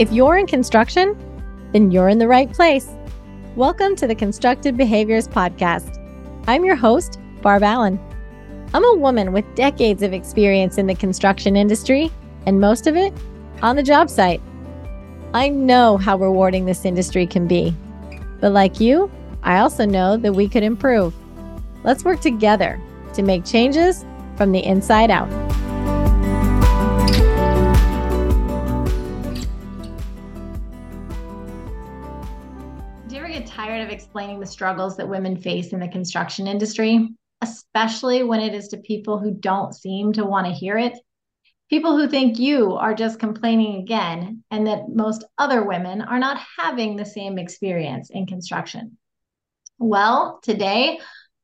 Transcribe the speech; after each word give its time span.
If 0.00 0.10
you're 0.12 0.38
in 0.38 0.46
construction, 0.46 1.14
then 1.74 1.90
you're 1.90 2.08
in 2.08 2.18
the 2.18 2.26
right 2.26 2.50
place. 2.50 2.88
Welcome 3.54 3.94
to 3.96 4.06
the 4.06 4.14
Constructive 4.14 4.74
Behaviors 4.74 5.28
Podcast. 5.28 5.98
I'm 6.46 6.64
your 6.64 6.74
host, 6.74 7.20
Barb 7.42 7.62
Allen. 7.62 8.00
I'm 8.72 8.82
a 8.82 8.94
woman 8.94 9.30
with 9.32 9.44
decades 9.54 10.02
of 10.02 10.14
experience 10.14 10.78
in 10.78 10.86
the 10.86 10.94
construction 10.94 11.54
industry, 11.54 12.10
and 12.46 12.58
most 12.58 12.86
of 12.86 12.96
it 12.96 13.12
on 13.60 13.76
the 13.76 13.82
job 13.82 14.08
site. 14.08 14.40
I 15.34 15.50
know 15.50 15.98
how 15.98 16.16
rewarding 16.16 16.64
this 16.64 16.86
industry 16.86 17.26
can 17.26 17.46
be. 17.46 17.76
But 18.40 18.52
like 18.52 18.80
you, 18.80 19.10
I 19.42 19.58
also 19.58 19.84
know 19.84 20.16
that 20.16 20.32
we 20.32 20.48
could 20.48 20.62
improve. 20.62 21.14
Let's 21.84 22.04
work 22.04 22.20
together 22.20 22.80
to 23.12 23.20
make 23.20 23.44
changes 23.44 24.06
from 24.38 24.52
the 24.52 24.64
inside 24.64 25.10
out. 25.10 25.28
Tired 33.80 33.90
of 33.90 33.94
explaining 33.94 34.40
the 34.40 34.46
struggles 34.46 34.96
that 34.96 35.08
women 35.08 35.36
face 35.36 35.72
in 35.72 35.80
the 35.80 35.88
construction 35.88 36.46
industry, 36.46 37.08
especially 37.40 38.22
when 38.22 38.40
it 38.40 38.54
is 38.54 38.68
to 38.68 38.76
people 38.78 39.18
who 39.18 39.32
don't 39.32 39.74
seem 39.74 40.12
to 40.12 40.24
want 40.24 40.46
to 40.46 40.52
hear 40.52 40.76
it? 40.76 40.98
People 41.70 41.96
who 41.96 42.08
think 42.08 42.38
you 42.38 42.74
are 42.74 42.94
just 42.94 43.20
complaining 43.20 43.80
again 43.80 44.42
and 44.50 44.66
that 44.66 44.88
most 44.88 45.24
other 45.38 45.64
women 45.64 46.02
are 46.02 46.18
not 46.18 46.42
having 46.58 46.96
the 46.96 47.04
same 47.04 47.38
experience 47.38 48.10
in 48.10 48.26
construction. 48.26 48.98
Well, 49.78 50.40
today 50.42 50.98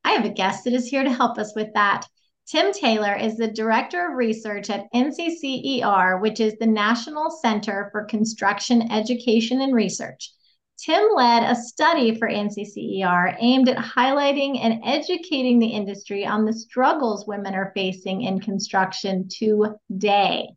I 0.05 0.11
have 0.13 0.25
a 0.25 0.31
guest 0.31 0.65
that 0.65 0.75
is 0.75 0.89
here 0.89 1.05
to 1.05 1.13
help 1.13 1.39
us 1.39 1.55
with 1.55 1.73
that. 1.75 2.07
Tim 2.49 2.73
Taylor 2.73 3.15
is 3.15 3.37
the 3.37 3.49
Director 3.49 4.09
of 4.09 4.17
Research 4.17 4.69
at 4.69 4.93
NCCER, 4.95 6.21
which 6.21 6.41
is 6.41 6.55
the 6.59 6.67
National 6.67 7.31
Center 7.31 7.89
for 7.93 8.05
Construction 8.05 8.93
Education 8.93 9.63
and 9.63 9.75
Research. 9.75 10.33
Tim 10.79 11.09
led 11.15 11.43
a 11.43 11.55
study 11.55 12.19
for 12.19 12.29
NCCER 12.29 13.37
aimed 13.41 13.69
at 13.69 13.79
highlighting 13.79 14.59
and 14.63 14.83
educating 14.85 15.59
the 15.59 15.69
industry 15.69 16.27
on 16.27 16.45
the 16.45 16.53
struggles 16.53 17.27
women 17.27 17.55
are 17.55 17.73
facing 17.75 18.23
in 18.23 18.41
construction 18.41 19.29
today. 19.29 20.49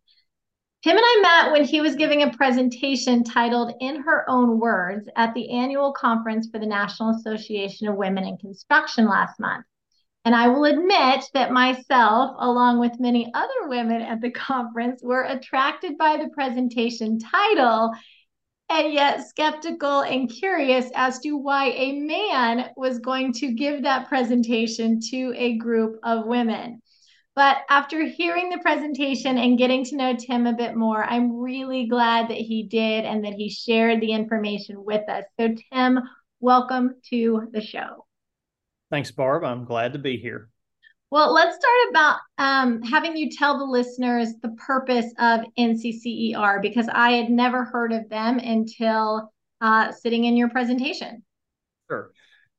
Tim 0.81 0.95
and 0.95 1.05
I 1.05 1.19
met 1.21 1.51
when 1.51 1.63
he 1.65 1.81
was 1.81 1.95
giving 1.95 2.23
a 2.23 2.31
presentation 2.31 3.23
titled 3.23 3.73
In 3.79 4.01
Her 4.01 4.29
Own 4.29 4.59
Words 4.59 5.09
at 5.15 5.33
the 5.33 5.51
annual 5.51 5.93
conference 5.93 6.47
for 6.51 6.59
the 6.59 6.65
National 6.65 7.09
Association 7.09 7.87
of 7.87 7.95
Women 7.95 8.25
in 8.25 8.37
Construction 8.37 9.07
last 9.07 9.39
month. 9.39 9.65
And 10.25 10.35
I 10.35 10.49
will 10.49 10.65
admit 10.65 11.25
that 11.33 11.51
myself, 11.51 12.35
along 12.39 12.79
with 12.79 12.99
many 12.99 13.31
other 13.33 13.67
women 13.67 14.01
at 14.01 14.21
the 14.21 14.31
conference, 14.31 15.01
were 15.01 15.23
attracted 15.23 15.97
by 15.97 16.17
the 16.17 16.29
presentation 16.29 17.19
title 17.19 17.91
and 18.69 18.93
yet 18.93 19.27
skeptical 19.27 20.01
and 20.01 20.29
curious 20.29 20.89
as 20.95 21.19
to 21.19 21.33
why 21.33 21.69
a 21.69 21.99
man 21.99 22.69
was 22.77 22.99
going 22.99 23.33
to 23.33 23.53
give 23.53 23.83
that 23.83 24.07
presentation 24.07 24.99
to 25.09 25.33
a 25.35 25.57
group 25.57 25.99
of 26.03 26.25
women. 26.27 26.81
But 27.35 27.57
after 27.69 28.03
hearing 28.05 28.49
the 28.49 28.57
presentation 28.59 29.37
and 29.37 29.57
getting 29.57 29.85
to 29.85 29.95
know 29.95 30.15
Tim 30.15 30.45
a 30.45 30.53
bit 30.53 30.75
more, 30.75 31.03
I'm 31.03 31.39
really 31.39 31.87
glad 31.87 32.29
that 32.29 32.37
he 32.37 32.63
did 32.63 33.05
and 33.05 33.23
that 33.23 33.33
he 33.33 33.49
shared 33.49 34.01
the 34.01 34.11
information 34.11 34.83
with 34.83 35.07
us. 35.09 35.23
So, 35.39 35.55
Tim, 35.71 35.99
welcome 36.39 36.95
to 37.09 37.47
the 37.51 37.61
show. 37.61 38.05
Thanks, 38.91 39.11
Barb. 39.11 39.43
I'm 39.43 39.65
glad 39.65 39.93
to 39.93 39.99
be 39.99 40.17
here. 40.17 40.48
Well, 41.11 41.33
let's 41.33 41.55
start 41.55 41.77
about 41.89 42.19
um, 42.37 42.83
having 42.83 43.17
you 43.17 43.31
tell 43.31 43.57
the 43.57 43.65
listeners 43.65 44.33
the 44.43 44.49
purpose 44.49 45.11
of 45.17 45.41
NCCER 45.57 46.61
because 46.61 46.87
I 46.87 47.11
had 47.11 47.31
never 47.31 47.65
heard 47.65 47.91
of 47.91 48.07
them 48.09 48.37
until 48.37 49.31
uh, 49.59 49.91
sitting 49.91 50.25
in 50.25 50.37
your 50.37 50.49
presentation. 50.49 51.23
Sure. 51.89 52.11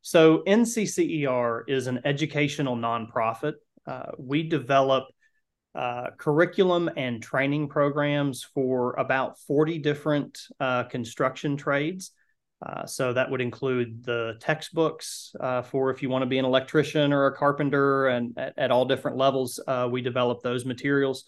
So, 0.02 0.42
NCCER 0.48 1.62
is 1.68 1.86
an 1.86 2.00
educational 2.04 2.76
nonprofit. 2.76 3.54
Uh, 3.86 4.12
we 4.18 4.42
develop 4.42 5.04
uh, 5.76 6.10
curriculum 6.18 6.90
and 6.96 7.22
training 7.22 7.68
programs 7.68 8.42
for 8.42 8.94
about 8.94 9.38
40 9.38 9.78
different 9.78 10.38
uh, 10.58 10.84
construction 10.84 11.56
trades. 11.56 12.10
Uh, 12.64 12.84
so 12.84 13.12
that 13.12 13.30
would 13.30 13.40
include 13.40 14.04
the 14.04 14.34
textbooks 14.38 15.34
uh, 15.40 15.62
for 15.62 15.90
if 15.90 16.02
you 16.02 16.10
want 16.10 16.22
to 16.22 16.26
be 16.26 16.38
an 16.38 16.44
electrician 16.44 17.12
or 17.12 17.26
a 17.26 17.34
carpenter, 17.34 18.08
and 18.08 18.36
at, 18.36 18.52
at 18.58 18.70
all 18.70 18.84
different 18.84 19.16
levels, 19.16 19.58
uh, 19.66 19.88
we 19.90 20.02
develop 20.02 20.42
those 20.42 20.66
materials. 20.66 21.24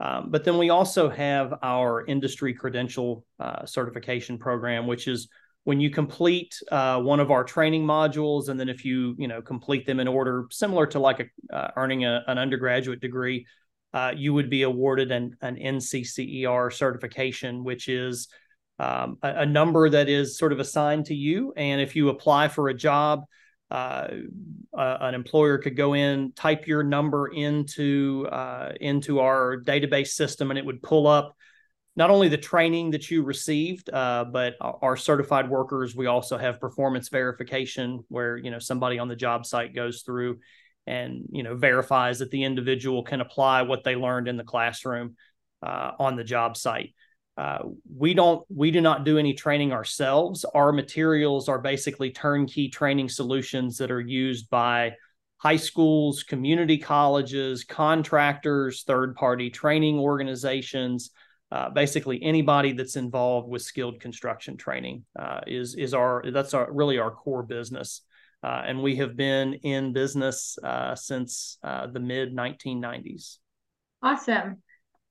Um, 0.00 0.30
but 0.30 0.42
then 0.42 0.58
we 0.58 0.70
also 0.70 1.08
have 1.08 1.54
our 1.62 2.04
industry 2.06 2.52
credential 2.52 3.24
uh, 3.38 3.64
certification 3.64 4.38
program, 4.38 4.88
which 4.88 5.06
is 5.06 5.28
when 5.62 5.80
you 5.80 5.90
complete 5.90 6.60
uh, 6.72 7.00
one 7.00 7.20
of 7.20 7.30
our 7.30 7.44
training 7.44 7.86
modules, 7.86 8.48
and 8.48 8.58
then 8.58 8.68
if 8.68 8.84
you 8.84 9.14
you 9.16 9.28
know 9.28 9.40
complete 9.40 9.86
them 9.86 10.00
in 10.00 10.08
order, 10.08 10.46
similar 10.50 10.86
to 10.88 10.98
like 10.98 11.20
a, 11.20 11.56
uh, 11.56 11.70
earning 11.76 12.04
a, 12.04 12.24
an 12.26 12.38
undergraduate 12.38 13.00
degree, 13.00 13.46
you 14.16 14.34
would 14.34 14.50
be 14.50 14.62
awarded 14.62 15.12
an, 15.12 15.36
an 15.42 15.54
NCCER 15.54 16.72
certification, 16.72 17.62
which 17.62 17.88
is 17.88 18.26
um, 18.82 19.18
a, 19.22 19.42
a, 19.42 19.46
number 19.46 19.88
that 19.88 20.08
is 20.08 20.36
sort 20.36 20.52
of 20.52 20.58
assigned 20.58 21.06
to 21.06 21.14
you. 21.14 21.52
And 21.56 21.80
if 21.80 21.94
you 21.94 22.08
apply 22.08 22.48
for 22.48 22.68
a 22.68 22.74
job, 22.74 23.24
uh, 23.70 24.08
uh, 24.76 24.98
an 25.00 25.14
employer 25.14 25.58
could 25.58 25.76
go 25.76 25.94
in, 25.94 26.32
type 26.32 26.66
your 26.66 26.82
number 26.82 27.28
into 27.28 28.26
uh, 28.30 28.72
into 28.80 29.20
our 29.20 29.58
database 29.62 30.08
system, 30.08 30.50
and 30.50 30.58
it 30.58 30.66
would 30.66 30.82
pull 30.82 31.06
up 31.06 31.36
not 31.94 32.10
only 32.10 32.28
the 32.28 32.38
training 32.38 32.90
that 32.90 33.10
you 33.10 33.22
received, 33.22 33.88
uh, 33.88 34.24
but 34.24 34.56
our 34.60 34.96
certified 34.96 35.48
workers. 35.48 35.94
We 35.94 36.06
also 36.06 36.36
have 36.36 36.60
performance 36.60 37.08
verification, 37.08 38.04
where 38.08 38.36
you 38.36 38.50
know 38.50 38.58
somebody 38.58 38.98
on 38.98 39.08
the 39.08 39.16
job 39.16 39.46
site 39.46 39.74
goes 39.74 40.02
through 40.02 40.40
and 40.88 41.28
you 41.30 41.44
know 41.44 41.54
verifies 41.54 42.18
that 42.18 42.30
the 42.32 42.42
individual 42.42 43.04
can 43.04 43.20
apply 43.20 43.62
what 43.62 43.84
they 43.84 43.94
learned 43.94 44.26
in 44.26 44.36
the 44.36 44.44
classroom 44.44 45.16
uh, 45.62 45.92
on 45.98 46.16
the 46.16 46.24
job 46.24 46.56
site. 46.56 46.94
Uh, 47.36 47.60
we 47.96 48.12
don't 48.12 48.44
we 48.54 48.70
do 48.70 48.80
not 48.80 49.04
do 49.04 49.18
any 49.18 49.32
training 49.32 49.72
ourselves. 49.72 50.44
Our 50.54 50.72
materials 50.72 51.48
are 51.48 51.58
basically 51.58 52.10
turnkey 52.10 52.68
training 52.68 53.08
solutions 53.08 53.78
that 53.78 53.90
are 53.90 54.00
used 54.00 54.50
by 54.50 54.92
high 55.38 55.56
schools 55.56 56.22
community 56.22 56.78
colleges 56.78 57.64
contractors 57.64 58.82
third 58.82 59.16
party 59.16 59.48
training 59.48 59.98
organizations. 59.98 61.10
Uh, 61.50 61.68
basically 61.70 62.22
anybody 62.22 62.72
that's 62.72 62.96
involved 62.96 63.48
with 63.48 63.60
skilled 63.62 64.00
construction 64.00 64.56
training 64.56 65.04
uh, 65.18 65.40
is 65.46 65.74
is 65.74 65.94
our 65.94 66.22
that's 66.32 66.52
our 66.52 66.70
really 66.70 66.98
our 66.98 67.10
core 67.10 67.42
business. 67.42 68.02
Uh, 68.44 68.62
and 68.66 68.82
we 68.82 68.96
have 68.96 69.16
been 69.16 69.54
in 69.54 69.92
business 69.92 70.58
uh, 70.64 70.94
since 70.96 71.58
the 71.62 72.00
mid 72.00 72.34
1990s 72.34 73.38
awesome 74.02 74.60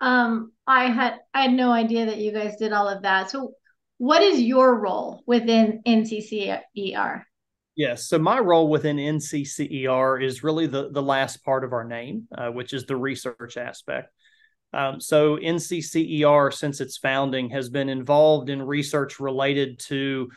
um, 0.02 0.52
I 0.68 0.86
had 0.86 1.20
I 1.34 1.44
had 1.44 1.54
no 1.54 1.72
idea 1.72 2.08
that 2.08 2.18
you 2.18 2.32
guys 2.32 2.58
did 2.58 2.74
all 2.74 2.90
of 2.90 3.04
that. 3.04 3.30
So, 3.30 3.54
what 4.00 4.22
is 4.22 4.42
your 4.42 4.80
role 4.80 5.22
within 5.26 5.82
NCCER? 5.88 7.24
Yes, 7.76 8.10
so 8.10 8.20
my 8.20 8.40
role 8.40 8.68
within 8.68 8.98
NCCER 8.98 10.24
is 10.24 10.44
really 10.44 10.68
the 10.68 10.90
the 10.92 11.02
last 11.02 11.44
part 11.46 11.64
of 11.64 11.72
our 11.72 11.84
name, 11.84 12.28
uh, 12.36 12.50
which 12.50 12.74
is 12.74 12.86
the 12.86 12.98
research 12.98 13.58
aspect. 13.58 14.12
Um, 14.74 15.00
so 15.00 15.38
NCCER, 15.38 16.54
since 16.54 16.82
its 16.82 16.98
founding, 16.98 17.50
has 17.50 17.70
been 17.70 17.90
involved 17.90 18.50
in 18.50 18.62
research 18.62 19.20
related 19.20 19.80
to 19.80 20.30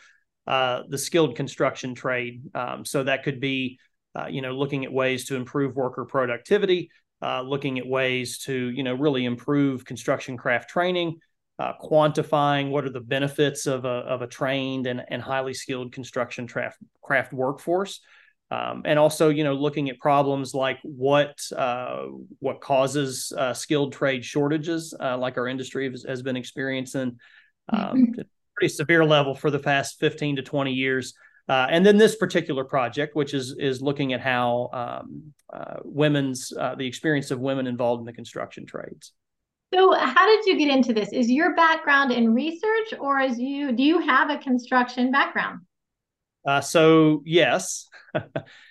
uh, 0.46 0.82
the 0.88 0.98
skilled 0.98 1.36
construction 1.36 1.94
trade. 1.94 2.42
Um, 2.54 2.84
so 2.84 3.04
that 3.04 3.22
could 3.22 3.40
be, 3.40 3.78
uh, 4.18 4.26
you 4.26 4.42
know, 4.42 4.52
looking 4.52 4.84
at 4.84 4.92
ways 4.92 5.26
to 5.26 5.36
improve 5.36 5.76
worker 5.76 6.04
productivity, 6.04 6.90
uh, 7.24 7.42
looking 7.42 7.78
at 7.78 7.86
ways 7.86 8.38
to 8.38 8.54
you 8.76 8.82
know 8.82 8.94
really 8.94 9.24
improve 9.24 9.84
construction 9.84 10.36
craft 10.36 10.68
training, 10.68 11.18
uh, 11.58 11.72
quantifying 11.80 12.70
what 12.70 12.84
are 12.84 12.92
the 12.92 13.00
benefits 13.16 13.66
of 13.66 13.84
a 13.84 13.96
of 14.14 14.22
a 14.22 14.26
trained 14.26 14.86
and, 14.86 15.00
and 15.08 15.22
highly 15.22 15.54
skilled 15.54 15.92
construction 15.92 16.46
craft 16.46 16.78
craft 17.02 17.32
workforce. 17.32 18.00
Um, 18.50 18.82
and 18.84 18.98
also, 18.98 19.30
you 19.30 19.42
know, 19.42 19.54
looking 19.54 19.88
at 19.90 19.98
problems 19.98 20.54
like 20.54 20.78
what 20.82 21.40
uh, 21.56 22.04
what 22.40 22.60
causes 22.60 23.32
uh, 23.36 23.54
skilled 23.54 23.92
trade 23.92 24.24
shortages, 24.24 24.94
uh, 25.00 25.16
like 25.16 25.38
our 25.38 25.48
industry 25.48 25.90
has, 25.90 26.04
has 26.06 26.22
been 26.22 26.36
experiencing, 26.36 27.18
um, 27.72 27.80
mm-hmm. 27.80 28.20
pretty 28.54 28.72
severe 28.72 29.04
level 29.04 29.34
for 29.34 29.50
the 29.50 29.58
past 29.58 29.98
fifteen 29.98 30.36
to 30.36 30.42
twenty 30.42 30.72
years. 30.72 31.14
Uh, 31.48 31.66
and 31.68 31.84
then 31.84 31.98
this 31.98 32.16
particular 32.16 32.64
project, 32.64 33.14
which 33.14 33.34
is 33.34 33.54
is 33.58 33.82
looking 33.82 34.12
at 34.14 34.20
how 34.20 34.70
um, 34.72 35.34
uh, 35.52 35.76
women's 35.84 36.52
uh, 36.58 36.74
the 36.74 36.86
experience 36.86 37.30
of 37.30 37.38
women 37.38 37.66
involved 37.66 38.00
in 38.00 38.06
the 38.06 38.12
construction 38.12 38.64
trades. 38.64 39.12
So, 39.74 39.92
how 39.92 40.26
did 40.26 40.46
you 40.46 40.56
get 40.56 40.68
into 40.68 40.94
this? 40.94 41.12
Is 41.12 41.30
your 41.30 41.54
background 41.54 42.12
in 42.12 42.32
research, 42.32 42.94
or 42.98 43.20
is 43.20 43.38
you 43.38 43.72
do 43.72 43.82
you 43.82 43.98
have 43.98 44.30
a 44.30 44.38
construction 44.38 45.10
background? 45.10 45.60
Uh, 46.46 46.60
so 46.60 47.22
yes. 47.26 47.88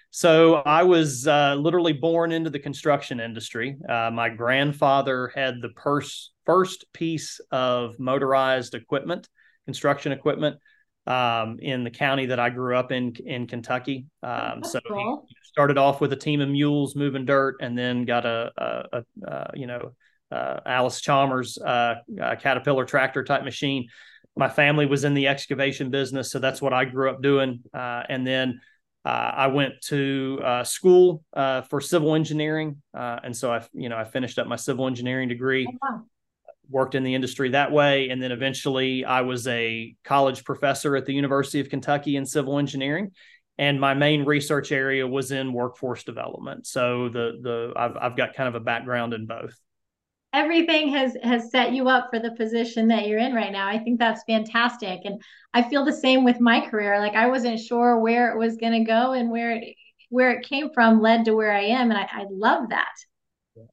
so 0.09 0.55
I 0.55 0.83
was 0.83 1.27
uh, 1.27 1.55
literally 1.55 1.93
born 1.93 2.31
into 2.31 2.49
the 2.49 2.59
construction 2.59 3.19
industry. 3.19 3.77
Uh, 3.87 4.09
my 4.11 4.29
grandfather 4.29 5.31
had 5.35 5.55
the 5.61 5.69
purse 5.69 6.31
first 6.45 6.85
piece 6.93 7.39
of 7.51 7.99
motorized 7.99 8.73
equipment, 8.73 9.29
construction 9.65 10.11
equipment 10.11 10.57
um, 11.05 11.59
in 11.59 11.83
the 11.83 11.91
county 11.91 12.27
that 12.27 12.39
I 12.39 12.49
grew 12.49 12.77
up 12.77 12.91
in 12.91 13.13
in 13.25 13.47
Kentucky. 13.47 14.05
Um, 14.21 14.63
so 14.63 14.79
cool. 14.87 15.27
started 15.43 15.77
off 15.77 16.01
with 16.01 16.13
a 16.13 16.15
team 16.15 16.41
of 16.41 16.49
mules 16.49 16.95
moving 16.95 17.25
dirt, 17.25 17.57
and 17.61 17.77
then 17.77 18.05
got 18.05 18.25
a, 18.25 18.51
a, 18.57 18.97
a, 18.97 19.03
a 19.27 19.51
you 19.55 19.67
know 19.67 19.91
uh, 20.31 20.59
Allis-Chalmers 20.65 21.57
uh, 21.57 21.95
Caterpillar 22.39 22.85
tractor 22.85 23.23
type 23.23 23.43
machine. 23.43 23.87
My 24.35 24.49
family 24.49 24.85
was 24.85 25.03
in 25.03 25.13
the 25.13 25.27
excavation 25.27 25.91
business, 25.91 26.31
so 26.31 26.39
that's 26.39 26.61
what 26.61 26.73
I 26.73 26.85
grew 26.85 27.09
up 27.09 27.21
doing. 27.21 27.61
Uh, 27.73 28.01
and 28.09 28.25
then 28.25 28.61
uh, 29.05 29.31
I 29.35 29.47
went 29.47 29.73
to 29.89 30.39
uh, 30.43 30.63
school 30.63 31.23
uh, 31.33 31.61
for 31.63 31.81
civil 31.81 32.15
engineering, 32.15 32.81
and 32.93 33.35
so 33.35 33.51
I 33.51 33.63
you 33.73 33.89
know 33.89 33.97
I 33.97 34.05
finished 34.05 34.39
up 34.39 34.47
my 34.47 34.55
civil 34.55 34.87
engineering 34.87 35.27
degree. 35.27 35.67
Worked 36.69 36.95
in 36.95 37.03
the 37.03 37.13
industry 37.13 37.49
that 37.49 37.71
way. 37.71 38.09
And 38.09 38.21
then 38.21 38.31
eventually 38.31 39.05
I 39.05 39.21
was 39.21 39.47
a 39.47 39.95
college 40.03 40.43
professor 40.43 40.95
at 40.95 41.05
the 41.05 41.13
University 41.13 41.59
of 41.59 41.69
Kentucky 41.69 42.15
in 42.15 42.25
civil 42.25 42.57
engineering. 42.57 43.11
And 43.57 43.79
my 43.79 43.93
main 43.93 44.25
research 44.25 44.71
area 44.71 45.05
was 45.07 45.31
in 45.31 45.53
workforce 45.53 46.03
development. 46.03 46.65
So 46.65 47.09
the 47.09 47.39
the 47.41 47.73
I've 47.75 47.95
I've 47.99 48.17
got 48.17 48.33
kind 48.33 48.49
of 48.49 48.55
a 48.55 48.63
background 48.63 49.13
in 49.13 49.27
both. 49.27 49.53
Everything 50.33 50.89
has 50.89 51.15
has 51.21 51.51
set 51.51 51.73
you 51.73 51.87
up 51.87 52.09
for 52.11 52.19
the 52.19 52.31
position 52.31 52.87
that 52.87 53.07
you're 53.07 53.19
in 53.19 53.35
right 53.35 53.51
now. 53.51 53.67
I 53.67 53.77
think 53.77 53.99
that's 53.99 54.23
fantastic. 54.23 55.01
And 55.05 55.21
I 55.53 55.61
feel 55.61 55.85
the 55.85 55.93
same 55.93 56.23
with 56.23 56.39
my 56.39 56.67
career. 56.67 56.99
Like 56.99 57.13
I 57.13 57.27
wasn't 57.27 57.59
sure 57.59 57.99
where 57.99 58.31
it 58.31 58.39
was 58.39 58.57
going 58.57 58.73
to 58.73 58.89
go 58.89 59.13
and 59.13 59.29
where 59.29 59.51
it 59.51 59.75
where 60.09 60.31
it 60.31 60.47
came 60.47 60.69
from 60.73 61.01
led 61.01 61.25
to 61.25 61.35
where 61.35 61.51
I 61.51 61.63
am. 61.63 61.91
And 61.91 61.99
I, 61.99 62.07
I 62.11 62.25
love 62.29 62.69
that. 62.69 62.93
Yeah. 63.55 63.63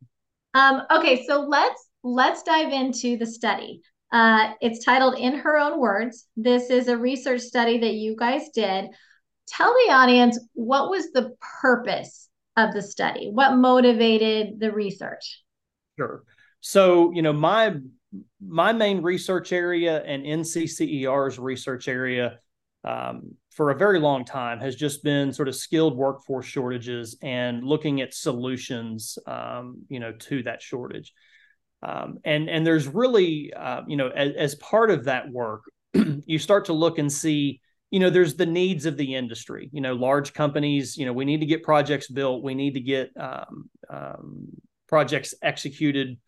Um, 0.54 0.82
okay, 0.98 1.24
so 1.26 1.42
let's 1.42 1.86
let's 2.02 2.42
dive 2.42 2.72
into 2.72 3.16
the 3.16 3.26
study. 3.26 3.82
Uh, 4.12 4.52
it's 4.60 4.84
titled 4.84 5.18
In 5.18 5.34
Her 5.34 5.56
Own 5.56 5.78
Words. 5.78 6.26
This 6.36 6.70
is 6.70 6.88
a 6.88 6.96
research 6.96 7.42
study 7.42 7.78
that 7.78 7.94
you 7.94 8.16
guys 8.16 8.48
did. 8.54 8.86
Tell 9.46 9.72
the 9.72 9.92
audience 9.92 10.38
what 10.54 10.90
was 10.90 11.10
the 11.12 11.34
purpose 11.60 12.28
of 12.56 12.72
the 12.72 12.82
study? 12.82 13.30
What 13.30 13.56
motivated 13.56 14.58
the 14.58 14.72
research? 14.72 15.42
Sure. 15.96 16.24
So, 16.60 17.12
you 17.12 17.22
know, 17.22 17.32
my 17.32 17.76
my 18.44 18.72
main 18.72 19.02
research 19.02 19.52
area 19.52 20.02
and 20.02 20.24
NCCER's 20.24 21.38
research 21.38 21.86
area 21.86 22.40
um, 22.82 23.34
for 23.50 23.70
a 23.70 23.76
very 23.76 24.00
long 24.00 24.24
time 24.24 24.58
has 24.58 24.74
just 24.74 25.04
been 25.04 25.32
sort 25.32 25.46
of 25.46 25.54
skilled 25.54 25.96
workforce 25.96 26.46
shortages 26.46 27.16
and 27.22 27.62
looking 27.62 28.00
at 28.00 28.14
solutions, 28.14 29.18
um, 29.26 29.82
you 29.88 30.00
know, 30.00 30.12
to 30.12 30.42
that 30.42 30.60
shortage. 30.60 31.12
Um, 31.82 32.18
and 32.24 32.48
and 32.50 32.66
there's 32.66 32.86
really 32.86 33.52
uh, 33.54 33.82
you 33.86 33.96
know 33.96 34.08
as, 34.08 34.32
as, 34.36 34.54
part 34.56 34.90
of 34.90 35.04
that 35.04 35.30
work 35.30 35.62
you 35.94 36.38
start 36.38 36.66
to 36.66 36.74
look 36.74 36.98
and 36.98 37.10
see 37.10 37.60
you 37.90 38.00
know 38.00 38.10
there's 38.10 38.34
the 38.34 38.46
needs 38.46 38.84
of 38.84 38.96
the 38.96 39.14
industry. 39.14 39.70
You 39.72 39.80
know 39.80 39.94
large 39.94 40.34
companies 40.34 40.96
you 40.96 41.06
know 41.06 41.12
we 41.12 41.24
need 41.24 41.40
to 41.40 41.46
get 41.46 41.62
projects 41.62 42.08
built. 42.08 42.42
We 42.42 42.54
need 42.54 42.74
to 42.74 42.80
get 42.80 43.10
um, 43.18 43.70
um, 43.88 44.48
projects 44.88 45.34
executed 45.42 46.18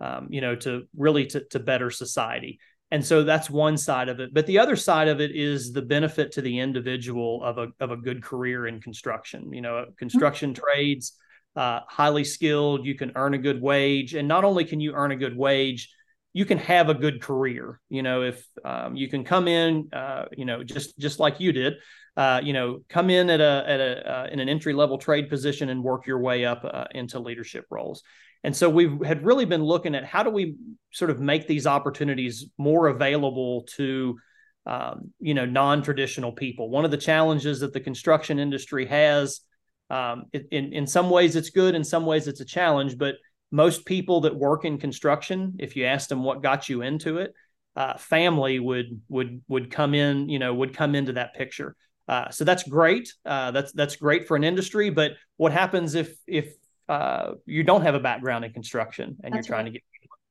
um, 0.00 0.28
you 0.30 0.40
know 0.40 0.54
to 0.56 0.84
really 0.96 1.26
to, 1.26 1.44
to 1.50 1.58
better 1.58 1.90
society. 1.90 2.60
And 2.92 3.04
so 3.04 3.22
that's 3.22 3.48
one 3.48 3.76
side 3.76 4.08
of 4.08 4.18
it. 4.18 4.34
But 4.34 4.46
the 4.46 4.58
other 4.58 4.74
side 4.74 5.06
of 5.06 5.20
it 5.20 5.30
is 5.32 5.72
the 5.72 5.82
benefit 5.82 6.32
to 6.32 6.42
the 6.42 6.58
individual 6.58 7.42
of 7.44 7.58
a, 7.58 7.68
of 7.78 7.92
a 7.92 7.96
good 7.96 8.20
career 8.20 8.66
in 8.66 8.80
construction 8.80 9.52
you 9.52 9.60
know 9.60 9.86
construction 9.98 10.52
mm-hmm. 10.52 10.62
trades 10.62 11.16
uh, 11.56 11.80
highly 11.88 12.24
skilled. 12.24 12.86
You 12.86 12.94
can 12.94 13.12
earn 13.16 13.34
a 13.34 13.38
good 13.38 13.60
wage, 13.60 14.14
and 14.14 14.28
not 14.28 14.44
only 14.44 14.64
can 14.64 14.80
you 14.80 14.92
earn 14.92 15.10
a 15.12 15.16
good 15.16 15.36
wage, 15.36 15.90
you 16.32 16.44
can 16.44 16.58
have 16.58 16.88
a 16.88 16.94
good 16.94 17.20
career. 17.20 17.80
You 17.88 18.02
know, 18.02 18.22
if 18.22 18.46
um, 18.64 18.96
you 18.96 19.08
can 19.08 19.24
come 19.24 19.48
in, 19.48 19.88
uh, 19.92 20.26
you 20.36 20.44
know, 20.44 20.62
just 20.62 20.98
just 20.98 21.18
like 21.18 21.40
you 21.40 21.52
did, 21.52 21.74
uh, 22.16 22.40
you 22.42 22.52
know, 22.52 22.80
come 22.88 23.10
in 23.10 23.30
at 23.30 23.40
a 23.40 23.64
at 23.66 23.80
a 23.80 24.12
uh, 24.12 24.26
in 24.30 24.40
an 24.40 24.48
entry 24.48 24.72
level 24.72 24.98
trade 24.98 25.28
position 25.28 25.68
and 25.68 25.82
work 25.82 26.06
your 26.06 26.20
way 26.20 26.44
up 26.44 26.64
uh, 26.64 26.84
into 26.92 27.18
leadership 27.18 27.66
roles. 27.70 28.02
And 28.42 28.56
so 28.56 28.70
we 28.70 28.98
had 29.04 29.24
really 29.24 29.44
been 29.44 29.62
looking 29.62 29.94
at 29.94 30.04
how 30.04 30.22
do 30.22 30.30
we 30.30 30.56
sort 30.92 31.10
of 31.10 31.20
make 31.20 31.46
these 31.46 31.66
opportunities 31.66 32.46
more 32.56 32.86
available 32.86 33.66
to 33.76 34.18
um, 34.66 35.12
you 35.18 35.34
know 35.34 35.46
non-traditional 35.46 36.32
people. 36.32 36.70
One 36.70 36.84
of 36.84 36.90
the 36.90 36.96
challenges 36.96 37.60
that 37.60 37.72
the 37.72 37.80
construction 37.80 38.38
industry 38.38 38.86
has 38.86 39.40
um, 39.90 40.24
in 40.32 40.72
in 40.72 40.86
some 40.86 41.10
ways 41.10 41.36
it's 41.36 41.50
good, 41.50 41.74
in 41.74 41.84
some 41.84 42.06
ways 42.06 42.28
it's 42.28 42.40
a 42.40 42.44
challenge. 42.44 42.96
But 42.96 43.16
most 43.50 43.84
people 43.84 44.22
that 44.22 44.34
work 44.34 44.64
in 44.64 44.78
construction, 44.78 45.56
if 45.58 45.76
you 45.76 45.84
ask 45.84 46.08
them 46.08 46.22
what 46.22 46.42
got 46.42 46.68
you 46.68 46.82
into 46.82 47.18
it, 47.18 47.34
uh, 47.76 47.96
family 47.96 48.58
would 48.58 49.00
would 49.08 49.42
would 49.48 49.70
come 49.70 49.94
in, 49.94 50.28
you 50.28 50.38
know, 50.38 50.54
would 50.54 50.76
come 50.76 50.94
into 50.94 51.14
that 51.14 51.34
picture. 51.34 51.76
Uh, 52.08 52.30
so 52.30 52.44
that's 52.44 52.62
great. 52.64 53.12
Uh, 53.24 53.50
that's 53.50 53.72
that's 53.72 53.96
great 53.96 54.26
for 54.26 54.36
an 54.36 54.44
industry. 54.44 54.90
But 54.90 55.12
what 55.36 55.52
happens 55.52 55.94
if 55.94 56.16
if 56.26 56.54
uh, 56.88 57.32
you 57.46 57.62
don't 57.62 57.82
have 57.82 57.94
a 57.94 58.00
background 58.00 58.44
in 58.44 58.52
construction 58.52 59.16
and 59.22 59.32
that's 59.32 59.46
you're 59.46 59.54
trying 59.54 59.66
right. 59.66 59.74
to 59.74 59.78
get 59.78 59.82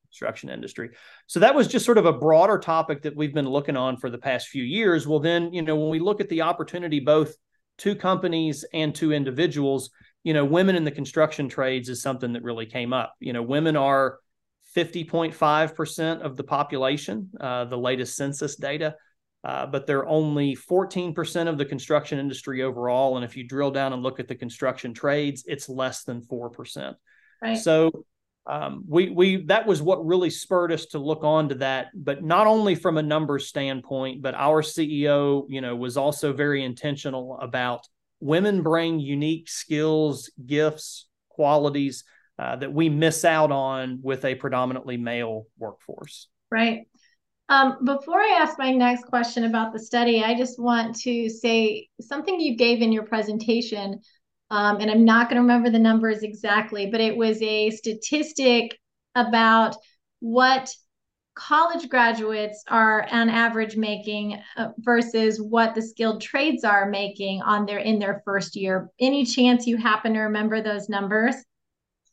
construction 0.10 0.50
industry. 0.50 0.90
So 1.28 1.40
that 1.40 1.56
was 1.56 1.68
just 1.68 1.86
sort 1.86 1.98
of 1.98 2.06
a 2.06 2.14
broader 2.14 2.58
topic 2.58 3.04
that 3.04 3.16
we've 3.16 3.34
been 3.34 3.48
looking 3.48 3.78
on 3.78 3.98
for 3.98 4.10
the 4.10 4.18
past 4.18 4.48
few 4.48 4.64
years. 4.64 5.08
Well, 5.08 5.20
then, 5.20 5.54
you 5.54 5.62
know, 5.62 5.76
when 5.76 5.90
we 5.90 6.00
look 6.00 6.20
at 6.20 6.30
the 6.30 6.42
opportunity 6.42 7.00
both 7.00 7.36
to 7.80 7.96
companies 7.96 8.66
and 8.74 8.94
to 8.96 9.12
individuals, 9.12 9.90
you 10.24 10.34
know, 10.34 10.46
women 10.46 10.76
in 10.76 10.84
the 10.84 10.92
construction 10.92 11.50
trades 11.50 11.90
is 11.90 12.02
something 12.02 12.34
that 12.34 12.44
really 12.44 12.66
came 12.66 12.94
up. 12.94 13.16
You 13.20 13.34
know, 13.34 13.42
women 13.42 13.76
are 13.76 14.20
50.5% 14.76 16.22
of 16.22 16.38
the 16.38 16.44
population, 16.44 17.30
uh, 17.40 17.66
the 17.66 17.78
latest 17.78 18.16
census 18.16 18.56
data, 18.56 18.96
uh, 19.44 19.66
but 19.66 19.88
they're 19.88 20.08
only 20.08 20.56
14% 20.56 21.48
of 21.48 21.58
the 21.58 21.66
construction 21.66 22.20
industry 22.20 22.62
overall. 22.62 23.16
And 23.16 23.26
if 23.26 23.36
you 23.36 23.48
drill 23.48 23.72
down 23.72 23.94
and 23.94 24.04
look 24.04 24.20
at 24.20 24.28
the 24.28 24.36
construction 24.36 24.94
trades, 24.94 25.44
it's 25.48 25.70
less 25.70 26.04
than 26.04 26.22
4%. 26.22 26.96
Right. 27.42 27.58
So 27.58 28.06
um, 28.48 28.84
we 28.88 29.10
we 29.10 29.46
that 29.46 29.68
was 29.68 29.82
what 29.82 30.06
really 30.06 30.30
spurred 30.30 30.72
us 30.72 30.88
to 30.88 31.00
look 31.00 31.24
on 31.24 31.50
to 31.50 31.56
that 31.56 31.88
but 31.94 32.24
not 32.24 32.48
only 32.48 32.76
from 32.76 32.98
a 32.98 33.04
numbers 33.04 33.48
standpoint 33.48 34.22
but 34.22 34.34
our 34.34 34.62
ceo 34.62 35.44
you 35.48 35.62
know 35.62 35.76
was 35.76 35.98
also 35.98 36.34
very 36.34 36.64
intentional 36.64 37.38
about 37.42 37.88
women 38.20 38.64
bring 38.64 39.00
unique 39.00 39.50
skills 39.50 40.32
gifts 40.46 41.08
qualities 41.30 42.04
uh, 42.40 42.56
that 42.56 42.72
we 42.72 42.90
miss 42.90 43.26
out 43.26 43.52
on 43.52 44.00
with 44.02 44.24
a 44.24 44.36
predominantly 44.36 44.98
male 44.98 45.46
workforce. 45.58 46.28
Right. 46.50 46.88
Um, 47.50 47.78
before 47.84 48.20
I 48.20 48.40
ask 48.42 48.58
my 48.58 48.72
next 48.72 49.06
question 49.06 49.44
about 49.44 49.74
the 49.74 49.80
study, 49.80 50.24
I 50.24 50.38
just 50.38 50.60
want 50.60 50.96
to 51.02 51.30
say 51.30 51.90
something 52.00 52.40
you 52.40 52.56
gave 52.56 52.82
in 52.82 52.92
your 52.92 53.04
presentation 53.04 54.00
um, 54.52 54.80
and 54.80 54.90
I'm 54.90 55.06
not 55.06 55.30
going 55.30 55.36
to 55.36 55.42
remember 55.42 55.70
the 55.70 55.80
numbers 55.80 56.24
exactly, 56.24 56.88
but 56.88 57.02
it 57.02 57.16
was 57.16 57.42
a 57.42 57.70
statistic 57.72 58.78
about 59.16 59.76
what 60.20 60.74
college 61.36 61.88
graduates 61.88 62.64
are 62.68 63.08
on 63.12 63.30
average 63.30 63.78
making 63.78 64.42
uh, 64.58 64.70
versus 64.80 65.42
what 65.42 65.74
the 65.74 65.82
skilled 65.82 66.22
trades 66.22 66.64
are 66.64 66.90
making 66.90 67.42
on 67.42 67.66
their 67.66 67.80
in 67.80 68.00
their 68.00 68.22
first 68.26 68.56
year. 68.56 68.90
Any 69.00 69.26
chance 69.26 69.66
you 69.66 69.78
happen 69.78 70.14
to 70.14 70.22
remember 70.22 70.62
those 70.62 70.90
numbers? 70.90 71.36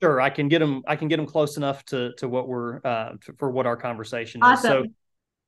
Sure, 0.02 0.20
I 0.20 0.30
can 0.30 0.48
get 0.48 0.60
them. 0.60 0.82
I 0.86 0.94
can 0.94 1.08
get 1.08 1.16
them 1.16 1.26
close 1.26 1.56
enough 1.56 1.84
to 1.86 2.12
to 2.18 2.28
what 2.28 2.48
we're 2.48 2.80
uh, 2.84 3.12
to, 3.24 3.32
for 3.38 3.50
what 3.50 3.66
our 3.66 3.76
conversation 3.76 4.42
awesome. 4.42 4.84
is. 4.84 4.84
So, 4.84 4.92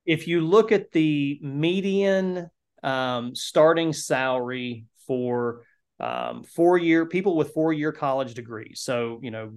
if 0.07 0.27
you 0.27 0.41
look 0.41 0.73
at 0.73 0.91
the 0.91 1.39
median 1.43 2.51
um, 2.83 3.35
starting 3.35 3.93
salary 3.93 4.87
for 5.07 5.63
um, 6.01 6.45
four 6.45 6.79
year 6.79 7.07
people 7.07 7.37
with 7.37 7.53
four 7.53 7.73
year 7.73 7.93
college 7.93 8.35
degrees. 8.35 8.81
So 8.83 9.19
you 9.23 9.31
know 9.31 9.53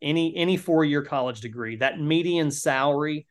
any 0.00 0.34
any 0.36 0.56
four 0.56 0.84
year 0.84 1.02
college 1.02 1.40
degree 1.40 1.76
that 1.76 2.00
median 2.00 2.50
salary 2.50 3.26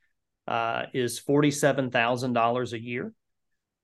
uh, 0.48 0.84
is 0.94 1.20
forty 1.20 1.52
seven 1.52 1.92
thousand 1.92 2.34
dollars 2.34 2.74
a 2.74 2.82
year. 2.82 3.14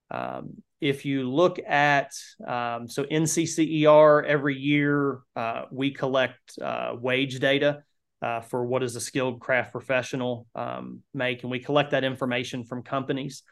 Um, 0.10 0.64
if 0.80 1.06
you 1.06 1.30
look 1.30 1.60
at 1.60 2.12
um, 2.46 2.88
so 2.88 3.04
NCCER 3.04 4.26
every 4.26 4.56
year 4.56 5.20
uh, 5.36 5.64
we 5.72 5.92
collect 5.92 6.58
uh, 6.62 6.94
wage 7.00 7.40
data 7.40 7.84
uh, 8.22 8.42
for 8.42 8.66
what 8.66 8.80
does 8.80 8.96
a 8.96 9.02
skilled 9.02 9.40
craft 9.40 9.72
professional 9.72 10.48
um, 10.56 11.02
make, 11.14 11.44
and 11.44 11.52
we 11.52 11.60
collect 11.60 11.92
that 11.92 12.04
information 12.04 12.64
from 12.64 12.84
companies. 12.84 13.44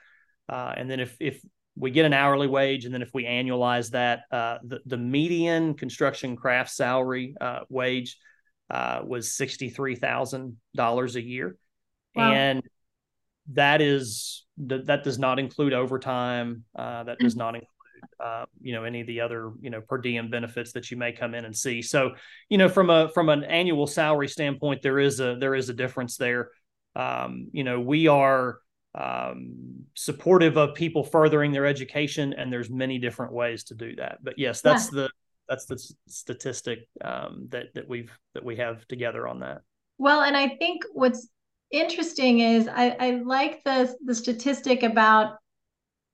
Uh, 0.48 0.74
and 0.78 0.90
then 0.90 1.00
if 1.00 1.18
if 1.20 1.42
we 1.78 1.92
get 1.92 2.06
an 2.06 2.14
hourly 2.14 2.48
wage, 2.48 2.86
and 2.86 2.94
then 2.94 3.02
if 3.02 3.14
we 3.14 3.26
annualize 3.26 3.92
that, 3.92 4.22
uh, 4.32 4.58
the 4.64 4.80
the 4.86 4.98
median 4.98 5.74
construction 5.74 6.36
craft 6.36 6.72
salary 6.72 7.36
uh, 7.40 7.62
wage 7.70 8.18
uh, 8.70 9.02
was 9.06 9.36
sixty 9.36 9.70
three 9.70 9.96
thousand 9.96 10.58
dollars 10.76 11.16
a 11.16 11.22
year, 11.22 11.58
wow. 12.16 12.32
and 12.32 12.64
that 13.54 13.82
is 13.82 14.46
that 14.58 15.04
does 15.04 15.20
not 15.20 15.38
include 15.38 15.74
overtime. 15.74 16.64
Uh, 16.76 17.04
that 17.04 17.20
does 17.20 17.36
not 17.36 17.56
include 17.56 17.70
uh, 18.20 18.46
you 18.62 18.74
know 18.74 18.86
any 18.86 19.02
of 19.02 19.08
the 19.08 19.20
other 19.20 19.52
you 19.60 19.70
know 19.70 19.82
per 19.82 19.98
diem 19.98 20.30
benefits 20.30 20.72
that 20.72 20.90
you 20.90 20.98
may 20.98 21.12
come 21.12 21.36
in 21.36 21.44
and 21.44 21.56
see. 21.56 21.82
So 21.82 22.12
you 22.50 22.58
know 22.58 22.70
from 22.70 22.90
a 22.90 23.10
from 23.10 23.28
an 23.30 23.44
annual 23.44 23.88
salary 23.88 24.30
standpoint, 24.30 24.82
there 24.82 25.00
is 25.00 25.20
a 25.20 25.36
there 25.40 25.56
is 25.56 25.70
a 25.70 25.74
difference 25.74 26.16
there. 26.16 26.52
Um, 26.96 27.50
you 27.52 27.66
know, 27.66 27.82
we 27.82 28.08
are 28.08 28.60
um, 28.98 29.84
supportive 29.94 30.58
of 30.58 30.74
people 30.74 31.04
furthering 31.04 31.52
their 31.52 31.66
education, 31.66 32.34
and 32.34 32.52
there's 32.52 32.70
many 32.70 32.98
different 32.98 33.34
ways 33.34 33.64
to 33.66 33.76
do 33.76 33.96
that. 33.98 34.20
But 34.24 34.36
yes, 34.38 34.62
that's 34.62 34.92
yeah. 34.94 35.02
the 35.02 35.10
that's 35.50 35.66
the 35.66 35.78
statistic 36.08 36.88
um, 37.04 37.48
that 37.50 37.74
that 37.76 37.88
we've 37.88 38.12
that 38.34 38.44
we 38.44 38.56
have 38.58 38.88
together 38.88 39.28
on 39.28 39.40
that. 39.42 39.62
Well, 39.98 40.22
and 40.22 40.36
I 40.36 40.56
think 40.58 40.84
what's 40.94 41.30
interesting 41.72 42.40
is 42.40 42.68
I, 42.68 42.96
I 43.00 43.12
like 43.26 43.64
the 43.64 43.94
the 44.06 44.16
statistic 44.16 44.84
about 44.84 45.38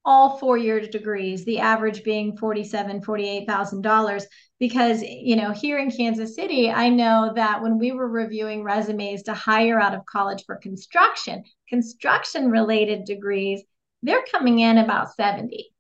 all 0.04 0.38
four 0.38 0.58
year 0.58 0.80
degrees, 0.80 1.46
the 1.46 1.60
average 1.60 2.04
being 2.04 2.36
forty-seven, 2.38 3.02
forty-eight 3.02 3.48
thousand 3.48 3.82
dollars. 3.82 4.26
Because 4.60 5.02
you 5.02 5.36
know, 5.36 5.52
here 5.52 5.80
in 5.80 5.92
Kansas 5.92 6.36
City, 6.36 6.70
I 6.70 6.90
know 6.90 7.32
that 7.36 7.62
when 7.62 7.78
we 7.78 7.92
were 7.92 8.08
reviewing 8.08 8.64
resumes 8.64 9.24
to 9.24 9.34
hire 9.34 9.80
out 9.80 9.94
of 9.94 10.06
college 10.06 10.44
for 10.46 10.56
construction, 10.58 11.44
construction 11.70 12.50
related 12.50 13.06
degrees, 13.06 13.64
they're 14.04 14.26
coming 14.32 14.60
in 14.60 14.78
about 14.78 15.14
70. 15.16 15.72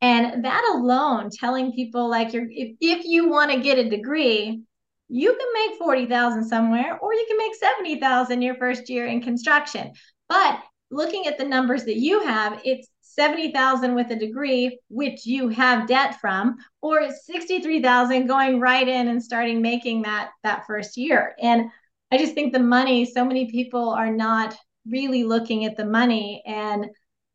And 0.00 0.44
that 0.44 0.72
alone, 0.76 1.30
telling 1.30 1.72
people 1.72 2.08
like 2.08 2.32
you're 2.32 2.46
if, 2.48 2.76
if 2.80 3.04
you 3.04 3.28
want 3.28 3.50
to 3.50 3.60
get 3.60 3.78
a 3.78 3.90
degree, 3.90 4.62
you 5.08 5.36
can 5.36 5.48
make 5.54 5.78
40,000 5.78 6.44
somewhere 6.44 6.98
or 6.98 7.14
you 7.14 7.24
can 7.26 7.38
make 7.38 7.54
70,000 7.54 8.42
your 8.42 8.54
first 8.56 8.88
year 8.88 9.06
in 9.06 9.22
construction. 9.22 9.92
But 10.28 10.60
looking 10.90 11.26
at 11.26 11.38
the 11.38 11.44
numbers 11.44 11.84
that 11.84 11.96
you 11.96 12.20
have, 12.24 12.60
it's 12.64 12.88
70,000 13.18 13.96
with 13.96 14.10
a 14.12 14.16
degree, 14.16 14.78
which 14.88 15.26
you 15.26 15.48
have 15.48 15.88
debt 15.88 16.20
from, 16.20 16.56
or 16.82 17.10
63,000 17.10 18.28
going 18.28 18.60
right 18.60 18.86
in 18.86 19.08
and 19.08 19.22
starting 19.22 19.60
making 19.60 20.02
that 20.02 20.30
that 20.44 20.66
first 20.66 20.96
year. 20.96 21.34
And 21.40 21.70
I 22.12 22.18
just 22.18 22.34
think 22.34 22.52
the 22.52 22.60
money, 22.60 23.04
so 23.04 23.24
many 23.24 23.50
people 23.50 23.90
are 23.90 24.10
not 24.10 24.56
really 24.86 25.24
looking 25.24 25.64
at 25.64 25.76
the 25.76 25.84
money. 25.84 26.42
And 26.46 26.86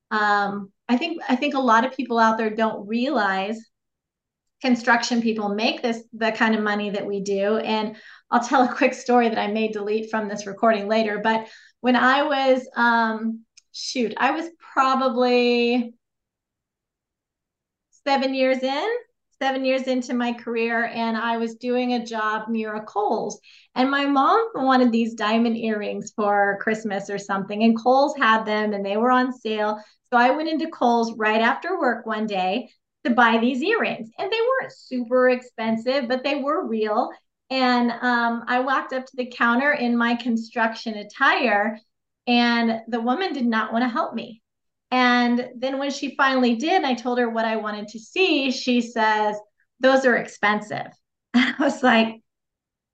um, 0.10 0.72
I 0.88 0.98
think 0.98 1.22
I 1.28 1.36
think 1.36 1.54
a 1.54 1.60
lot 1.60 1.86
of 1.86 1.96
people 1.96 2.18
out 2.18 2.38
there 2.38 2.50
don't 2.50 2.88
realize 2.88 3.60
construction 4.62 5.22
people 5.22 5.50
make 5.50 5.82
this 5.82 6.04
the 6.14 6.32
kind 6.32 6.56
of 6.56 6.64
money 6.64 6.92
that 6.92 7.06
we 7.06 7.20
do. 7.20 7.58
And 7.58 7.98
I'll 8.32 8.44
tell 8.44 8.64
a 8.64 8.74
quick 8.74 8.94
story 8.94 9.28
that 9.28 9.38
I 9.38 9.48
may 9.48 9.68
delete 9.68 10.10
from 10.10 10.30
this 10.30 10.48
recording 10.48 10.88
later. 10.88 11.20
But 11.22 11.50
when 11.82 11.98
I 11.98 12.24
was 12.24 12.66
um, 12.78 13.44
shoot, 13.74 14.14
I 14.18 14.32
was 14.32 14.50
probably 14.74 15.94
seven 18.06 18.34
years 18.34 18.64
in, 18.64 18.90
seven 19.42 19.66
years 19.66 19.84
into 19.84 20.14
my 20.14 20.32
career, 20.34 20.86
and 20.86 21.18
I 21.18 21.38
was 21.38 21.56
doing 21.56 21.94
a 21.94 22.06
job 22.06 22.48
near 22.50 22.76
a 22.76 22.82
Kohl's. 22.82 23.40
And 23.76 23.90
my 23.90 24.06
mom 24.06 24.50
wanted 24.56 24.92
these 24.92 25.16
diamond 25.16 25.58
earrings 25.58 26.14
for 26.16 26.60
Christmas 26.62 27.10
or 27.10 27.18
something, 27.18 27.64
and 27.64 27.78
Kohl's 27.78 28.16
had 28.18 28.46
them 28.46 28.74
and 28.74 28.86
they 28.86 28.98
were 28.98 29.12
on 29.12 29.34
sale. 29.34 29.84
So 30.12 30.18
I 30.18 30.30
went 30.30 30.50
into 30.50 30.70
Kohl's 30.70 31.14
right 31.18 31.42
after 31.42 31.80
work 31.80 32.06
one 32.06 32.28
day 32.28 32.70
to 33.04 33.12
buy 33.12 33.38
these 33.40 33.62
earrings. 33.62 34.10
And 34.18 34.32
they 34.32 34.38
weren't 34.38 34.72
super 34.72 35.30
expensive, 35.30 36.08
but 36.08 36.24
they 36.24 36.36
were 36.36 36.68
real. 36.68 37.10
And 37.50 37.92
um, 37.92 38.44
I 38.48 38.60
walked 38.60 38.94
up 38.94 39.06
to 39.06 39.16
the 39.18 39.26
counter 39.26 39.74
in 39.74 39.98
my 39.98 40.16
construction 40.16 40.94
attire 40.96 41.80
and 42.28 42.82
the 42.88 43.02
woman 43.02 43.34
did 43.34 43.46
not 43.46 43.74
want 43.74 43.84
to 43.84 43.90
help 43.90 44.14
me. 44.14 44.42
And 44.92 45.50
then 45.58 45.80
when 45.80 45.92
she 45.92 46.16
finally 46.16 46.56
did, 46.56 46.84
I 46.84 46.94
told 46.94 47.18
her 47.18 47.30
what 47.30 47.46
I 47.46 47.56
wanted 47.56 47.88
to 47.90 48.00
see. 48.00 48.52
She 48.52 48.82
says, 48.82 49.36
Those 49.80 50.06
are 50.06 50.16
expensive. 50.16 50.88
I 51.34 51.56
was 51.60 51.82
like, 51.82 52.22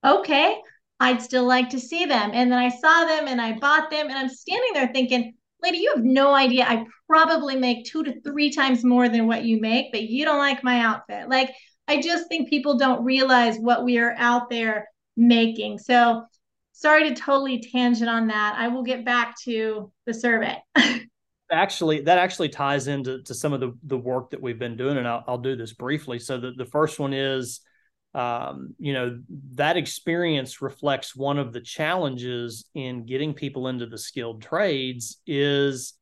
Okay, 0.05 0.61
I'd 0.99 1.21
still 1.21 1.45
like 1.45 1.69
to 1.71 1.79
see 1.79 2.05
them. 2.05 2.31
And 2.33 2.51
then 2.51 2.59
I 2.59 2.69
saw 2.69 3.05
them 3.05 3.27
and 3.27 3.41
I 3.41 3.59
bought 3.59 3.89
them. 3.89 4.07
And 4.07 4.17
I'm 4.17 4.29
standing 4.29 4.71
there 4.73 4.89
thinking, 4.93 5.33
Lady, 5.61 5.79
you 5.79 5.93
have 5.93 6.03
no 6.03 6.33
idea. 6.33 6.65
I 6.65 6.85
probably 7.07 7.57
make 7.57 7.85
two 7.85 8.03
to 8.03 8.21
three 8.21 8.49
times 8.49 8.85
more 8.85 9.09
than 9.09 9.27
what 9.27 9.43
you 9.43 9.59
make, 9.59 9.91
but 9.91 10.03
you 10.03 10.23
don't 10.23 10.37
like 10.37 10.63
my 10.63 10.79
outfit. 10.79 11.27
Like, 11.27 11.53
I 11.87 12.01
just 12.01 12.29
think 12.29 12.49
people 12.49 12.77
don't 12.77 13.03
realize 13.03 13.57
what 13.57 13.83
we 13.83 13.97
are 13.97 14.15
out 14.17 14.49
there 14.49 14.87
making. 15.17 15.79
So 15.79 16.23
sorry 16.79 17.09
to 17.09 17.15
totally 17.15 17.59
tangent 17.59 18.09
on 18.09 18.27
that. 18.27 18.55
I 18.57 18.69
will 18.69 18.83
get 18.83 19.03
back 19.03 19.37
to 19.41 19.91
the 20.05 20.13
survey. 20.13 20.57
actually, 21.51 22.01
that 22.01 22.17
actually 22.17 22.49
ties 22.49 22.87
into 22.87 23.21
to 23.23 23.33
some 23.33 23.51
of 23.53 23.59
the 23.59 23.77
the 23.83 23.97
work 23.97 24.31
that 24.31 24.41
we've 24.41 24.59
been 24.59 24.77
doing, 24.77 24.97
and 24.97 25.07
I'll, 25.07 25.23
I'll 25.27 25.37
do 25.37 25.55
this 25.55 25.73
briefly. 25.73 26.19
So 26.19 26.39
the, 26.39 26.51
the 26.51 26.65
first 26.65 26.97
one 26.97 27.13
is, 27.13 27.59
um, 28.13 28.75
you 28.79 28.93
know, 28.93 29.19
that 29.55 29.75
experience 29.75 30.61
reflects 30.61 31.15
one 31.15 31.37
of 31.37 31.51
the 31.51 31.61
challenges 31.61 32.65
in 32.73 33.05
getting 33.05 33.33
people 33.33 33.67
into 33.67 33.85
the 33.85 33.97
skilled 33.97 34.41
trades 34.41 35.21
is 35.27 35.93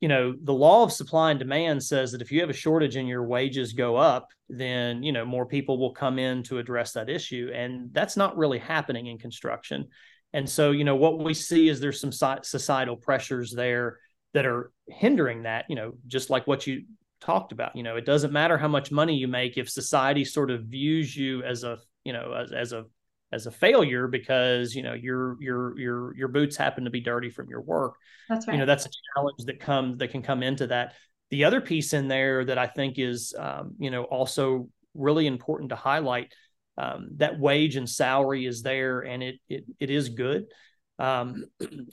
you 0.00 0.08
know 0.08 0.34
the 0.42 0.52
law 0.52 0.82
of 0.82 0.92
supply 0.92 1.30
and 1.30 1.38
demand 1.38 1.82
says 1.82 2.12
that 2.12 2.22
if 2.22 2.32
you 2.32 2.40
have 2.40 2.50
a 2.50 2.54
shortage 2.54 2.96
and 2.96 3.08
your 3.08 3.24
wages 3.24 3.72
go 3.72 3.96
up 3.96 4.28
then 4.50 5.02
you 5.02 5.12
know 5.12 5.24
more 5.24 5.46
people 5.46 5.78
will 5.78 5.92
come 5.92 6.18
in 6.18 6.42
to 6.42 6.58
address 6.58 6.92
that 6.92 7.08
issue. 7.08 7.50
And 7.54 7.90
that's 7.92 8.16
not 8.16 8.36
really 8.36 8.58
happening 8.58 9.06
in 9.06 9.18
construction. 9.18 9.86
And 10.32 10.48
so 10.48 10.72
you 10.72 10.84
know 10.84 10.96
what 10.96 11.22
we 11.22 11.34
see 11.34 11.68
is 11.68 11.80
there's 11.80 12.00
some 12.00 12.12
societal 12.12 12.96
pressures 12.96 13.52
there 13.52 13.98
that 14.34 14.46
are 14.46 14.72
hindering 14.88 15.44
that 15.44 15.66
you 15.68 15.76
know 15.76 15.92
just 16.06 16.30
like 16.30 16.46
what 16.46 16.66
you 16.66 16.84
talked 17.20 17.52
about. 17.52 17.76
You 17.76 17.84
know 17.84 17.96
it 17.96 18.04
doesn't 18.04 18.32
matter 18.32 18.58
how 18.58 18.68
much 18.68 18.90
money 18.90 19.14
you 19.14 19.28
make 19.28 19.56
if 19.56 19.70
society 19.70 20.24
sort 20.24 20.50
of 20.50 20.64
views 20.64 21.16
you 21.16 21.42
as 21.44 21.62
a 21.62 21.78
you 22.04 22.12
know 22.12 22.32
as, 22.32 22.52
as 22.52 22.72
a 22.72 22.84
as 23.32 23.46
a 23.46 23.50
failure 23.50 24.08
because 24.08 24.74
you 24.74 24.82
know 24.82 24.94
your 24.94 25.36
your 25.40 25.78
your 25.78 26.16
your 26.16 26.28
boots 26.28 26.56
happen 26.56 26.84
to 26.84 26.90
be 26.90 27.00
dirty 27.00 27.30
from 27.30 27.48
your 27.48 27.60
work. 27.60 27.94
That's 28.28 28.46
right. 28.46 28.54
You 28.54 28.60
know 28.60 28.66
that's 28.66 28.86
a 28.86 28.90
challenge 29.14 29.44
that 29.46 29.60
comes 29.60 29.98
that 29.98 30.08
can 30.08 30.22
come 30.22 30.42
into 30.42 30.66
that. 30.68 30.94
The 31.30 31.44
other 31.44 31.60
piece 31.60 31.92
in 31.92 32.08
there 32.08 32.44
that 32.44 32.58
I 32.58 32.66
think 32.66 32.98
is 32.98 33.34
um, 33.38 33.74
you 33.78 33.90
know 33.90 34.04
also 34.04 34.68
really 34.94 35.26
important 35.26 35.70
to 35.70 35.76
highlight 35.76 36.32
um, 36.76 37.10
that 37.16 37.38
wage 37.38 37.76
and 37.76 37.88
salary 37.88 38.46
is 38.46 38.62
there 38.62 39.00
and 39.00 39.22
it 39.22 39.36
it, 39.48 39.64
it 39.78 39.90
is 39.90 40.08
good. 40.08 40.46
Um, 40.98 41.46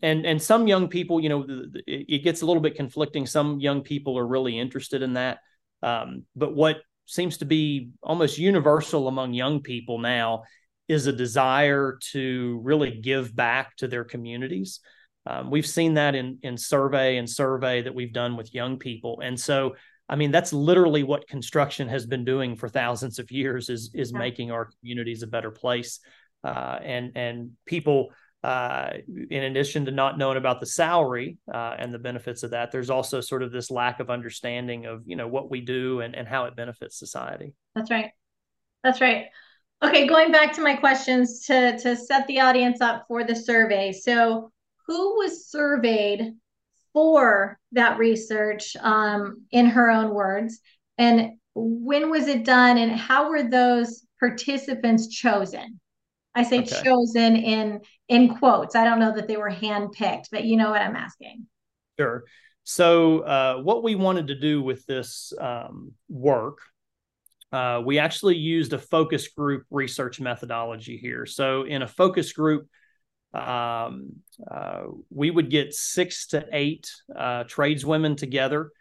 and 0.03 0.25
and 0.25 0.41
some 0.41 0.67
young 0.67 0.89
people, 0.89 1.21
you 1.21 1.29
know, 1.29 1.45
it, 1.87 2.05
it, 2.09 2.23
gets 2.25 2.41
a 2.41 2.45
little 2.45 2.61
bit 2.61 2.75
conflicting. 2.75 3.25
Some 3.25 3.61
young 3.61 3.81
people 3.81 4.19
are 4.19 4.27
really 4.27 4.59
interested 4.59 5.01
in 5.01 5.13
that, 5.13 5.37
um, 5.81 6.25
but 6.35 6.53
what 6.53 6.81
seems 7.05 7.37
to 7.37 7.45
be 7.45 7.91
almost 8.03 8.37
universal 8.37 9.07
among 9.07 9.33
young 9.33 9.61
people 9.61 9.99
now 9.99 10.43
is 10.87 11.07
a 11.07 11.13
desire 11.13 11.97
to 12.11 12.59
really 12.63 12.99
give 13.01 13.35
back 13.35 13.75
to 13.77 13.87
their 13.87 14.03
communities. 14.03 14.79
Um, 15.25 15.51
we've 15.51 15.67
seen 15.67 15.95
that 15.95 16.15
in 16.15 16.39
in 16.41 16.57
survey 16.57 17.17
and 17.17 17.29
survey 17.29 17.81
that 17.81 17.93
we've 17.93 18.13
done 18.13 18.37
with 18.37 18.53
young 18.53 18.79
people, 18.79 19.19
and 19.21 19.37
so 19.37 19.75
I 20.07 20.15
mean 20.15 20.31
that's 20.31 20.53
literally 20.53 21.03
what 21.03 21.27
construction 21.27 21.89
has 21.89 22.05
been 22.05 22.23
doing 22.23 22.55
for 22.55 22.69
thousands 22.69 23.19
of 23.19 23.29
years 23.29 23.69
is 23.69 23.91
is 23.93 24.11
yeah. 24.13 24.19
making 24.19 24.51
our 24.51 24.69
communities 24.79 25.23
a 25.23 25.27
better 25.27 25.51
place, 25.51 25.99
uh, 26.43 26.79
and 26.81 27.11
and 27.15 27.51
people. 27.65 28.09
Uh, 28.43 28.93
in 29.31 29.43
addition 29.43 29.83
to 29.83 29.91
not 29.91 30.17
knowing 30.17 30.37
about 30.37 30.59
the 30.59 30.65
salary 30.65 31.37
uh, 31.53 31.75
and 31.77 31.91
the 31.91 31.99
benefits 31.99 32.43
of 32.43 32.51
that, 32.51 32.71
there's 32.71 32.91
also 32.91 33.19
sort 33.19 33.41
of 33.41 33.51
this 33.51 33.71
lack 33.71 33.99
of 33.99 34.11
understanding 34.11 34.85
of 34.85 35.01
you 35.05 35.15
know 35.15 35.27
what 35.27 35.49
we 35.49 35.59
do 35.59 35.99
and, 36.01 36.15
and 36.15 36.27
how 36.27 36.45
it 36.45 36.55
benefits 36.55 36.97
society. 36.97 37.53
That's 37.75 37.89
right. 37.89 38.11
That's 38.83 39.01
right. 39.01 39.25
Okay, 39.83 40.07
going 40.07 40.31
back 40.31 40.53
to 40.53 40.61
my 40.61 40.75
questions 40.75 41.45
to, 41.45 41.77
to 41.77 41.95
set 41.95 42.25
the 42.27 42.39
audience 42.39 42.81
up 42.81 43.05
for 43.07 43.23
the 43.23 43.35
survey. 43.35 43.91
So, 43.91 44.51
who 44.87 45.17
was 45.17 45.47
surveyed 45.47 46.33
for 46.93 47.59
that 47.73 47.99
research 47.99 48.75
um, 48.77 49.43
in 49.51 49.67
her 49.67 49.89
own 49.89 50.13
words? 50.13 50.59
And 50.97 51.33
when 51.53 52.09
was 52.09 52.27
it 52.27 52.43
done? 52.43 52.77
And 52.77 52.91
how 52.91 53.29
were 53.29 53.43
those 53.43 54.03
participants 54.19 55.09
chosen? 55.09 55.79
I 56.33 56.43
say 56.43 56.59
okay. 56.59 56.81
chosen 56.83 57.35
in 57.35 57.81
in 58.07 58.35
quotes. 58.35 58.75
I 58.75 58.83
don't 58.83 58.99
know 58.99 59.13
that 59.15 59.27
they 59.27 59.37
were 59.37 59.51
handpicked, 59.51 60.25
but 60.31 60.43
you 60.43 60.55
know 60.55 60.71
what 60.71 60.81
I'm 60.81 60.95
asking. 60.95 61.45
Sure. 61.99 62.23
So, 62.63 63.19
uh, 63.19 63.61
what 63.61 63.83
we 63.83 63.95
wanted 63.95 64.27
to 64.27 64.35
do 64.35 64.61
with 64.61 64.85
this 64.85 65.33
um, 65.39 65.93
work 66.09 66.59
uh, 67.51 67.81
we 67.85 67.99
actually 67.99 68.35
used 68.35 68.73
a 68.73 68.79
focus 68.79 69.27
group 69.29 69.63
research 69.71 70.19
methodology 70.19 70.97
here. 70.97 71.25
So, 71.25 71.63
in 71.63 71.81
a 71.81 71.87
focus 71.87 72.33
group, 72.33 72.67
um, 73.33 74.17
uh, 74.49 74.83
we 75.09 75.31
would 75.31 75.49
get 75.49 75.73
six 75.73 76.27
to 76.27 76.45
eight 76.51 76.91
uh, 77.15 77.45
tradeswomen 77.45 78.17
together, 78.17 78.71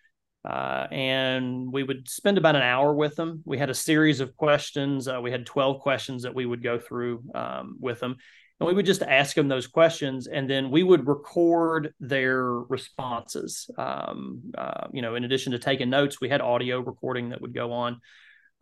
uh, 0.44 0.86
and 0.90 1.72
we 1.72 1.82
would 1.82 2.08
spend 2.08 2.38
about 2.38 2.56
an 2.56 2.62
hour 2.62 2.92
with 2.92 3.14
them. 3.14 3.42
We 3.44 3.58
had 3.58 3.70
a 3.70 3.74
series 3.74 4.20
of 4.20 4.36
questions. 4.36 5.06
Uh, 5.06 5.20
we 5.22 5.30
had 5.30 5.46
12 5.46 5.80
questions 5.80 6.22
that 6.22 6.34
we 6.34 6.46
would 6.46 6.62
go 6.62 6.78
through 6.78 7.22
um, 7.34 7.76
with 7.80 8.00
them. 8.00 8.16
And 8.58 8.66
we 8.66 8.72
would 8.72 8.86
just 8.86 9.02
ask 9.02 9.36
them 9.36 9.48
those 9.48 9.66
questions, 9.66 10.28
and 10.28 10.48
then 10.48 10.70
we 10.70 10.82
would 10.82 11.06
record 11.06 11.92
their 12.00 12.42
responses. 12.42 13.68
Um, 13.76 14.40
uh, 14.56 14.86
you 14.92 15.02
know, 15.02 15.14
in 15.14 15.24
addition 15.24 15.52
to 15.52 15.58
taking 15.58 15.90
notes, 15.90 16.20
we 16.20 16.30
had 16.30 16.40
audio 16.40 16.80
recording 16.80 17.28
that 17.30 17.42
would 17.42 17.54
go 17.54 17.72
on. 17.72 18.00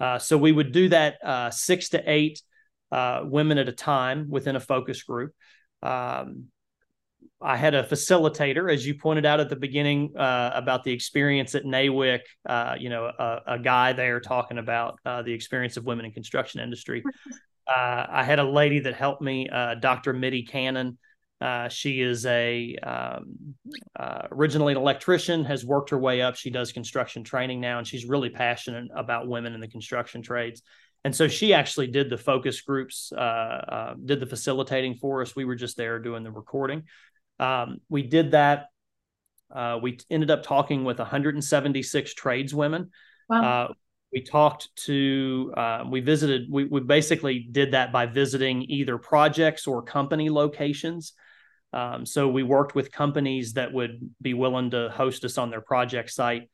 Uh, 0.00 0.18
so 0.18 0.36
we 0.36 0.52
would 0.52 0.72
do 0.72 0.88
that 0.88 1.16
uh, 1.24 1.50
six 1.50 1.90
to 1.90 2.02
eight 2.10 2.42
uh, 2.90 3.22
women 3.24 3.58
at 3.58 3.68
a 3.68 3.72
time 3.72 4.28
within 4.28 4.56
a 4.56 4.60
focus 4.60 5.02
group. 5.02 5.32
Um, 5.82 6.46
I 7.40 7.56
had 7.56 7.74
a 7.74 7.82
facilitator, 7.82 8.72
as 8.72 8.86
you 8.86 8.94
pointed 8.94 9.26
out 9.26 9.40
at 9.40 9.50
the 9.50 9.56
beginning, 9.56 10.16
uh, 10.16 10.50
about 10.54 10.84
the 10.84 10.92
experience 10.92 11.54
at 11.54 11.64
NAWIC. 11.64 12.20
Uh, 12.48 12.76
you 12.78 12.88
know, 12.88 13.04
a, 13.04 13.40
a, 13.46 13.58
guy 13.58 13.92
there 13.92 14.18
talking 14.20 14.56
about 14.56 14.98
uh, 15.04 15.22
the 15.22 15.32
experience 15.32 15.76
of 15.76 15.84
women 15.84 16.06
in 16.06 16.12
construction 16.12 16.60
industry. 16.60 17.02
Uh, 17.66 18.04
I 18.10 18.24
had 18.24 18.40
a 18.40 18.44
lady 18.44 18.80
that 18.80 18.94
helped 18.94 19.22
me, 19.22 19.48
uh, 19.48 19.76
Dr. 19.76 20.12
Mitty 20.12 20.42
Cannon. 20.42 20.98
Uh, 21.44 21.68
she 21.68 22.00
is 22.00 22.24
a 22.24 22.74
um, 22.82 23.54
originally 24.30 24.72
an 24.72 24.78
electrician, 24.78 25.44
has 25.44 25.62
worked 25.62 25.90
her 25.90 25.98
way 25.98 26.22
up. 26.22 26.36
She 26.36 26.48
does 26.48 26.72
construction 26.72 27.22
training 27.22 27.60
now, 27.60 27.76
and 27.76 27.86
she's 27.86 28.06
really 28.06 28.30
passionate 28.30 28.88
about 28.96 29.28
women 29.28 29.52
in 29.52 29.60
the 29.60 29.68
construction 29.68 30.22
trades. 30.22 30.62
And 31.04 31.14
so 31.14 31.28
she 31.28 31.52
actually 31.52 31.88
did 31.88 32.08
the 32.08 32.16
focus 32.16 32.62
groups, 32.62 33.10
did 33.10 34.20
the 34.20 34.26
facilitating 34.26 34.94
for 34.94 35.20
us. 35.20 35.36
We 35.36 35.44
were 35.44 35.54
just 35.54 35.76
there 35.76 35.98
doing 35.98 36.22
the 36.22 36.30
recording. 36.30 36.84
Um, 37.38 37.80
we 37.90 38.02
did 38.02 38.30
that. 38.30 38.68
Uh, 39.54 39.78
we 39.82 39.98
ended 40.10 40.30
up 40.30 40.44
talking 40.44 40.84
with 40.84 40.98
176 40.98 42.14
tradeswomen. 42.14 42.90
Wow. 43.28 43.66
Uh, 43.68 43.72
we 44.12 44.22
talked 44.22 44.74
to, 44.86 45.52
uh, 45.56 45.84
we 45.90 46.00
visited, 46.00 46.46
we, 46.50 46.64
we 46.64 46.80
basically 46.80 47.46
did 47.50 47.72
that 47.72 47.92
by 47.92 48.06
visiting 48.06 48.62
either 48.62 48.96
projects 48.96 49.66
or 49.66 49.82
company 49.82 50.30
locations. 50.30 51.12
Um, 51.74 52.06
so 52.06 52.28
we 52.28 52.44
worked 52.44 52.76
with 52.76 52.92
companies 52.92 53.54
that 53.54 53.72
would 53.72 53.98
be 54.22 54.32
willing 54.32 54.70
to 54.70 54.90
host 54.90 55.24
us 55.24 55.38
on 55.38 55.50
their 55.50 55.60
project 55.60 56.10
site. 56.10 56.48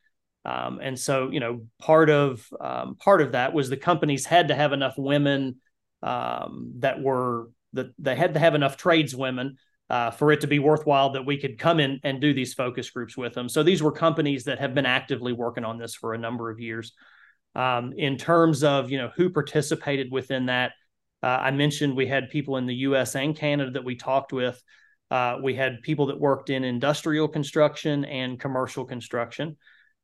Um, 0.47 0.81
and 0.83 0.99
so, 0.99 1.29
you 1.31 1.41
know, 1.41 1.67
part 1.79 2.09
of 2.09 2.49
um, 2.59 2.97
part 2.97 3.21
of 3.21 3.33
that 3.33 3.53
was 3.53 3.69
the 3.69 3.77
companies 3.77 4.25
had 4.25 4.49
to 4.49 4.55
have 4.55 4.73
enough 4.73 4.95
women 4.97 5.57
um, 6.03 6.73
that 6.79 7.03
were 7.03 7.50
that 7.75 7.89
they 7.99 8.17
had 8.17 8.33
to 8.35 8.41
have 8.41 8.55
enough 8.55 8.79
tradeswomen 8.79 9.57
uh, 9.91 10.11
for 10.11 10.33
it 10.33 10.41
to 10.41 10.47
be 10.47 10.59
worthwhile 10.59 11.11
that 11.11 11.27
we 11.27 11.37
could 11.37 11.59
come 11.59 11.81
in 11.81 12.00
and 12.03 12.21
do 12.21 12.33
these 12.33 12.55
focus 12.55 12.89
groups 12.89 13.15
with 13.15 13.35
them. 13.35 13.50
So 13.50 13.62
these 13.62 13.83
were 13.83 13.93
companies 13.93 14.45
that 14.45 14.59
have 14.59 14.75
been 14.75 14.87
actively 14.87 15.35
working 15.35 15.65
on 15.65 15.77
this 15.77 15.95
for 15.95 16.15
a 16.15 16.19
number 16.19 16.49
of 16.49 16.59
years. 16.59 16.95
Um, 17.55 17.93
in 17.95 18.17
terms 18.17 18.65
of 18.65 18.91
you 18.91 18.97
know 18.97 19.11
who 19.15 19.29
participated 19.29 20.11
within 20.11 20.47
that, 20.47 20.73
uh, 21.23 21.27
I 21.27 21.50
mentioned 21.50 21.95
we 21.95 22.07
had 22.07 22.31
people 22.31 22.57
in 22.57 22.65
the 22.65 22.77
U.S. 22.77 23.15
and 23.17 23.37
Canada 23.37 23.73
that 23.73 23.85
we 23.85 23.97
talked 23.97 24.33
with. 24.33 24.62
Uh, 25.11 25.38
we 25.43 25.55
had 25.55 25.83
people 25.83 26.07
that 26.07 26.21
worked 26.21 26.50
in 26.50 26.64
industrial 26.64 27.29
construction 27.29 28.05
and 28.05 28.38
commercial 28.38 28.85
construction. 28.85 29.57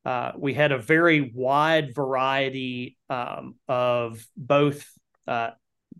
Uh, 0.04 0.32
we 0.36 0.54
had 0.54 0.72
a 0.72 0.78
very 0.78 1.32
wide 1.34 1.94
variety 1.94 2.96
um, 3.10 3.54
of 3.68 4.24
both 4.36 4.88
uh, 5.26 5.50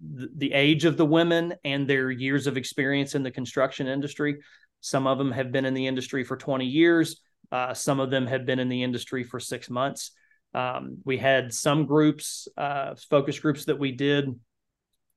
the 0.00 0.52
age 0.52 0.84
of 0.84 0.96
the 0.96 1.06
women 1.06 1.54
and 1.64 1.88
their 1.88 2.10
years 2.10 2.46
of 2.46 2.56
experience 2.56 3.14
in 3.14 3.22
the 3.22 3.30
construction 3.30 3.86
industry. 3.86 4.36
Some 4.80 5.06
of 5.06 5.18
them 5.18 5.32
have 5.32 5.50
been 5.50 5.64
in 5.64 5.75
the 5.75 5.86
industry 5.86 6.22
for 6.22 6.36
20 6.36 6.66
years. 6.66 7.20
Uh, 7.50 7.75
some 7.75 8.00
of 8.00 8.10
them 8.10 8.26
have 8.26 8.44
been 8.44 8.58
in 8.58 8.68
the 8.68 8.82
industry 8.82 9.25
for 9.25 9.40
six 9.40 9.70
months. 9.70 10.12
Um, 10.54 10.98
we 11.04 11.18
had 11.18 11.52
some 11.52 11.86
groups, 11.86 12.48
uh, 12.56 12.94
focus 13.10 13.38
groups 13.38 13.66
that 13.66 13.78
we 13.78 13.92
did 13.92 14.28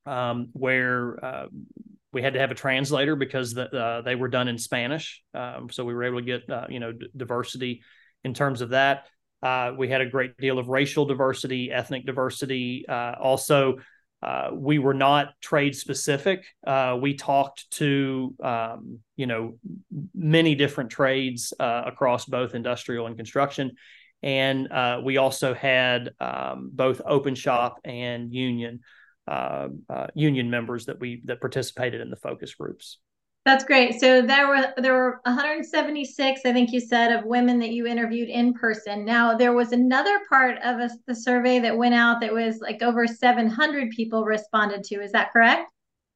um, 0.05 0.49
where 0.53 1.23
uh, 1.23 1.47
we 2.11 2.21
had 2.21 2.33
to 2.33 2.39
have 2.39 2.51
a 2.51 2.55
translator 2.55 3.15
because 3.15 3.53
the, 3.53 3.69
uh, 3.69 4.01
they 4.01 4.15
were 4.15 4.27
done 4.27 4.47
in 4.47 4.57
Spanish. 4.57 5.21
Um, 5.33 5.69
so 5.69 5.85
we 5.85 5.93
were 5.93 6.03
able 6.03 6.19
to 6.19 6.25
get, 6.25 6.49
uh, 6.49 6.65
you 6.69 6.79
know, 6.79 6.91
d- 6.91 7.07
diversity 7.15 7.83
in 8.23 8.33
terms 8.33 8.61
of 8.61 8.69
that. 8.69 9.07
Uh, 9.41 9.73
we 9.77 9.87
had 9.87 10.01
a 10.01 10.05
great 10.05 10.35
deal 10.37 10.59
of 10.59 10.67
racial 10.67 11.05
diversity, 11.05 11.71
ethnic 11.71 12.05
diversity. 12.05 12.85
also, 12.89 13.77
uh, 14.21 14.49
we 14.53 14.79
were 14.79 14.93
not 14.93 15.33
trade 15.41 15.75
specific. 15.75 16.45
Uh, 16.65 16.97
we 17.01 17.13
talked 17.13 17.69
to 17.71 18.35
um, 18.43 18.99
you 19.15 19.25
know 19.25 19.57
many 20.13 20.55
different 20.55 20.89
trades 20.89 21.53
uh, 21.59 21.83
across 21.85 22.25
both 22.25 22.53
industrial 22.53 23.07
and 23.07 23.15
construction, 23.15 23.71
and 24.21 24.69
uh, 24.71 24.99
we 25.03 25.17
also 25.17 25.53
had 25.53 26.11
um, 26.19 26.69
both 26.73 27.01
open 27.05 27.33
shop 27.33 27.79
and 27.85 28.33
union 28.33 28.81
uh, 29.29 29.67
uh, 29.89 30.07
union 30.15 30.49
members 30.49 30.87
that 30.87 30.99
we 30.99 31.21
that 31.25 31.39
participated 31.39 32.01
in 32.01 32.09
the 32.09 32.15
focus 32.15 32.55
groups. 32.55 32.97
That's 33.45 33.63
great. 33.63 33.99
So 33.99 34.21
there 34.21 34.47
were 34.47 34.73
there 34.77 34.93
were 34.93 35.21
176, 35.23 36.41
I 36.45 36.51
think 36.51 36.71
you 36.71 36.79
said, 36.79 37.11
of 37.11 37.25
women 37.25 37.59
that 37.59 37.69
you 37.69 37.85
interviewed 37.85 38.27
in 38.27 38.53
person. 38.53 39.05
Now 39.05 39.37
there 39.37 39.53
was 39.53 39.71
another 39.71 40.19
part 40.27 40.57
of 40.63 40.79
a, 40.79 40.89
the 41.07 41.15
survey 41.15 41.59
that 41.59 41.77
went 41.77 41.93
out 41.93 42.21
that 42.21 42.33
was 42.33 42.59
like 42.59 42.81
over 42.81 43.07
700 43.07 43.91
people 43.91 44.25
responded 44.25 44.83
to. 44.85 45.01
Is 45.01 45.11
that 45.11 45.31
correct? 45.31 45.71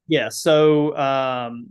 Yeah. 0.08 0.30
So 0.30 0.98
um, 0.98 1.70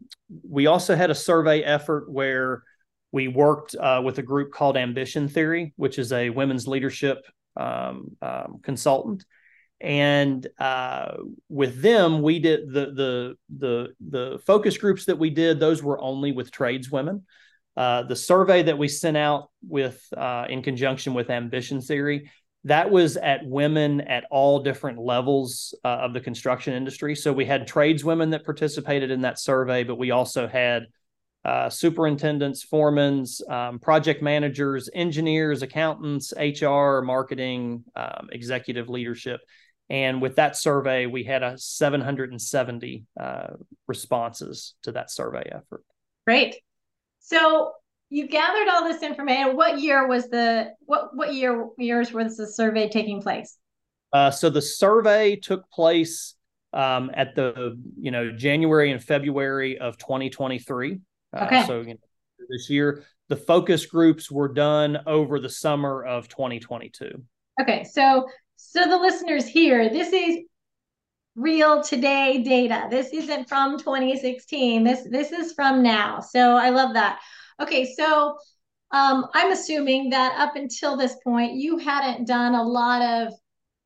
we 0.48 0.66
also 0.66 0.94
had 0.94 1.10
a 1.10 1.14
survey 1.14 1.62
effort 1.62 2.10
where 2.10 2.62
we 3.10 3.28
worked 3.28 3.74
uh, 3.74 4.00
with 4.02 4.18
a 4.18 4.22
group 4.22 4.52
called 4.52 4.76
Ambition 4.76 5.28
Theory, 5.28 5.74
which 5.76 5.98
is 5.98 6.12
a 6.12 6.30
women's 6.30 6.66
leadership 6.66 7.18
um, 7.56 8.16
um, 8.22 8.60
consultant 8.62 9.24
and 9.82 10.46
uh, 10.60 11.16
with 11.48 11.82
them 11.82 12.22
we 12.22 12.38
did 12.38 12.72
the 12.72 12.86
the 12.92 13.34
the 13.58 13.88
the 14.00 14.38
focus 14.46 14.78
groups 14.78 15.04
that 15.04 15.18
we 15.18 15.28
did 15.28 15.58
those 15.58 15.82
were 15.82 16.00
only 16.00 16.32
with 16.32 16.50
tradeswomen 16.50 17.22
uh, 17.76 18.02
the 18.04 18.16
survey 18.16 18.62
that 18.62 18.78
we 18.78 18.86
sent 18.86 19.16
out 19.16 19.50
with 19.66 20.02
uh, 20.16 20.46
in 20.48 20.62
conjunction 20.62 21.14
with 21.14 21.30
ambition 21.30 21.80
theory 21.80 22.30
that 22.64 22.88
was 22.88 23.16
at 23.16 23.44
women 23.44 24.00
at 24.02 24.24
all 24.30 24.60
different 24.60 24.98
levels 24.98 25.74
uh, 25.84 25.88
of 25.88 26.12
the 26.12 26.20
construction 26.20 26.72
industry 26.74 27.16
so 27.16 27.32
we 27.32 27.44
had 27.44 27.66
tradeswomen 27.66 28.30
that 28.30 28.44
participated 28.44 29.10
in 29.10 29.22
that 29.22 29.40
survey 29.40 29.82
but 29.82 29.96
we 29.96 30.12
also 30.12 30.46
had 30.46 30.86
uh, 31.44 31.68
superintendents, 31.68 32.62
foremen 32.62 33.24
um, 33.48 33.80
project 33.80 34.22
managers, 34.22 34.88
engineers, 34.94 35.62
accountants, 35.62 36.32
HR, 36.36 37.00
marketing, 37.00 37.82
um, 37.96 38.28
executive 38.30 38.88
leadership. 38.88 39.40
And 39.90 40.22
with 40.22 40.36
that 40.36 40.56
survey, 40.56 41.06
we 41.06 41.24
had 41.24 41.42
a 41.42 41.58
770 41.58 43.04
uh, 43.20 43.46
responses 43.86 44.74
to 44.84 44.92
that 44.92 45.10
survey 45.10 45.50
effort. 45.52 45.84
Great. 46.26 46.56
So 47.20 47.72
you 48.08 48.28
gathered 48.28 48.68
all 48.68 48.84
this 48.84 49.02
information. 49.02 49.56
What 49.56 49.80
year 49.80 50.06
was 50.06 50.28
the 50.28 50.72
what 50.80 51.16
what 51.16 51.34
year 51.34 51.68
years 51.78 52.12
was 52.12 52.36
the 52.36 52.46
survey 52.46 52.88
taking 52.88 53.20
place? 53.20 53.56
Uh, 54.12 54.30
so 54.30 54.50
the 54.50 54.62
survey 54.62 55.36
took 55.36 55.68
place 55.70 56.34
um, 56.72 57.10
at 57.14 57.34
the 57.34 57.80
you 57.98 58.10
know 58.10 58.32
January 58.32 58.92
and 58.92 59.02
February 59.02 59.78
of 59.78 59.98
2023. 59.98 61.00
Uh, 61.34 61.44
okay. 61.44 61.66
So 61.66 61.80
you 61.80 61.94
know, 61.94 62.46
this 62.50 62.68
year 62.70 63.04
the 63.28 63.36
focus 63.36 63.86
groups 63.86 64.30
were 64.30 64.48
done 64.48 64.98
over 65.06 65.40
the 65.40 65.48
summer 65.48 66.04
of 66.04 66.28
2022. 66.28 67.24
Okay, 67.62 67.84
so 67.84 68.26
so 68.70 68.88
the 68.88 68.96
listeners 68.96 69.46
here, 69.46 69.88
this 69.88 70.12
is 70.12 70.38
real 71.34 71.82
today 71.82 72.42
data. 72.42 72.86
This 72.90 73.08
isn't 73.12 73.48
from 73.48 73.78
2016. 73.78 74.84
This 74.84 75.06
this 75.10 75.32
is 75.32 75.52
from 75.52 75.82
now. 75.82 76.20
So 76.20 76.56
I 76.56 76.70
love 76.70 76.94
that. 76.94 77.20
Okay, 77.60 77.92
so 77.94 78.38
um, 78.90 79.26
I'm 79.34 79.52
assuming 79.52 80.10
that 80.10 80.38
up 80.38 80.56
until 80.56 80.96
this 80.96 81.16
point, 81.24 81.54
you 81.54 81.78
hadn't 81.78 82.26
done 82.26 82.54
a 82.54 82.62
lot 82.62 83.02
of 83.02 83.32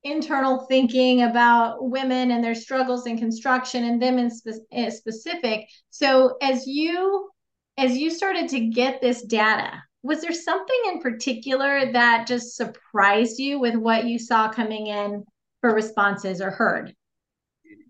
internal 0.03 0.67
thinking 0.67 1.23
about 1.23 1.91
women 1.91 2.31
and 2.31 2.43
their 2.43 2.55
struggles 2.55 3.07
in 3.07 3.19
construction 3.19 3.85
and 3.85 4.01
them 4.01 4.19
in, 4.19 4.31
spe- 4.31 4.65
in 4.71 4.91
specific. 4.91 5.69
So 5.91 6.37
as 6.41 6.67
you 6.67 7.31
as 7.79 7.97
you 7.97 8.11
started 8.11 8.49
to 8.51 8.61
get 8.69 9.01
this 9.03 9.23
data, 9.23 9.83
was 10.07 10.21
there 10.21 10.33
something 10.33 10.81
in 10.87 11.01
particular 11.01 11.93
that 11.93 12.27
just 12.27 12.57
surprised 12.57 13.41
you 13.41 13.59
with 13.59 13.75
what 13.75 14.07
you 14.07 14.19
saw 14.19 14.49
coming 14.49 14.87
in 14.87 15.25
for 15.61 15.75
responses 15.75 16.41
or 16.41 16.51
heard? 16.51 16.95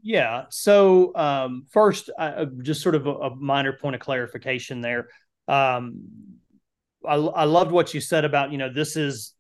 Yeah. 0.03 0.45
So 0.51 1.15
um, 1.15 1.67
first, 1.71 2.11
uh, 2.19 2.47
just 2.63 2.81
sort 2.81 2.95
of 2.95 3.07
a, 3.07 3.13
a, 3.13 3.37
minor 3.37 3.73
point 3.75 3.97
of 3.97 4.01
clarification 4.01 4.81
there. 4.81 5.09
Um, 5.47 6.05
I, 7.07 7.17
I 7.17 7.45
loved 7.45 7.71
what 7.71 7.93
you 7.93 8.01
said 8.01 8.25
about 8.25 8.51
you 8.51 8.59
know 8.59 8.73
this 8.73 8.97
is 8.97 9.35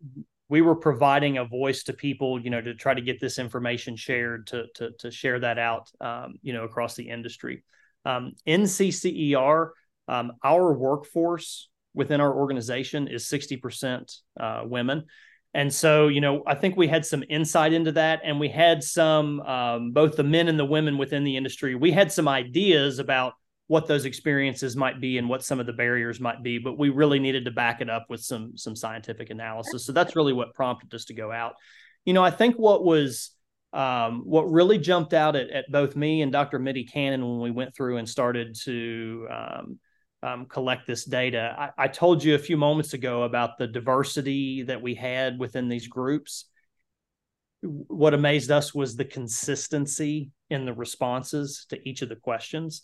we 0.48 0.60
were 0.60 0.76
providing 0.76 1.38
a 1.38 1.44
voice 1.44 1.84
to 1.84 1.92
people 1.92 2.40
you 2.40 2.50
know 2.50 2.60
to 2.60 2.74
try 2.74 2.94
to 2.94 3.00
get 3.00 3.20
this 3.20 3.38
information 3.38 3.96
shared 3.96 4.48
to 4.48 4.66
to, 4.74 4.90
to 4.98 5.10
share 5.10 5.40
that 5.40 5.58
out 5.58 5.88
um, 6.00 6.34
you 6.42 6.52
know 6.52 6.64
across 6.64 6.94
the 6.94 7.08
industry. 7.08 7.64
Um, 8.04 8.34
um, 10.08 10.32
our 10.44 10.72
workforce 10.72 11.68
within 11.96 12.20
our 12.20 12.32
organization 12.32 13.08
is 13.08 13.24
60% 13.24 14.18
uh, 14.38 14.62
women. 14.64 15.04
And 15.54 15.72
so, 15.72 16.08
you 16.08 16.20
know, 16.20 16.42
I 16.46 16.54
think 16.54 16.76
we 16.76 16.86
had 16.86 17.06
some 17.06 17.24
insight 17.30 17.72
into 17.72 17.92
that, 17.92 18.20
and 18.22 18.38
we 18.38 18.48
had 18.48 18.84
some, 18.84 19.40
um, 19.40 19.92
both 19.92 20.14
the 20.14 20.22
men 20.22 20.48
and 20.48 20.58
the 20.58 20.66
women 20.66 20.98
within 20.98 21.24
the 21.24 21.36
industry, 21.36 21.74
we 21.74 21.90
had 21.90 22.12
some 22.12 22.28
ideas 22.28 22.98
about 22.98 23.32
what 23.68 23.86
those 23.86 24.04
experiences 24.04 24.76
might 24.76 25.00
be 25.00 25.18
and 25.18 25.28
what 25.28 25.42
some 25.42 25.58
of 25.58 25.66
the 25.66 25.72
barriers 25.72 26.20
might 26.20 26.42
be, 26.42 26.58
but 26.58 26.78
we 26.78 26.90
really 26.90 27.18
needed 27.18 27.46
to 27.46 27.50
back 27.50 27.80
it 27.80 27.90
up 27.90 28.06
with 28.08 28.20
some 28.20 28.56
some 28.56 28.76
scientific 28.76 29.30
analysis. 29.30 29.84
So 29.84 29.92
that's 29.92 30.14
really 30.14 30.32
what 30.32 30.54
prompted 30.54 30.94
us 30.94 31.06
to 31.06 31.14
go 31.14 31.32
out. 31.32 31.54
You 32.04 32.12
know, 32.12 32.22
I 32.22 32.30
think 32.30 32.56
what 32.56 32.84
was 32.84 33.30
um, 33.72 34.22
what 34.24 34.50
really 34.50 34.78
jumped 34.78 35.14
out 35.14 35.34
at, 35.34 35.50
at 35.50 35.72
both 35.72 35.96
me 35.96 36.22
and 36.22 36.30
Dr. 36.30 36.58
Mitty 36.58 36.84
Cannon 36.84 37.26
when 37.26 37.40
we 37.40 37.50
went 37.50 37.74
through 37.74 37.96
and 37.96 38.08
started 38.08 38.56
to 38.64 39.26
um, 39.30 39.78
um, 40.26 40.46
collect 40.46 40.86
this 40.86 41.04
data. 41.04 41.54
I, 41.56 41.84
I, 41.84 41.88
told 41.88 42.24
you 42.24 42.34
a 42.34 42.38
few 42.38 42.56
moments 42.56 42.94
ago 42.94 43.22
about 43.22 43.58
the 43.58 43.68
diversity 43.68 44.64
that 44.64 44.82
we 44.82 44.94
had 44.94 45.38
within 45.38 45.68
these 45.68 45.86
groups. 45.86 46.46
What 47.62 48.12
amazed 48.12 48.50
us 48.50 48.74
was 48.74 48.96
the 48.96 49.04
consistency 49.04 50.32
in 50.50 50.64
the 50.66 50.72
responses 50.72 51.66
to 51.68 51.88
each 51.88 52.02
of 52.02 52.08
the 52.08 52.16
questions. 52.16 52.82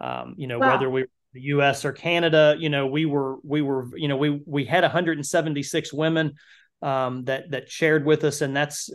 Um, 0.00 0.34
you 0.36 0.46
know, 0.46 0.60
wow. 0.60 0.72
whether 0.74 0.88
we 0.88 1.06
the 1.32 1.40
U.S. 1.42 1.84
or 1.84 1.92
Canada, 1.92 2.54
you 2.56 2.68
know, 2.68 2.86
we 2.86 3.04
were 3.04 3.36
we 3.42 3.62
were 3.62 3.88
you 3.96 4.06
know 4.06 4.16
we 4.16 4.40
we 4.46 4.64
had 4.64 4.84
176 4.84 5.92
women 5.92 6.34
um, 6.82 7.24
that 7.24 7.50
that 7.50 7.68
shared 7.68 8.06
with 8.06 8.22
us, 8.22 8.42
and 8.42 8.56
that's 8.56 8.90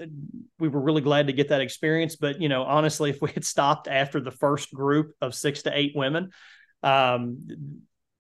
we 0.60 0.70
were 0.70 0.82
really 0.82 1.02
glad 1.02 1.28
to 1.28 1.34
get 1.34 1.50
that 1.50 1.62
experience. 1.62 2.16
But 2.16 2.42
you 2.42 2.48
know, 2.48 2.64
honestly, 2.64 3.10
if 3.12 3.22
we 3.22 3.32
had 3.32 3.44
stopped 3.44 3.90
after 3.90 4.22
the 4.22 4.32
first 4.32 4.74
group 4.74 5.14
of 5.22 5.36
six 5.36 5.64
to 5.64 5.78
eight 5.78 5.92
women, 5.94 6.30
um, 6.84 7.40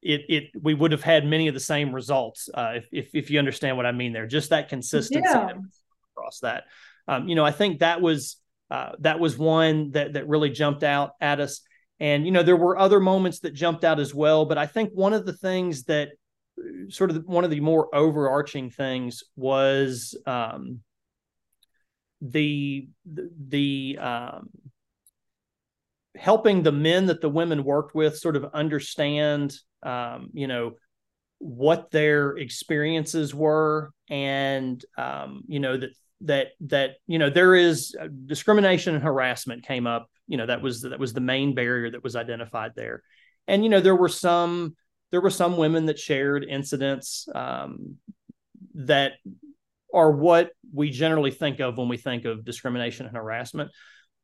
it 0.02 0.22
it 0.30 0.44
we 0.62 0.74
would 0.74 0.92
have 0.92 1.04
had 1.04 1.26
many 1.26 1.48
of 1.48 1.54
the 1.54 1.60
same 1.60 1.94
results. 1.94 2.50
Uh, 2.54 2.74
if, 2.76 2.88
if, 2.92 3.10
if 3.14 3.30
you 3.30 3.40
understand 3.40 3.78
what 3.78 3.86
I 3.86 3.92
mean 3.92 4.14
there, 4.14 4.28
just 4.28 4.50
that 4.50 4.70
consistency 4.70 5.30
yeah. 5.30 5.52
across 6.16 6.40
that. 6.40 6.66
Um, 7.08 7.28
you 7.28 7.36
know, 7.36 7.46
I 7.46 7.52
think 7.52 7.80
that 7.80 8.02
was 8.02 8.38
uh, 8.70 8.94
that 9.00 9.20
was 9.20 9.38
one 9.38 9.92
that 9.92 10.14
that 10.14 10.28
really 10.28 10.50
jumped 10.50 10.84
out 10.84 11.12
at 11.22 11.40
us. 11.40 11.62
And 12.00 12.26
you 12.26 12.32
know, 12.32 12.44
there 12.44 12.58
were 12.58 12.78
other 12.78 13.00
moments 13.00 13.40
that 13.42 13.54
jumped 13.54 13.84
out 13.84 14.00
as 14.00 14.14
well. 14.14 14.46
But 14.46 14.58
I 14.58 14.66
think 14.66 14.92
one 14.94 15.14
of 15.14 15.26
the 15.26 15.34
things 15.34 15.84
that 15.84 16.10
sort 16.90 17.12
of 17.12 17.24
one 17.26 17.44
of 17.44 17.50
the 17.50 17.60
more 17.60 17.94
overarching 17.94 18.70
things 18.70 19.24
was 19.36 20.18
um, 20.26 20.80
the 22.22 22.88
the, 23.06 23.30
the 23.48 23.98
um, 24.00 24.50
helping 26.16 26.64
the 26.64 26.72
men 26.72 27.08
that 27.08 27.22
the 27.22 27.30
women 27.30 27.64
worked 27.64 27.96
with 27.96 28.18
sort 28.18 28.36
of 28.36 28.46
understand, 28.54 29.56
um, 29.84 30.30
you 30.34 30.48
know, 30.48 30.74
what 31.40 31.90
their 31.92 32.38
experiences 32.38 33.34
were, 33.34 33.92
and 34.10 34.84
um, 34.98 35.44
you 35.48 35.60
know 35.60 35.78
that 35.78 35.90
that 36.22 36.48
that 36.62 36.92
you 37.08 37.18
know 37.18 37.30
there 37.30 37.56
is 37.56 37.96
uh, 38.00 38.08
discrimination 38.26 38.94
and 38.94 39.04
harassment 39.04 39.66
came 39.66 39.88
up. 39.88 40.08
You 40.28 40.38
know 40.38 40.46
that 40.46 40.62
was 40.62 40.82
that 40.82 41.00
was 41.00 41.14
the 41.14 41.22
main 41.22 41.56
barrier 41.56 41.90
that 41.92 42.04
was 42.04 42.16
identified 42.16 42.74
there, 42.76 43.02
and 43.48 43.64
you 43.64 43.70
know 43.70 43.82
there 43.82 43.96
were 43.96 44.10
some 44.10 44.76
there 45.12 45.22
were 45.22 45.32
some 45.32 45.58
women 45.58 45.88
that 45.88 45.98
shared 45.98 46.46
incidents 46.48 47.28
um, 47.34 47.96
that 48.76 49.14
are 49.94 50.12
what 50.12 50.52
we 50.74 50.90
generally 50.90 51.32
think 51.32 51.60
of 51.60 51.78
when 51.78 51.90
we 51.90 51.98
think 51.98 52.26
of 52.26 52.46
discrimination 52.46 53.08
and 53.08 53.16
harassment 53.16 53.72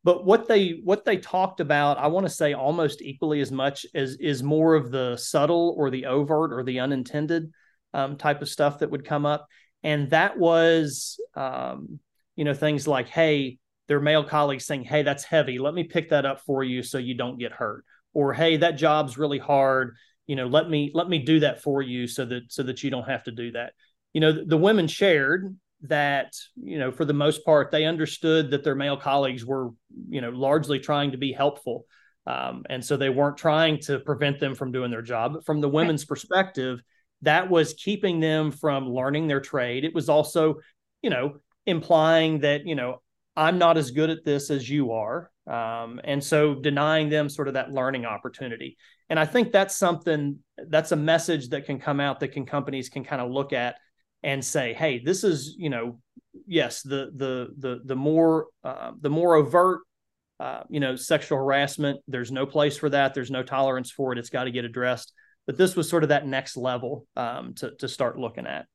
but 0.07 0.23
what 0.25 0.47
they 0.47 0.79
what 0.85 1.03
they 1.03 1.17
talked 1.17 1.59
about 1.59 1.97
i 1.97 2.07
want 2.07 2.25
to 2.25 2.31
say 2.31 2.53
almost 2.53 3.01
equally 3.01 3.41
as 3.41 3.51
much 3.51 3.85
as 3.93 4.15
is 4.15 4.41
more 4.41 4.73
of 4.73 4.89
the 4.89 5.17
subtle 5.17 5.75
or 5.77 5.89
the 5.89 6.05
overt 6.05 6.53
or 6.53 6.63
the 6.63 6.79
unintended 6.79 7.51
um, 7.93 8.17
type 8.17 8.41
of 8.41 8.49
stuff 8.49 8.79
that 8.79 8.91
would 8.91 9.05
come 9.05 9.25
up. 9.25 9.47
And 9.83 10.09
that 10.11 10.37
was 10.37 11.19
um, 11.35 11.99
you 12.35 12.45
know 12.45 12.53
things 12.53 12.87
like 12.87 13.09
hey 13.09 13.57
their 13.87 13.99
male 13.99 14.23
colleagues 14.23 14.65
saying 14.65 14.83
hey 14.83 15.03
that's 15.03 15.23
heavy. 15.23 15.59
Let 15.59 15.73
me 15.73 15.83
pick 15.83 16.09
that 16.09 16.25
up 16.25 16.41
for 16.41 16.63
you 16.63 16.83
so 16.83 16.97
you 16.97 17.15
don't 17.15 17.39
get 17.39 17.51
hurt. 17.51 17.83
Or 18.13 18.33
hey 18.33 18.57
that 18.57 18.77
job's 18.77 19.17
really 19.17 19.39
hard. 19.39 19.95
You 20.27 20.35
know 20.35 20.47
let 20.47 20.69
me 20.69 20.91
let 20.93 21.09
me 21.09 21.19
do 21.19 21.39
that 21.41 21.61
for 21.61 21.81
you 21.81 22.07
so 22.07 22.25
that 22.25 22.51
so 22.51 22.63
that 22.63 22.83
you 22.83 22.89
don't 22.89 23.09
have 23.09 23.23
to 23.23 23.31
do 23.31 23.51
that. 23.53 23.73
You 24.13 24.21
know 24.21 24.31
the, 24.31 24.45
the 24.45 24.57
women 24.57 24.87
shared 24.87 25.55
that 25.81 26.33
you 26.55 26.79
know 26.79 26.91
for 26.91 27.05
the 27.05 27.13
most 27.13 27.45
part 27.45 27.69
they 27.69 27.85
understood 27.85 28.49
that 28.49 28.63
their 28.63 28.75
male 28.75 28.97
colleagues 28.97 29.45
were 29.45 29.69
you 30.09 30.21
know 30.21 30.29
largely 30.29 30.79
trying 30.79 31.11
to 31.11 31.17
be 31.17 31.31
helpful. 31.31 31.85
Um, 32.25 32.65
and 32.69 32.83
so 32.83 32.97
they 32.97 33.09
weren't 33.09 33.37
trying 33.37 33.79
to 33.83 33.99
prevent 33.99 34.39
them 34.39 34.53
from 34.53 34.73
doing 34.73 34.91
their 34.91 35.01
job. 35.01 35.33
But 35.33 35.45
from 35.45 35.61
the 35.61 35.69
women's 35.69 36.03
right. 36.03 36.09
perspective 36.09 36.81
that 37.21 37.49
was 37.49 37.73
keeping 37.73 38.19
them 38.19 38.51
from 38.51 38.89
learning 38.89 39.27
their 39.27 39.39
trade. 39.39 39.85
It 39.85 39.93
was 39.93 40.09
also 40.09 40.55
you 41.01 41.09
know 41.09 41.37
implying 41.65 42.39
that 42.39 42.65
you 42.65 42.75
know 42.75 43.01
i'm 43.35 43.57
not 43.57 43.77
as 43.77 43.91
good 43.91 44.09
at 44.09 44.25
this 44.25 44.49
as 44.49 44.69
you 44.69 44.91
are. 44.93 45.31
Um, 45.45 46.01
and 46.03 46.21
so 46.21 46.55
denying 46.55 47.07
them 47.07 47.29
sort 47.29 47.47
of 47.47 47.53
that 47.53 47.71
learning 47.71 48.05
opportunity. 48.05 48.77
And 49.09 49.19
i 49.19 49.25
think 49.25 49.51
that's 49.51 49.75
something 49.75 50.39
that's 50.69 50.91
a 50.91 50.97
message 50.97 51.49
that 51.49 51.65
can 51.65 51.79
come 51.79 51.99
out 51.99 52.19
that 52.19 52.29
can 52.29 52.45
companies 52.45 52.89
can 52.89 53.03
kind 53.03 53.21
of 53.21 53.31
look 53.31 53.53
at 53.53 53.75
and 54.23 54.43
say, 54.43 54.73
hey, 54.73 54.99
this 54.99 55.23
is 55.23 55.55
you 55.57 55.69
know, 55.69 55.99
yes, 56.45 56.81
the 56.81 57.11
the 57.15 57.49
the 57.57 57.81
the 57.85 57.95
more 57.95 58.47
uh, 58.63 58.91
the 58.99 59.09
more 59.09 59.35
overt 59.35 59.81
uh, 60.39 60.63
you 60.69 60.79
know 60.79 60.95
sexual 60.95 61.37
harassment. 61.37 61.99
There's 62.07 62.31
no 62.31 62.45
place 62.45 62.77
for 62.77 62.89
that. 62.89 63.13
There's 63.13 63.31
no 63.31 63.43
tolerance 63.43 63.91
for 63.91 64.13
it. 64.13 64.19
It's 64.19 64.29
got 64.29 64.45
to 64.45 64.51
get 64.51 64.65
addressed. 64.65 65.13
But 65.45 65.57
this 65.57 65.75
was 65.75 65.89
sort 65.89 66.03
of 66.03 66.09
that 66.09 66.27
next 66.27 66.57
level 66.57 67.07
um, 67.15 67.53
to 67.55 67.71
to 67.79 67.87
start 67.87 68.19
looking 68.19 68.47
at. 68.47 68.65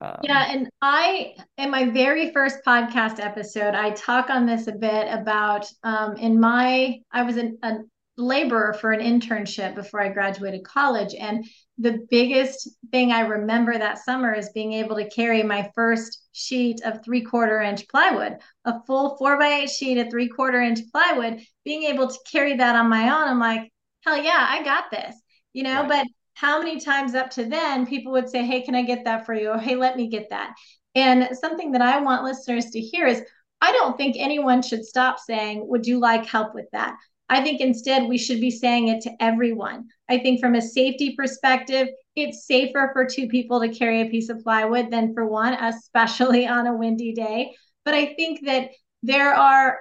Um, 0.00 0.18
yeah, 0.22 0.52
and 0.52 0.68
I, 0.80 1.34
in 1.56 1.70
my 1.70 1.90
very 1.90 2.32
first 2.32 2.58
podcast 2.64 3.18
episode, 3.18 3.74
I 3.74 3.90
talk 3.90 4.30
on 4.30 4.46
this 4.46 4.68
a 4.68 4.72
bit 4.72 5.08
about 5.10 5.66
um, 5.82 6.16
in 6.16 6.38
my, 6.38 7.00
I 7.10 7.22
was 7.22 7.36
an, 7.36 7.58
a 7.62 7.78
laborer 8.18 8.74
for 8.74 8.90
an 8.90 9.00
internship 9.00 9.74
before 9.74 10.02
I 10.02 10.08
graduated 10.08 10.64
college. 10.64 11.14
And 11.14 11.46
the 11.78 12.04
biggest 12.10 12.68
thing 12.90 13.12
I 13.12 13.20
remember 13.20 13.78
that 13.78 14.04
summer 14.04 14.34
is 14.34 14.50
being 14.50 14.72
able 14.74 14.96
to 14.96 15.08
carry 15.08 15.42
my 15.42 15.70
first 15.74 16.28
sheet 16.32 16.82
of 16.84 17.04
three 17.04 17.22
quarter 17.22 17.62
inch 17.62 17.88
plywood, 17.88 18.38
a 18.64 18.82
full 18.84 19.16
four 19.16 19.38
by 19.38 19.60
eight 19.60 19.70
sheet 19.70 19.98
of 19.98 20.10
three 20.10 20.28
quarter 20.28 20.60
inch 20.60 20.80
plywood, 20.92 21.40
being 21.64 21.84
able 21.84 22.08
to 22.08 22.18
carry 22.30 22.56
that 22.56 22.76
on 22.76 22.88
my 22.88 23.04
own. 23.04 23.28
I'm 23.28 23.38
like, 23.38 23.72
hell 24.04 24.20
yeah, 24.20 24.46
I 24.48 24.62
got 24.64 24.90
this, 24.90 25.14
you 25.52 25.62
know, 25.62 25.82
right. 25.82 25.88
but 25.88 26.06
how 26.34 26.58
many 26.58 26.80
times 26.80 27.14
up 27.14 27.30
to 27.30 27.44
then 27.44 27.86
people 27.86 28.12
would 28.12 28.28
say, 28.28 28.44
hey, 28.44 28.62
can 28.62 28.74
I 28.74 28.82
get 28.82 29.04
that 29.04 29.26
for 29.26 29.34
you? 29.34 29.50
Or 29.50 29.58
hey, 29.58 29.76
let 29.76 29.96
me 29.96 30.08
get 30.08 30.30
that. 30.30 30.54
And 30.94 31.28
something 31.36 31.72
that 31.72 31.82
I 31.82 32.00
want 32.00 32.24
listeners 32.24 32.66
to 32.66 32.80
hear 32.80 33.06
is 33.06 33.22
I 33.60 33.72
don't 33.72 33.96
think 33.96 34.16
anyone 34.18 34.62
should 34.62 34.84
stop 34.84 35.18
saying, 35.18 35.66
Would 35.68 35.86
you 35.86 35.98
like 35.98 36.26
help 36.26 36.54
with 36.54 36.66
that? 36.72 36.96
I 37.28 37.42
think 37.42 37.60
instead 37.60 38.08
we 38.08 38.18
should 38.18 38.40
be 38.40 38.50
saying 38.50 38.88
it 38.88 39.02
to 39.02 39.12
everyone. 39.20 39.88
I 40.08 40.18
think 40.18 40.40
from 40.40 40.54
a 40.54 40.62
safety 40.62 41.14
perspective, 41.16 41.88
it's 42.16 42.46
safer 42.46 42.90
for 42.92 43.04
two 43.06 43.28
people 43.28 43.60
to 43.60 43.68
carry 43.68 44.00
a 44.00 44.10
piece 44.10 44.28
of 44.28 44.42
plywood 44.42 44.90
than 44.90 45.14
for 45.14 45.26
one, 45.26 45.54
especially 45.54 46.46
on 46.46 46.66
a 46.66 46.76
windy 46.76 47.12
day. 47.12 47.54
But 47.84 47.94
I 47.94 48.14
think 48.14 48.46
that 48.46 48.70
there 49.02 49.34
are 49.34 49.78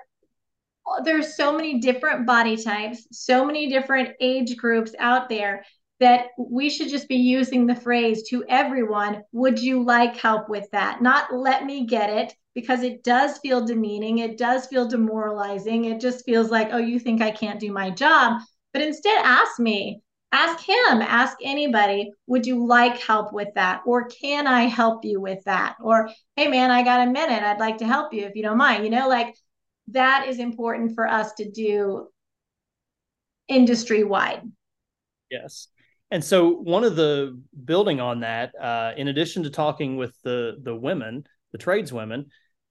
there's 1.03 1.35
so 1.35 1.55
many 1.55 1.79
different 1.79 2.25
body 2.25 2.55
types, 2.55 3.07
so 3.11 3.45
many 3.45 3.67
different 3.67 4.15
age 4.21 4.55
groups 4.55 4.93
out 4.99 5.27
there 5.27 5.65
that 5.99 6.27
we 6.37 6.69
should 6.69 6.89
just 6.89 7.07
be 7.07 7.15
using 7.15 7.65
the 7.65 7.75
phrase 7.75 8.27
to 8.29 8.45
everyone, 8.47 9.23
would 9.31 9.59
you 9.59 9.83
like 9.83 10.15
help 10.15 10.49
with 10.49 10.69
that? 10.71 11.01
Not 11.01 11.33
let 11.33 11.65
me 11.65 11.85
get 11.85 12.09
it, 12.09 12.35
because 12.53 12.81
it 12.81 13.03
does 13.03 13.37
feel 13.37 13.63
demeaning. 13.63 14.17
It 14.17 14.37
does 14.37 14.65
feel 14.65 14.87
demoralizing. 14.87 15.85
It 15.85 16.01
just 16.01 16.25
feels 16.25 16.49
like, 16.49 16.69
oh, 16.71 16.77
you 16.77 16.99
think 16.99 17.21
I 17.21 17.29
can't 17.29 17.59
do 17.59 17.71
my 17.71 17.91
job. 17.91 18.41
But 18.73 18.81
instead, 18.81 19.23
ask 19.23 19.59
me, 19.59 20.01
ask 20.31 20.59
him, 20.63 21.03
ask 21.03 21.37
anybody, 21.43 22.11
would 22.25 22.47
you 22.47 22.65
like 22.65 22.99
help 22.99 23.31
with 23.31 23.49
that? 23.53 23.81
Or 23.85 24.07
can 24.07 24.47
I 24.47 24.63
help 24.63 25.05
you 25.05 25.21
with 25.21 25.43
that? 25.43 25.75
Or, 25.79 26.09
hey, 26.35 26.47
man, 26.47 26.71
I 26.71 26.81
got 26.81 27.07
a 27.07 27.11
minute. 27.11 27.43
I'd 27.43 27.59
like 27.59 27.77
to 27.77 27.85
help 27.85 28.11
you 28.11 28.25
if 28.25 28.35
you 28.35 28.41
don't 28.41 28.57
mind. 28.57 28.83
You 28.83 28.89
know, 28.89 29.07
like 29.07 29.35
that 29.89 30.27
is 30.27 30.39
important 30.39 30.95
for 30.95 31.07
us 31.07 31.33
to 31.33 31.49
do 31.49 32.07
industry 33.47 34.03
wide. 34.03 34.41
Yes. 35.29 35.67
And 36.09 36.23
so 36.23 36.51
one 36.51 36.83
of 36.83 36.95
the 36.95 37.39
building 37.65 37.99
on 37.99 38.21
that, 38.21 38.53
uh, 38.59 38.93
in 38.95 39.09
addition 39.09 39.43
to 39.43 39.49
talking 39.49 39.97
with 39.97 40.15
the 40.23 40.57
the 40.61 40.75
women, 40.75 41.25
the 41.51 41.57
tradeswomen, 41.57 42.27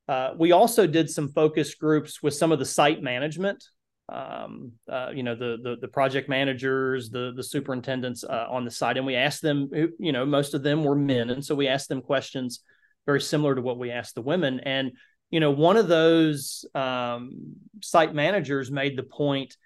uh, 0.08 0.30
we 0.38 0.52
also 0.52 0.86
did 0.86 1.10
some 1.10 1.28
focus 1.28 1.74
groups 1.74 2.22
with 2.22 2.34
some 2.34 2.52
of 2.52 2.58
the 2.58 2.64
site 2.64 3.02
management, 3.02 3.62
um, 4.08 4.72
uh, 4.90 5.10
you 5.12 5.22
know, 5.22 5.34
the, 5.34 5.58
the, 5.62 5.76
the 5.80 5.88
project 5.88 6.28
managers, 6.28 7.10
the 7.10 7.32
the 7.36 7.42
superintendents 7.42 8.24
uh, 8.24 8.46
on 8.48 8.64
the 8.64 8.70
site, 8.70 8.96
and 8.96 9.06
we 9.06 9.16
asked 9.16 9.42
them. 9.42 9.68
You 9.98 10.12
know, 10.12 10.24
most 10.24 10.54
of 10.54 10.62
them 10.62 10.84
were 10.84 10.94
men, 10.94 11.30
and 11.30 11.44
so 11.44 11.54
we 11.54 11.68
asked 11.68 11.88
them 11.88 12.02
questions 12.02 12.60
very 13.04 13.20
similar 13.20 13.54
to 13.54 13.62
what 13.62 13.78
we 13.78 13.90
asked 13.90 14.14
the 14.14 14.22
women. 14.22 14.60
And 14.60 14.92
you 15.30 15.40
know, 15.40 15.50
one 15.50 15.76
of 15.76 15.88
those 15.88 16.64
um, 16.74 17.56
site 17.82 18.14
managers 18.14 18.70
made 18.70 18.96
the 18.96 19.02
point. 19.02 19.56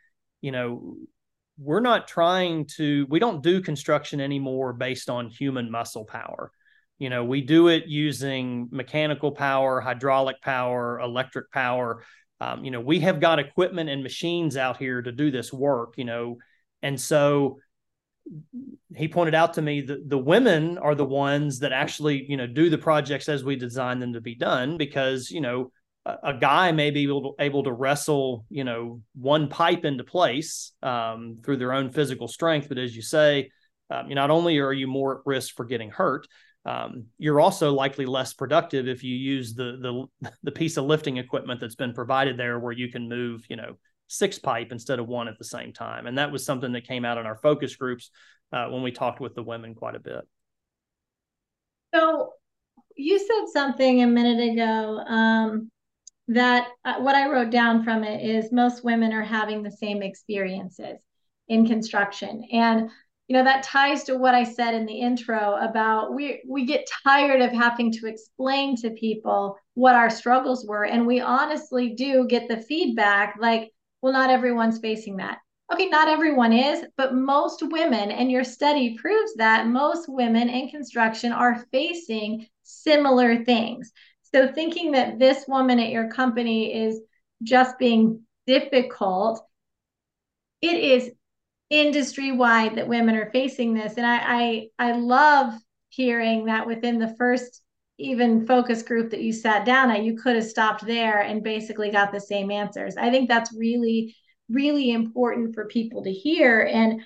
You 0.40 0.52
know, 0.52 0.96
we're 1.60 1.80
not 1.80 2.08
trying 2.08 2.66
to. 2.76 3.06
We 3.10 3.18
don't 3.18 3.42
do 3.42 3.60
construction 3.60 4.20
anymore 4.20 4.72
based 4.72 5.10
on 5.10 5.28
human 5.28 5.70
muscle 5.70 6.04
power 6.04 6.50
you 7.00 7.10
know 7.10 7.24
we 7.24 7.40
do 7.40 7.66
it 7.66 7.86
using 7.86 8.68
mechanical 8.70 9.32
power 9.32 9.80
hydraulic 9.80 10.40
power 10.42 11.00
electric 11.00 11.50
power 11.50 12.04
um, 12.40 12.64
you 12.64 12.70
know 12.70 12.80
we 12.80 13.00
have 13.00 13.18
got 13.18 13.40
equipment 13.40 13.90
and 13.90 14.04
machines 14.04 14.56
out 14.56 14.76
here 14.76 15.02
to 15.02 15.10
do 15.10 15.32
this 15.32 15.52
work 15.52 15.94
you 15.96 16.04
know 16.04 16.36
and 16.82 17.00
so 17.00 17.58
he 18.94 19.08
pointed 19.08 19.34
out 19.34 19.54
to 19.54 19.62
me 19.62 19.80
that 19.80 20.08
the 20.08 20.18
women 20.18 20.78
are 20.78 20.94
the 20.94 21.04
ones 21.04 21.58
that 21.58 21.72
actually 21.72 22.24
you 22.28 22.36
know 22.36 22.46
do 22.46 22.70
the 22.70 22.78
projects 22.78 23.28
as 23.28 23.42
we 23.42 23.56
design 23.56 23.98
them 23.98 24.12
to 24.12 24.20
be 24.20 24.36
done 24.36 24.76
because 24.76 25.30
you 25.30 25.40
know 25.40 25.72
a, 26.06 26.34
guy 26.34 26.72
may 26.72 26.90
be 26.90 27.02
able 27.02 27.34
to, 27.34 27.44
able 27.44 27.62
to 27.62 27.72
wrestle 27.72 28.44
you 28.48 28.64
know 28.64 29.02
one 29.14 29.48
pipe 29.48 29.84
into 29.84 30.02
place 30.02 30.72
um, 30.82 31.38
through 31.44 31.58
their 31.58 31.72
own 31.72 31.90
physical 31.90 32.26
strength 32.26 32.68
but 32.68 32.78
as 32.78 32.96
you 32.96 33.02
say 33.02 33.50
um, 33.90 34.08
you 34.08 34.14
not 34.14 34.30
only 34.30 34.58
are 34.58 34.72
you 34.72 34.86
more 34.86 35.18
at 35.18 35.26
risk 35.26 35.56
for 35.56 35.64
getting 35.64 35.90
hurt, 35.90 36.26
um, 36.64 37.06
you're 37.18 37.40
also 37.40 37.72
likely 37.72 38.06
less 38.06 38.32
productive 38.32 38.86
if 38.86 39.02
you 39.02 39.14
use 39.14 39.54
the 39.54 40.08
the 40.22 40.30
the 40.42 40.52
piece 40.52 40.76
of 40.76 40.84
lifting 40.84 41.16
equipment 41.16 41.60
that's 41.60 41.74
been 41.74 41.92
provided 41.92 42.36
there, 42.36 42.58
where 42.58 42.72
you 42.72 42.90
can 42.90 43.08
move, 43.08 43.44
you 43.48 43.56
know, 43.56 43.76
six 44.06 44.38
pipe 44.38 44.68
instead 44.70 44.98
of 44.98 45.08
one 45.08 45.28
at 45.28 45.38
the 45.38 45.44
same 45.44 45.72
time. 45.72 46.06
And 46.06 46.18
that 46.18 46.30
was 46.30 46.44
something 46.44 46.72
that 46.72 46.86
came 46.86 47.04
out 47.04 47.18
in 47.18 47.26
our 47.26 47.36
focus 47.36 47.76
groups 47.76 48.10
uh, 48.52 48.66
when 48.68 48.82
we 48.82 48.92
talked 48.92 49.20
with 49.20 49.34
the 49.34 49.42
women 49.42 49.74
quite 49.74 49.96
a 49.96 50.00
bit. 50.00 50.22
So 51.94 52.32
you 52.96 53.18
said 53.18 53.48
something 53.52 54.02
a 54.02 54.06
minute 54.06 54.52
ago 54.52 54.98
um, 54.98 55.70
that 56.30 56.68
uh, 56.84 56.94
what 57.00 57.16
I 57.16 57.28
wrote 57.28 57.50
down 57.50 57.82
from 57.82 58.04
it 58.04 58.24
is 58.24 58.52
most 58.52 58.84
women 58.84 59.12
are 59.12 59.22
having 59.22 59.62
the 59.62 59.70
same 59.70 60.00
experiences 60.00 60.98
in 61.48 61.66
construction. 61.66 62.44
And 62.52 62.88
you 63.26 63.36
know 63.36 63.44
that 63.44 63.64
ties 63.64 64.04
to 64.04 64.16
what 64.16 64.34
I 64.34 64.44
said 64.44 64.74
in 64.74 64.86
the 64.86 65.00
intro 65.00 65.56
about 65.60 66.14
we 66.14 66.42
we 66.48 66.64
get 66.64 66.88
tired 67.04 67.42
of 67.42 67.52
having 67.52 67.92
to 67.92 68.06
explain 68.06 68.76
to 68.76 68.90
people 68.90 69.56
what 69.74 69.94
our 69.94 70.10
struggles 70.10 70.66
were. 70.66 70.84
And 70.84 71.06
we 71.06 71.20
honestly 71.20 71.94
do 71.94 72.26
get 72.26 72.48
the 72.48 72.62
feedback 72.62 73.36
like 73.40 73.70
well 74.02 74.12
not 74.12 74.30
everyone's 74.30 74.78
facing 74.78 75.16
that. 75.16 75.38
Okay 75.72 75.88
not 75.88 76.08
everyone 76.08 76.52
is 76.52 76.84
but 76.96 77.14
most 77.14 77.62
women 77.62 78.10
and 78.10 78.30
your 78.30 78.44
study 78.44 78.96
proves 78.98 79.34
that 79.34 79.68
most 79.68 80.08
women 80.08 80.48
in 80.48 80.68
construction 80.68 81.32
are 81.32 81.64
facing 81.72 82.46
similar 82.62 83.44
things 83.44 83.92
so 84.34 84.52
thinking 84.52 84.92
that 84.92 85.18
this 85.18 85.44
woman 85.48 85.78
at 85.78 85.90
your 85.90 86.08
company 86.08 86.74
is 86.74 87.00
just 87.42 87.78
being 87.78 88.22
difficult 88.46 89.42
it 90.62 90.76
is 90.76 91.10
industry 91.70 92.32
wide 92.32 92.76
that 92.76 92.88
women 92.88 93.14
are 93.14 93.30
facing 93.30 93.74
this. 93.74 93.96
And 93.96 94.06
I, 94.06 94.18
I 94.78 94.90
i 94.90 94.92
love 94.92 95.54
hearing 95.88 96.46
that 96.46 96.66
within 96.66 96.98
the 96.98 97.14
first 97.16 97.62
even 97.98 98.46
focus 98.46 98.82
group 98.82 99.10
that 99.10 99.20
you 99.22 99.32
sat 99.32 99.64
down 99.66 99.90
at 99.90 100.02
you 100.02 100.16
could 100.16 100.34
have 100.34 100.44
stopped 100.44 100.86
there 100.86 101.20
and 101.20 101.42
basically 101.42 101.90
got 101.90 102.12
the 102.12 102.20
same 102.20 102.50
answers. 102.50 102.96
I 102.96 103.10
think 103.10 103.28
that's 103.28 103.54
really 103.54 104.16
really 104.48 104.90
important 104.90 105.54
for 105.54 105.66
people 105.66 106.02
to 106.02 106.12
hear. 106.12 106.60
And 106.60 107.02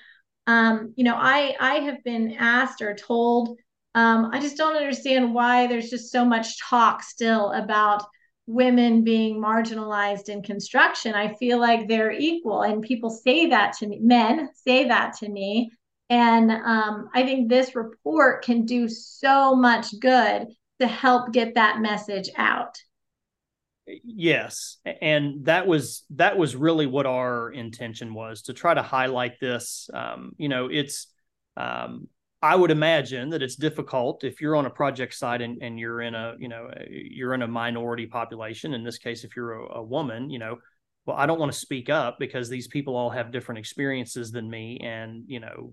um, 0.46 0.92
you 0.96 1.04
know 1.04 1.14
i 1.14 1.54
i 1.60 1.74
have 1.76 2.02
been 2.04 2.32
asked 2.38 2.82
or 2.82 2.94
told 2.94 3.58
um, 3.94 4.30
i 4.32 4.40
just 4.40 4.56
don't 4.56 4.76
understand 4.76 5.34
why 5.34 5.66
there's 5.66 5.90
just 5.90 6.10
so 6.10 6.24
much 6.24 6.60
talk 6.60 7.02
still 7.02 7.50
about 7.52 8.04
women 8.46 9.04
being 9.04 9.40
marginalized 9.40 10.28
in 10.28 10.42
construction. 10.42 11.14
I 11.14 11.34
feel 11.34 11.58
like 11.58 11.88
they're 11.88 12.12
equal, 12.12 12.62
and 12.62 12.82
people 12.82 13.10
say 13.10 13.48
that 13.50 13.74
to 13.78 13.86
me. 13.86 14.00
Men 14.00 14.50
say 14.54 14.88
that 14.88 15.14
to 15.18 15.28
me, 15.28 15.72
and 16.10 16.50
um, 16.50 17.08
I 17.14 17.24
think 17.24 17.48
this 17.48 17.74
report 17.74 18.44
can 18.44 18.66
do 18.66 18.88
so 18.88 19.54
much 19.54 19.98
good 19.98 20.48
to 20.80 20.86
help 20.86 21.32
get 21.32 21.54
that 21.54 21.80
message 21.80 22.30
out. 22.36 22.76
Yes, 23.86 24.78
and 25.00 25.44
that 25.46 25.66
was 25.66 26.04
that 26.10 26.36
was 26.36 26.56
really 26.56 26.86
what 26.86 27.06
our 27.06 27.50
intention 27.50 28.14
was 28.14 28.42
to 28.42 28.54
try 28.54 28.74
to 28.74 28.82
highlight 28.82 29.40
this. 29.40 29.88
Um, 29.92 30.32
you 30.36 30.48
know, 30.48 30.68
it's 30.70 31.06
um, 31.56 32.08
I 32.44 32.54
would 32.54 32.70
imagine 32.70 33.30
that 33.30 33.42
it's 33.42 33.56
difficult 33.56 34.22
if 34.22 34.42
you're 34.42 34.54
on 34.54 34.66
a 34.66 34.70
project 34.70 35.14
site 35.14 35.40
and, 35.40 35.62
and 35.62 35.80
you're 35.80 36.02
in 36.02 36.14
a, 36.14 36.34
you 36.38 36.48
know, 36.48 36.68
you're 36.90 37.32
in 37.32 37.40
a 37.40 37.48
minority 37.48 38.06
population. 38.06 38.74
In 38.74 38.84
this 38.84 38.98
case, 38.98 39.24
if 39.24 39.34
you're 39.34 39.52
a, 39.52 39.78
a 39.78 39.82
woman, 39.82 40.28
you 40.28 40.38
know, 40.38 40.58
well, 41.06 41.16
I 41.16 41.24
don't 41.24 41.40
want 41.40 41.50
to 41.52 41.58
speak 41.58 41.88
up 41.88 42.18
because 42.18 42.50
these 42.50 42.68
people 42.68 42.96
all 42.96 43.08
have 43.08 43.32
different 43.32 43.60
experiences 43.60 44.30
than 44.30 44.50
me. 44.50 44.78
And, 44.82 45.24
you 45.26 45.40
know, 45.40 45.72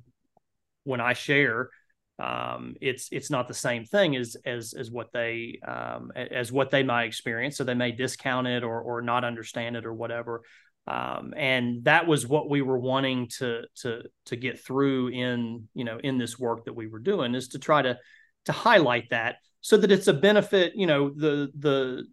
when 0.86 1.02
I 1.02 1.12
share, 1.12 1.72
um, 2.20 2.76
it's 2.80 3.10
it's 3.12 3.30
not 3.30 3.50
the 3.50 3.54
same 3.54 3.84
thing 3.84 4.16
as 4.16 4.38
as 4.46 4.74
as 4.74 4.90
what 4.90 5.12
they 5.12 5.60
um, 5.68 6.14
as 6.16 6.54
what 6.54 6.70
they 6.70 6.84
might 6.84 7.06
experience. 7.06 7.58
So 7.58 7.66
they 7.66 7.74
may 7.74 7.92
discount 7.92 8.48
it 8.48 8.64
or 8.64 8.80
or 8.80 9.02
not 9.02 9.26
understand 9.26 9.76
it 9.76 9.86
or 9.86 9.94
whatever 9.94 10.44
um, 10.88 11.34
and 11.38 11.84
that 11.84 12.08
was 12.08 12.28
what 12.28 12.50
we 12.50 12.62
were 12.62 12.80
wanting 12.80 13.28
to 13.38 13.63
to 13.76 14.04
to 14.26 14.36
get 14.36 14.63
through 14.63 15.10
in 15.10 15.67
you 15.74 15.84
know 15.84 16.00
in 16.04 16.17
this 16.17 16.39
work 16.39 16.65
that 16.65 16.74
we 16.74 16.88
were 16.88 17.00
doing 17.00 17.36
is 17.36 17.50
to 17.50 17.60
try 17.60 17.82
to 17.82 17.98
to 18.46 18.52
highlight 18.52 19.10
that 19.12 19.36
so 19.62 19.78
that 19.78 19.91
it's 19.91 20.08
a 20.08 20.13
benefit 20.13 20.74
you 20.76 20.88
know 20.88 21.10
the 21.10 21.52
the 21.58 22.04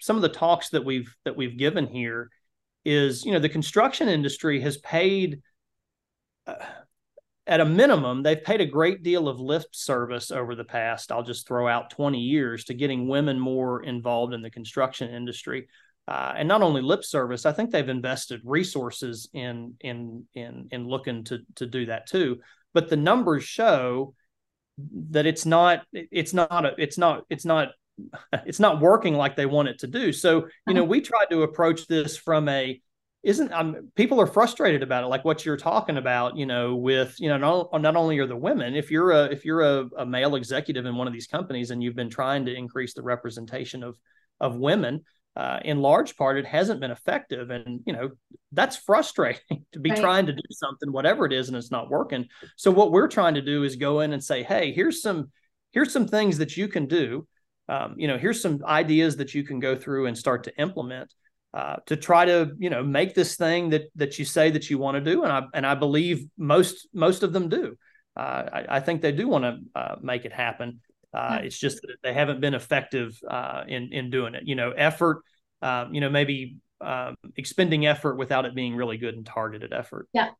some 0.00 0.16
of 0.16 0.22
the 0.22 0.28
talks 0.28 0.70
that 0.70 0.84
we've 0.84 1.14
that 1.24 1.36
we've 1.36 1.58
given 1.58 1.86
here 1.86 2.30
is 2.84 3.24
you 3.24 3.32
know 3.32 3.38
the 3.38 3.48
construction 3.48 4.08
industry 4.08 4.60
has 4.60 4.78
paid 4.78 5.42
uh, 6.46 6.54
at 7.46 7.60
a 7.60 7.64
minimum 7.64 8.22
they've 8.22 8.42
paid 8.42 8.60
a 8.60 8.66
great 8.66 9.02
deal 9.02 9.28
of 9.28 9.38
lift 9.38 9.76
service 9.76 10.30
over 10.30 10.54
the 10.54 10.64
past 10.64 11.12
i'll 11.12 11.22
just 11.22 11.46
throw 11.46 11.68
out 11.68 11.90
20 11.90 12.18
years 12.18 12.64
to 12.64 12.74
getting 12.74 13.06
women 13.06 13.38
more 13.38 13.82
involved 13.82 14.32
in 14.32 14.42
the 14.42 14.50
construction 14.50 15.10
industry 15.10 15.68
uh, 16.08 16.34
and 16.36 16.48
not 16.48 16.62
only 16.62 16.82
lip 16.82 17.04
service, 17.04 17.46
I 17.46 17.52
think 17.52 17.70
they've 17.70 17.88
invested 17.88 18.40
resources 18.44 19.28
in 19.32 19.74
in 19.80 20.24
in 20.34 20.68
in 20.70 20.86
looking 20.86 21.24
to 21.24 21.40
to 21.56 21.66
do 21.66 21.86
that 21.86 22.06
too. 22.06 22.40
But 22.74 22.88
the 22.88 22.96
numbers 22.96 23.44
show 23.44 24.14
that 25.10 25.26
it's 25.26 25.46
not 25.46 25.84
it's 25.92 26.34
not 26.34 26.64
a, 26.64 26.74
it's 26.78 26.98
not 26.98 27.24
it's 27.30 27.44
not 27.44 27.68
it's 28.46 28.60
not 28.60 28.80
working 28.80 29.14
like 29.14 29.36
they 29.36 29.46
want 29.46 29.68
it 29.68 29.78
to 29.80 29.86
do. 29.86 30.12
So 30.12 30.48
you 30.66 30.74
know, 30.74 30.82
uh-huh. 30.82 30.90
we 30.90 31.00
tried 31.00 31.26
to 31.30 31.42
approach 31.42 31.86
this 31.86 32.16
from 32.16 32.48
a 32.48 32.80
isn't 33.22 33.52
um, 33.52 33.88
people 33.94 34.20
are 34.20 34.26
frustrated 34.26 34.82
about 34.82 35.04
it 35.04 35.06
like 35.06 35.24
what 35.24 35.46
you're 35.46 35.56
talking 35.56 35.96
about 35.96 36.36
you 36.36 36.44
know 36.44 36.74
with 36.74 37.14
you 37.20 37.28
know 37.28 37.38
not, 37.38 37.80
not 37.80 37.94
only 37.94 38.18
are 38.18 38.26
the 38.26 38.36
women 38.36 38.74
if 38.74 38.90
you're 38.90 39.12
a 39.12 39.26
if 39.26 39.44
you're 39.44 39.60
a, 39.60 39.88
a 39.98 40.04
male 40.04 40.34
executive 40.34 40.86
in 40.86 40.96
one 40.96 41.06
of 41.06 41.12
these 41.12 41.28
companies 41.28 41.70
and 41.70 41.80
you've 41.80 41.94
been 41.94 42.10
trying 42.10 42.44
to 42.44 42.52
increase 42.52 42.94
the 42.94 43.02
representation 43.02 43.84
of 43.84 43.96
of 44.40 44.56
women 44.56 45.02
uh, 45.34 45.60
in 45.64 45.80
large 45.80 46.16
part 46.16 46.38
it 46.38 46.46
hasn't 46.46 46.80
been 46.80 46.90
effective. 46.90 47.50
And 47.50 47.80
you 47.86 47.92
know 47.92 48.10
that's 48.52 48.76
frustrating 48.76 49.64
to 49.72 49.80
be 49.80 49.90
right. 49.90 50.00
trying 50.00 50.26
to 50.26 50.32
do 50.32 50.42
something 50.50 50.92
whatever 50.92 51.24
it 51.24 51.32
is 51.32 51.48
and 51.48 51.56
it's 51.56 51.70
not 51.70 51.90
working. 51.90 52.26
So 52.56 52.70
what 52.70 52.92
we're 52.92 53.08
trying 53.08 53.34
to 53.34 53.42
do 53.42 53.64
is 53.64 53.76
go 53.76 54.00
in 54.00 54.12
and 54.12 54.22
say 54.22 54.42
hey 54.42 54.72
here's 54.72 55.02
some 55.02 55.30
here's 55.72 55.92
some 55.92 56.06
things 56.06 56.38
that 56.38 56.56
you 56.56 56.68
can 56.68 56.86
do. 56.86 57.26
Um, 57.68 57.94
you 57.96 58.08
know 58.08 58.18
here's 58.18 58.42
some 58.42 58.62
ideas 58.64 59.16
that 59.16 59.34
you 59.34 59.44
can 59.44 59.60
go 59.60 59.74
through 59.76 60.06
and 60.06 60.18
start 60.18 60.44
to 60.44 60.58
implement 60.60 61.12
uh, 61.54 61.76
to 61.86 61.96
try 61.96 62.24
to 62.24 62.52
you 62.58 62.70
know 62.70 62.82
make 62.82 63.14
this 63.14 63.36
thing 63.36 63.70
that 63.70 63.84
that 63.96 64.18
you 64.18 64.24
say 64.24 64.50
that 64.50 64.68
you 64.68 64.78
want 64.78 64.96
to 64.96 65.00
do. 65.00 65.22
And 65.22 65.32
i 65.32 65.42
and 65.54 65.66
i 65.66 65.74
believe 65.74 66.26
most 66.36 66.88
most 66.92 67.22
of 67.22 67.32
them 67.32 67.48
do. 67.48 67.76
Uh, 68.14 68.44
I, 68.52 68.76
I, 68.76 68.80
think 68.80 69.00
they 69.00 69.12
do 69.12 69.26
want 69.26 69.44
to 69.44 69.58
uh, 69.74 69.96
make 70.02 70.26
it 70.26 70.34
happen 70.34 70.80
uh, 71.14 71.40
it's 71.42 71.58
just 71.58 71.82
that 71.82 71.96
they 72.02 72.12
haven't 72.12 72.40
been 72.40 72.54
effective 72.54 73.18
uh, 73.28 73.64
in 73.66 73.92
in 73.92 74.10
doing 74.10 74.34
it. 74.34 74.44
You 74.46 74.54
know, 74.54 74.70
effort. 74.70 75.22
Um, 75.60 75.94
you 75.94 76.00
know, 76.00 76.10
maybe 76.10 76.56
um, 76.80 77.14
expending 77.36 77.86
effort 77.86 78.16
without 78.16 78.46
it 78.46 78.54
being 78.54 78.74
really 78.74 78.96
good 78.96 79.14
and 79.14 79.24
targeted 79.24 79.72
effort. 79.72 80.08
Yeah. 80.12 80.30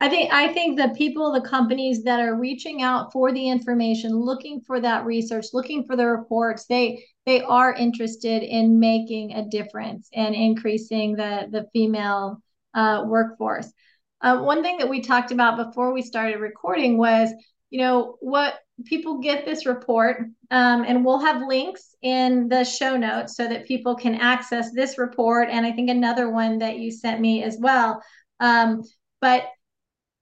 I 0.00 0.08
think 0.08 0.32
I 0.32 0.52
think 0.52 0.78
the 0.78 0.94
people, 0.96 1.32
the 1.32 1.40
companies 1.40 2.04
that 2.04 2.20
are 2.20 2.36
reaching 2.36 2.82
out 2.82 3.12
for 3.12 3.32
the 3.32 3.48
information, 3.48 4.14
looking 4.14 4.60
for 4.60 4.80
that 4.80 5.04
research, 5.04 5.46
looking 5.52 5.84
for 5.84 5.96
the 5.96 6.06
reports, 6.06 6.66
they 6.66 7.04
they 7.26 7.42
are 7.42 7.72
interested 7.74 8.44
in 8.44 8.78
making 8.78 9.32
a 9.32 9.48
difference 9.48 10.08
and 10.14 10.36
increasing 10.36 11.16
the 11.16 11.48
the 11.50 11.66
female 11.72 12.40
uh, 12.74 13.02
workforce. 13.06 13.72
Uh, 14.20 14.38
one 14.42 14.62
thing 14.62 14.78
that 14.78 14.88
we 14.88 15.00
talked 15.00 15.32
about 15.32 15.56
before 15.56 15.92
we 15.92 16.02
started 16.02 16.38
recording 16.38 16.96
was, 16.96 17.30
you 17.70 17.78
know, 17.80 18.16
what 18.20 18.54
people 18.84 19.18
get 19.18 19.44
this 19.44 19.66
report, 19.66 20.20
um, 20.50 20.84
and 20.84 21.04
we'll 21.04 21.20
have 21.20 21.42
links 21.46 21.94
in 22.02 22.48
the 22.48 22.64
show 22.64 22.96
notes 22.96 23.36
so 23.36 23.46
that 23.48 23.66
people 23.66 23.94
can 23.94 24.14
access 24.14 24.72
this 24.72 24.98
report 24.98 25.48
and 25.50 25.66
I 25.66 25.72
think 25.72 25.90
another 25.90 26.30
one 26.30 26.58
that 26.58 26.78
you 26.78 26.90
sent 26.90 27.20
me 27.20 27.42
as 27.42 27.58
well. 27.58 28.02
Um, 28.40 28.82
but 29.20 29.48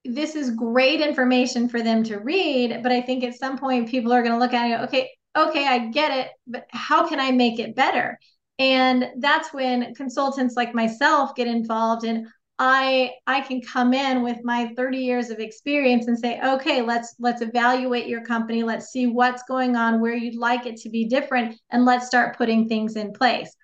this 0.05 0.37
is 0.37 0.51
great 0.51 1.01
information 1.01 1.69
for 1.69 1.83
them 1.83 2.03
to 2.05 2.19
read. 2.19 2.81
But 2.83 2.93
I 2.93 3.03
think 3.03 3.25
at 3.25 3.35
some 3.35 3.59
point 3.59 3.89
people 3.89 4.13
are 4.13 4.23
going 4.23 4.35
to 4.35 4.39
look 4.39 4.55
at 4.55 4.71
it, 4.71 4.85
okay, 4.85 5.11
okay, 5.37 5.67
I 5.67 5.91
get 5.91 6.17
it, 6.17 6.31
but 6.47 6.67
how 6.71 7.09
can 7.09 7.21
I 7.21 7.33
make 7.33 7.59
it 7.59 7.75
better? 7.75 8.19
And 8.59 9.07
that's 9.19 9.53
when 9.53 9.95
consultants 9.95 10.57
like 10.57 10.75
myself 10.75 11.35
get 11.35 11.47
involved 11.47 12.05
in 12.05 12.31
I 12.59 13.13
I 13.27 13.43
can 13.43 13.61
come 13.61 13.93
in 13.93 14.23
with 14.23 14.39
my 14.43 14.73
30 14.77 14.99
years 14.99 15.31
of 15.31 15.41
experience 15.41 16.07
and 16.07 16.19
say, 16.19 16.41
okay, 16.41 16.81
let's 16.81 17.15
let's 17.19 17.43
evaluate 17.43 18.07
your 18.07 18.25
company. 18.25 18.63
Let's 18.63 18.87
see 18.87 19.07
what's 19.07 19.43
going 19.43 19.77
on, 19.77 20.01
where 20.01 20.15
you'd 20.15 20.37
like 20.37 20.65
it 20.67 20.77
to 20.79 20.89
be 20.89 21.05
different, 21.07 21.59
and 21.71 21.85
let's 21.85 22.07
start 22.07 22.37
putting 22.39 22.67
things 22.67 22.97
in 22.97 23.13
place. 23.13 23.55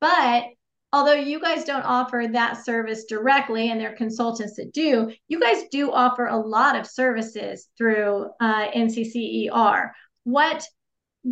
But 0.00 0.44
although 0.92 1.14
you 1.14 1.40
guys 1.40 1.64
don't 1.64 1.82
offer 1.82 2.28
that 2.32 2.64
service 2.64 3.04
directly, 3.04 3.70
and 3.70 3.80
there 3.80 3.92
are 3.92 3.96
consultants 3.96 4.56
that 4.56 4.72
do, 4.72 5.12
you 5.26 5.40
guys 5.40 5.64
do 5.72 5.92
offer 5.92 6.26
a 6.26 6.38
lot 6.38 6.76
of 6.76 6.86
services 6.86 7.68
through 7.76 8.26
uh, 8.40 8.70
NCCER. 8.70 9.90
What 10.22 10.66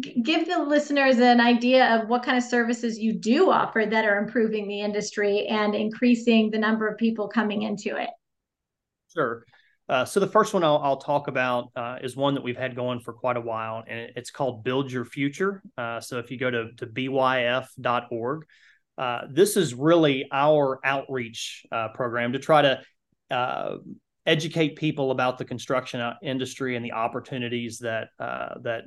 give 0.01 0.47
the 0.49 0.59
listeners 0.59 1.19
an 1.19 1.41
idea 1.41 1.97
of 1.97 2.09
what 2.09 2.25
kind 2.25 2.37
of 2.37 2.43
services 2.43 2.99
you 2.99 3.13
do 3.13 3.51
offer 3.51 3.87
that 3.89 4.05
are 4.05 4.19
improving 4.19 4.67
the 4.67 4.81
industry 4.81 5.47
and 5.47 5.75
increasing 5.75 6.51
the 6.51 6.59
number 6.59 6.89
of 6.89 6.99
people 6.99 7.29
coming 7.29 7.63
into 7.63 7.97
it. 7.97 8.11
Sure. 9.13 9.45
Uh, 9.89 10.05
so 10.05 10.19
the 10.19 10.27
first 10.27 10.55
one 10.55 10.65
I'll, 10.65 10.79
I'll 10.79 10.97
talk 10.97 11.29
about 11.29 11.71
uh, 11.77 11.99
is 12.03 12.17
one 12.17 12.35
that 12.35 12.43
we've 12.43 12.57
had 12.57 12.75
going 12.75 13.01
for 13.01 13.13
quite 13.13 13.37
a 13.37 13.41
while, 13.41 13.85
and 13.87 14.11
it's 14.17 14.31
called 14.31 14.65
Build 14.65 14.91
Your 14.91 15.05
Future. 15.05 15.63
Uh, 15.77 16.01
so 16.01 16.19
if 16.19 16.31
you 16.31 16.39
go 16.39 16.51
to, 16.51 16.73
to 16.79 16.87
byf.org, 16.87 18.47
uh, 18.97 19.21
this 19.31 19.57
is 19.57 19.75
really 19.75 20.27
our 20.33 20.81
outreach 20.85 21.67
uh, 21.71 21.89
program 21.89 22.33
to 22.33 22.39
try 22.39 22.63
to 22.63 22.81
uh, 23.31 23.77
educate 24.25 24.77
people 24.77 25.11
about 25.11 25.37
the 25.37 25.45
construction 25.45 26.15
industry 26.23 26.77
and 26.77 26.85
the 26.85 26.93
opportunities 26.93 27.79
that 27.81 28.09
that 28.19 28.85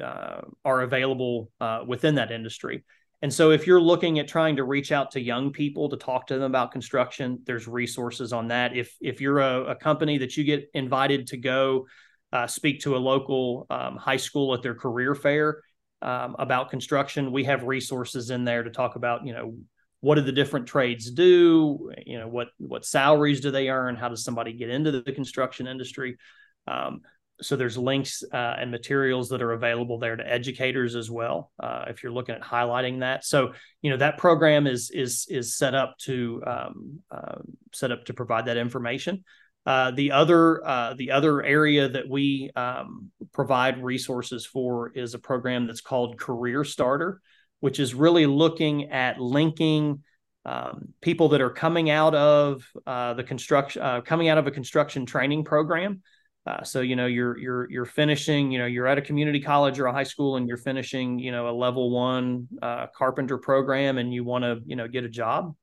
are 0.00 0.80
available 0.80 1.50
within 1.86 2.16
that 2.16 2.30
industry. 2.30 2.84
And 3.22 3.32
so 3.32 3.52
if 3.52 3.66
you're 3.66 3.80
looking 3.80 4.18
at 4.18 4.28
trying 4.28 4.56
to 4.56 4.64
reach 4.64 4.92
out 4.92 5.12
to 5.12 5.20
young 5.20 5.50
people 5.50 5.88
to 5.88 5.96
talk 5.96 6.26
to 6.26 6.34
them 6.34 6.42
about 6.42 6.72
construction, 6.72 7.40
there's 7.46 7.66
resources 7.66 8.34
on 8.34 8.48
that. 8.48 8.76
If 8.76 8.94
if 9.00 9.18
you're 9.18 9.40
a, 9.40 9.70
a 9.70 9.74
company 9.74 10.18
that 10.18 10.36
you 10.36 10.44
get 10.44 10.68
invited 10.74 11.28
to 11.28 11.38
go 11.38 11.86
uh, 12.34 12.46
speak 12.46 12.80
to 12.80 12.96
a 12.96 12.98
local 12.98 13.66
um, 13.70 13.96
high 13.96 14.18
school 14.18 14.52
at 14.52 14.60
their 14.62 14.74
career 14.74 15.14
fair 15.14 15.62
um, 16.02 16.36
about 16.38 16.68
construction, 16.68 17.32
we 17.32 17.44
have 17.44 17.62
resources 17.62 18.28
in 18.28 18.44
there 18.44 18.62
to 18.62 18.70
talk 18.70 18.96
about, 18.96 19.24
you 19.24 19.32
know, 19.32 19.56
what 20.00 20.16
do 20.16 20.20
the 20.20 20.32
different 20.32 20.66
trades 20.66 21.10
do? 21.10 21.92
You 22.04 22.18
know, 22.18 22.28
what 22.28 22.48
what 22.58 22.84
salaries 22.84 23.40
do 23.40 23.50
they 23.50 23.70
earn? 23.70 23.96
How 23.96 24.10
does 24.10 24.22
somebody 24.22 24.52
get 24.52 24.68
into 24.68 24.90
the 24.90 25.12
construction 25.12 25.66
industry? 25.66 26.18
Um, 26.66 27.00
so 27.40 27.56
there's 27.56 27.76
links 27.76 28.22
uh, 28.32 28.56
and 28.58 28.70
materials 28.70 29.28
that 29.28 29.42
are 29.42 29.52
available 29.52 29.98
there 29.98 30.16
to 30.16 30.26
educators 30.32 30.94
as 30.94 31.10
well 31.10 31.50
uh, 31.60 31.84
if 31.88 32.02
you're 32.02 32.12
looking 32.12 32.34
at 32.34 32.42
highlighting 32.42 33.00
that. 33.00 33.24
So 33.24 33.52
you 33.82 33.90
know 33.90 33.96
that 33.96 34.18
program 34.18 34.66
is 34.66 34.90
is 34.90 35.26
is 35.28 35.56
set 35.56 35.74
up 35.74 35.96
to 36.02 36.42
um, 36.46 37.00
uh, 37.10 37.38
set 37.72 37.90
up 37.92 38.04
to 38.06 38.14
provide 38.14 38.46
that 38.46 38.56
information. 38.56 39.24
Uh, 39.66 39.90
the 39.90 40.12
other 40.12 40.64
uh, 40.66 40.94
the 40.94 41.10
other 41.10 41.42
area 41.42 41.88
that 41.88 42.08
we 42.08 42.50
um, 42.54 43.10
provide 43.32 43.82
resources 43.82 44.46
for 44.46 44.90
is 44.94 45.14
a 45.14 45.18
program 45.18 45.66
that's 45.66 45.80
called 45.80 46.18
career 46.18 46.64
starter 46.64 47.20
which 47.60 47.80
is 47.80 47.94
really 47.94 48.26
looking 48.26 48.90
at 48.90 49.18
linking 49.18 50.02
um, 50.44 50.88
people 51.00 51.30
that 51.30 51.40
are 51.40 51.48
coming 51.48 51.88
out 51.88 52.14
of 52.14 52.62
uh, 52.86 53.14
the 53.14 53.24
construction 53.24 54.02
coming 54.02 54.28
out 54.28 54.36
of 54.36 54.46
a 54.46 54.50
construction 54.50 55.06
training 55.06 55.44
program 55.44 56.02
uh, 56.46 56.62
so 56.62 56.80
you 56.80 56.94
know 56.94 57.06
you're 57.06 57.38
you're 57.38 57.70
you're 57.70 57.84
finishing 57.86 58.50
you 58.50 58.58
know 58.58 58.66
you're 58.66 58.86
at 58.86 58.98
a 58.98 59.02
community 59.02 59.40
college 59.40 59.78
or 59.78 59.86
a 59.86 59.92
high 59.92 60.04
school 60.04 60.36
and 60.36 60.46
you're 60.46 60.58
finishing 60.58 61.18
you 61.18 61.32
know 61.32 61.48
a 61.48 61.54
level 61.54 61.90
one 61.90 62.46
uh, 62.60 62.86
carpenter 62.94 63.38
program 63.38 63.96
and 63.98 64.12
you 64.12 64.24
want 64.24 64.44
to 64.44 64.60
you 64.66 64.76
know 64.76 64.86
get 64.88 65.04
a 65.04 65.08
job. 65.08 65.54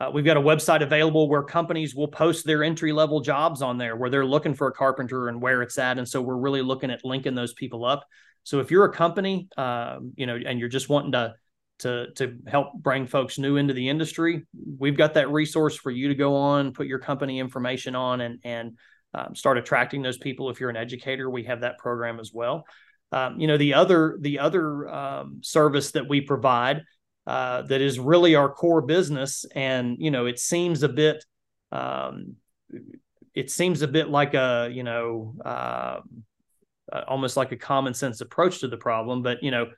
Uh, 0.00 0.10
we've 0.10 0.24
got 0.24 0.36
a 0.36 0.40
website 0.40 0.82
available 0.82 1.28
where 1.28 1.44
companies 1.44 1.94
will 1.94 2.08
post 2.08 2.44
their 2.44 2.64
entry 2.64 2.92
level 2.92 3.20
jobs 3.20 3.62
on 3.62 3.78
there 3.78 3.94
where 3.94 4.10
they're 4.10 4.26
looking 4.26 4.54
for 4.54 4.66
a 4.66 4.72
carpenter 4.72 5.28
and 5.28 5.40
where 5.40 5.62
it's 5.62 5.78
at, 5.78 5.98
and 5.98 6.08
so 6.08 6.20
we're 6.20 6.36
really 6.36 6.62
looking 6.62 6.90
at 6.90 7.04
linking 7.04 7.34
those 7.34 7.52
people 7.52 7.84
up. 7.84 8.04
So 8.44 8.58
if 8.58 8.70
you're 8.70 8.86
a 8.86 8.92
company, 8.92 9.48
um, 9.56 10.12
you 10.16 10.26
know, 10.26 10.36
and 10.36 10.58
you're 10.58 10.68
just 10.68 10.88
wanting 10.88 11.12
to 11.12 11.34
to 11.80 12.10
to 12.12 12.38
help 12.46 12.72
bring 12.74 13.06
folks 13.06 13.38
new 13.38 13.56
into 13.56 13.74
the 13.74 13.88
industry, 13.88 14.44
we've 14.78 14.96
got 14.96 15.14
that 15.14 15.30
resource 15.30 15.76
for 15.76 15.90
you 15.90 16.08
to 16.08 16.14
go 16.14 16.36
on, 16.36 16.72
put 16.72 16.86
your 16.86 16.98
company 16.98 17.38
information 17.38 17.94
on, 17.94 18.20
and 18.22 18.40
and 18.44 18.78
um, 19.14 19.34
start 19.34 19.58
attracting 19.58 20.02
those 20.02 20.18
people. 20.18 20.50
If 20.50 20.60
you're 20.60 20.70
an 20.70 20.76
educator, 20.76 21.28
we 21.28 21.44
have 21.44 21.60
that 21.60 21.78
program 21.78 22.20
as 22.20 22.32
well. 22.32 22.64
Um, 23.10 23.38
you 23.38 23.46
know, 23.46 23.58
the 23.58 23.74
other 23.74 24.16
the 24.20 24.38
other 24.38 24.88
um, 24.88 25.40
service 25.42 25.92
that 25.92 26.08
we 26.08 26.22
provide 26.22 26.82
uh, 27.26 27.62
that 27.62 27.80
is 27.80 27.98
really 27.98 28.34
our 28.34 28.48
core 28.48 28.82
business, 28.82 29.44
and 29.54 29.96
you 29.98 30.10
know, 30.10 30.26
it 30.26 30.38
seems 30.38 30.82
a 30.82 30.88
bit 30.88 31.24
um, 31.70 32.36
it 33.34 33.50
seems 33.50 33.82
a 33.82 33.88
bit 33.88 34.08
like 34.08 34.34
a 34.34 34.70
you 34.72 34.82
know 34.82 35.34
uh, 35.44 36.00
almost 37.06 37.36
like 37.36 37.52
a 37.52 37.56
common 37.56 37.94
sense 37.94 38.20
approach 38.20 38.60
to 38.60 38.68
the 38.68 38.76
problem, 38.76 39.22
but 39.22 39.42
you 39.42 39.50
know, 39.50 39.70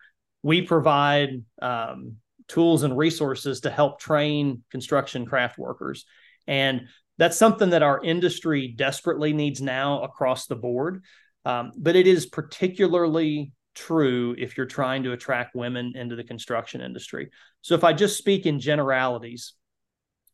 we 0.42 0.62
provide 0.62 1.42
um, 1.62 2.16
tools 2.48 2.82
and 2.82 2.96
resources 2.96 3.60
to 3.60 3.70
help 3.70 4.00
train 4.00 4.62
construction 4.70 5.26
craft 5.26 5.58
workers. 5.58 6.04
And 6.46 6.88
that's 7.18 7.36
something 7.36 7.70
that 7.70 7.82
our 7.82 8.02
industry 8.02 8.68
desperately 8.68 9.32
needs 9.32 9.60
now 9.60 10.02
across 10.02 10.46
the 10.46 10.56
board. 10.56 11.04
Um, 11.44 11.72
but 11.76 11.96
it 11.96 12.06
is 12.06 12.26
particularly 12.26 13.52
true 13.74 14.34
if 14.38 14.56
you're 14.56 14.66
trying 14.66 15.02
to 15.02 15.12
attract 15.12 15.54
women 15.54 15.92
into 15.94 16.16
the 16.16 16.24
construction 16.24 16.80
industry. 16.80 17.30
So 17.60 17.74
if 17.74 17.84
I 17.84 17.92
just 17.92 18.16
speak 18.16 18.46
in 18.46 18.60
generalities, 18.60 19.54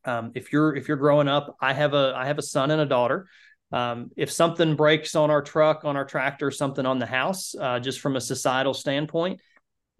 um, 0.05 0.33
if 0.35 0.53
you're 0.53 0.75
if 0.77 0.89
you're 0.89 0.97
growing 0.97 1.29
up, 1.29 1.57
I 1.61 1.73
have 1.75 1.95
a 1.95 2.15
I 2.17 2.27
have 2.27 2.39
a 2.39 2.43
son 2.43 2.71
and 2.71 2.81
a 2.81 2.87
daughter. 2.87 3.29
Um, 3.73 4.11
if 4.17 4.31
something 4.31 4.75
breaks 4.75 5.15
on 5.15 5.31
our 5.31 5.43
truck, 5.43 5.85
on 5.85 5.97
our 5.97 6.05
tractor, 6.05 6.51
something 6.51 6.87
on 6.87 6.99
the 6.99 7.07
house, 7.07 7.55
uh, 7.61 7.79
just 7.79 8.01
from 8.01 8.17
a 8.17 8.21
societal 8.21 8.75
standpoint, 8.75 9.41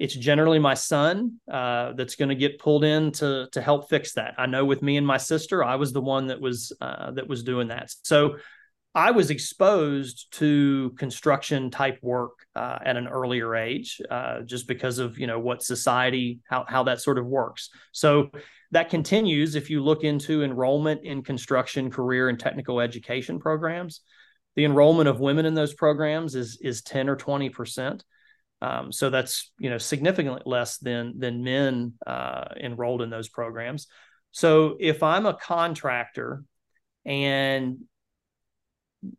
it's 0.01 0.15
generally 0.15 0.59
my 0.59 0.73
son 0.73 1.39
uh, 1.53 1.93
that's 1.93 2.17
going 2.17 2.31
to 2.31 2.35
get 2.35 2.59
pulled 2.59 2.85
in 2.85 3.13
to 3.13 3.49
to 3.53 3.61
help 3.61 3.91
fix 3.91 4.15
that. 4.15 4.35
I 4.39 4.47
know 4.47 4.65
with 4.65 4.83
me 4.83 4.97
and 4.97 5.07
my 5.07 5.19
sister, 5.19 5.63
I 5.63 5.77
was 5.77 5.93
the 5.93 6.01
one 6.01 6.29
that 6.29 6.41
was 6.41 6.73
uh, 6.81 7.11
that 7.13 7.29
was 7.29 7.43
doing 7.43 7.69
that. 7.69 7.93
So 8.03 8.37
I 8.95 9.11
was 9.11 9.31
exposed 9.31 10.33
to 10.39 10.95
construction 10.99 11.71
type 11.71 11.99
work 12.03 12.33
uh, 12.57 12.79
at 12.83 12.97
an 12.97 13.09
earlier 13.09 13.55
age, 13.55 14.01
uh, 14.11 14.41
just 14.41 14.67
because 14.67 14.99
of 14.99 15.19
you 15.19 15.27
know 15.27 15.39
what 15.39 15.63
society 15.63 16.41
how 16.49 16.65
how 16.67 16.85
that 16.85 17.03
sort 17.03 17.19
of 17.19 17.27
works. 17.27 17.69
So 17.93 18.31
that 18.71 18.89
continues 18.89 19.55
if 19.55 19.69
you 19.69 19.85
look 19.85 20.03
into 20.03 20.43
enrollment 20.43 21.05
in 21.05 21.23
construction, 21.23 21.91
career, 21.91 22.31
and 22.31 22.41
technical 22.41 22.81
education 22.81 23.39
programs. 23.39 24.01
The 24.57 24.65
enrollment 24.65 25.09
of 25.09 25.21
women 25.21 25.45
in 25.45 25.55
those 25.55 25.75
programs 25.75 26.35
is 26.35 26.59
is 26.63 26.81
ten 26.81 27.11
or 27.11 27.17
twenty 27.17 27.51
percent. 27.51 28.03
Um, 28.63 28.93
so 28.93 29.09
that's 29.09 29.53
you 29.59 29.71
know 29.71 29.79
significantly 29.79 30.43
less 30.45 30.79
than 30.79 31.19
than 31.19 31.43
men 31.43 31.95
uh, 32.07 32.45
enrolled 32.61 33.03
in 33.03 33.11
those 33.11 33.29
programs. 33.29 33.87
So 34.33 34.77
if 34.79 35.03
I'm 35.03 35.27
a 35.27 35.35
contractor 35.35 36.45
and 37.05 37.79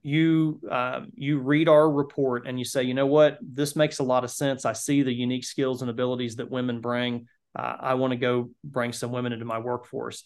you 0.03 0.61
uh, 0.69 1.01
you 1.15 1.39
read 1.39 1.67
our 1.67 1.89
report 1.89 2.45
and 2.47 2.59
you 2.59 2.65
say, 2.65 2.83
you 2.83 2.93
know 2.93 3.07
what, 3.07 3.39
this 3.41 3.75
makes 3.75 3.99
a 3.99 4.03
lot 4.03 4.23
of 4.23 4.31
sense. 4.31 4.65
I 4.65 4.73
see 4.73 5.01
the 5.01 5.13
unique 5.13 5.43
skills 5.43 5.81
and 5.81 5.89
abilities 5.89 6.35
that 6.35 6.51
women 6.51 6.81
bring. 6.81 7.27
Uh, 7.57 7.75
I 7.79 7.93
want 7.95 8.11
to 8.11 8.17
go 8.17 8.51
bring 8.63 8.93
some 8.93 9.11
women 9.11 9.33
into 9.33 9.45
my 9.45 9.59
workforce. 9.59 10.23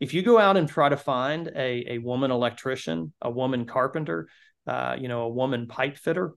If 0.00 0.12
you 0.14 0.22
go 0.22 0.38
out 0.38 0.56
and 0.56 0.68
try 0.68 0.88
to 0.88 0.96
find 0.96 1.48
a, 1.54 1.94
a 1.94 1.98
woman 1.98 2.30
electrician, 2.30 3.12
a 3.22 3.30
woman 3.30 3.64
carpenter, 3.66 4.28
uh, 4.66 4.96
you 4.98 5.08
know, 5.08 5.22
a 5.22 5.28
woman 5.28 5.68
pipe 5.68 5.96
fitter, 5.98 6.32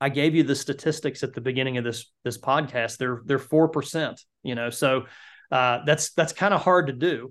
I 0.00 0.08
gave 0.08 0.34
you 0.34 0.42
the 0.42 0.54
statistics 0.54 1.22
at 1.22 1.32
the 1.32 1.40
beginning 1.40 1.78
of 1.78 1.84
this 1.84 2.10
this 2.24 2.38
podcast. 2.38 2.98
They're 2.98 3.22
they're 3.24 3.38
four 3.38 3.68
percent. 3.68 4.20
You 4.42 4.54
know, 4.54 4.70
so 4.70 5.06
uh, 5.50 5.80
that's 5.84 6.12
that's 6.12 6.32
kind 6.32 6.54
of 6.54 6.62
hard 6.62 6.88
to 6.88 6.92
do. 6.92 7.30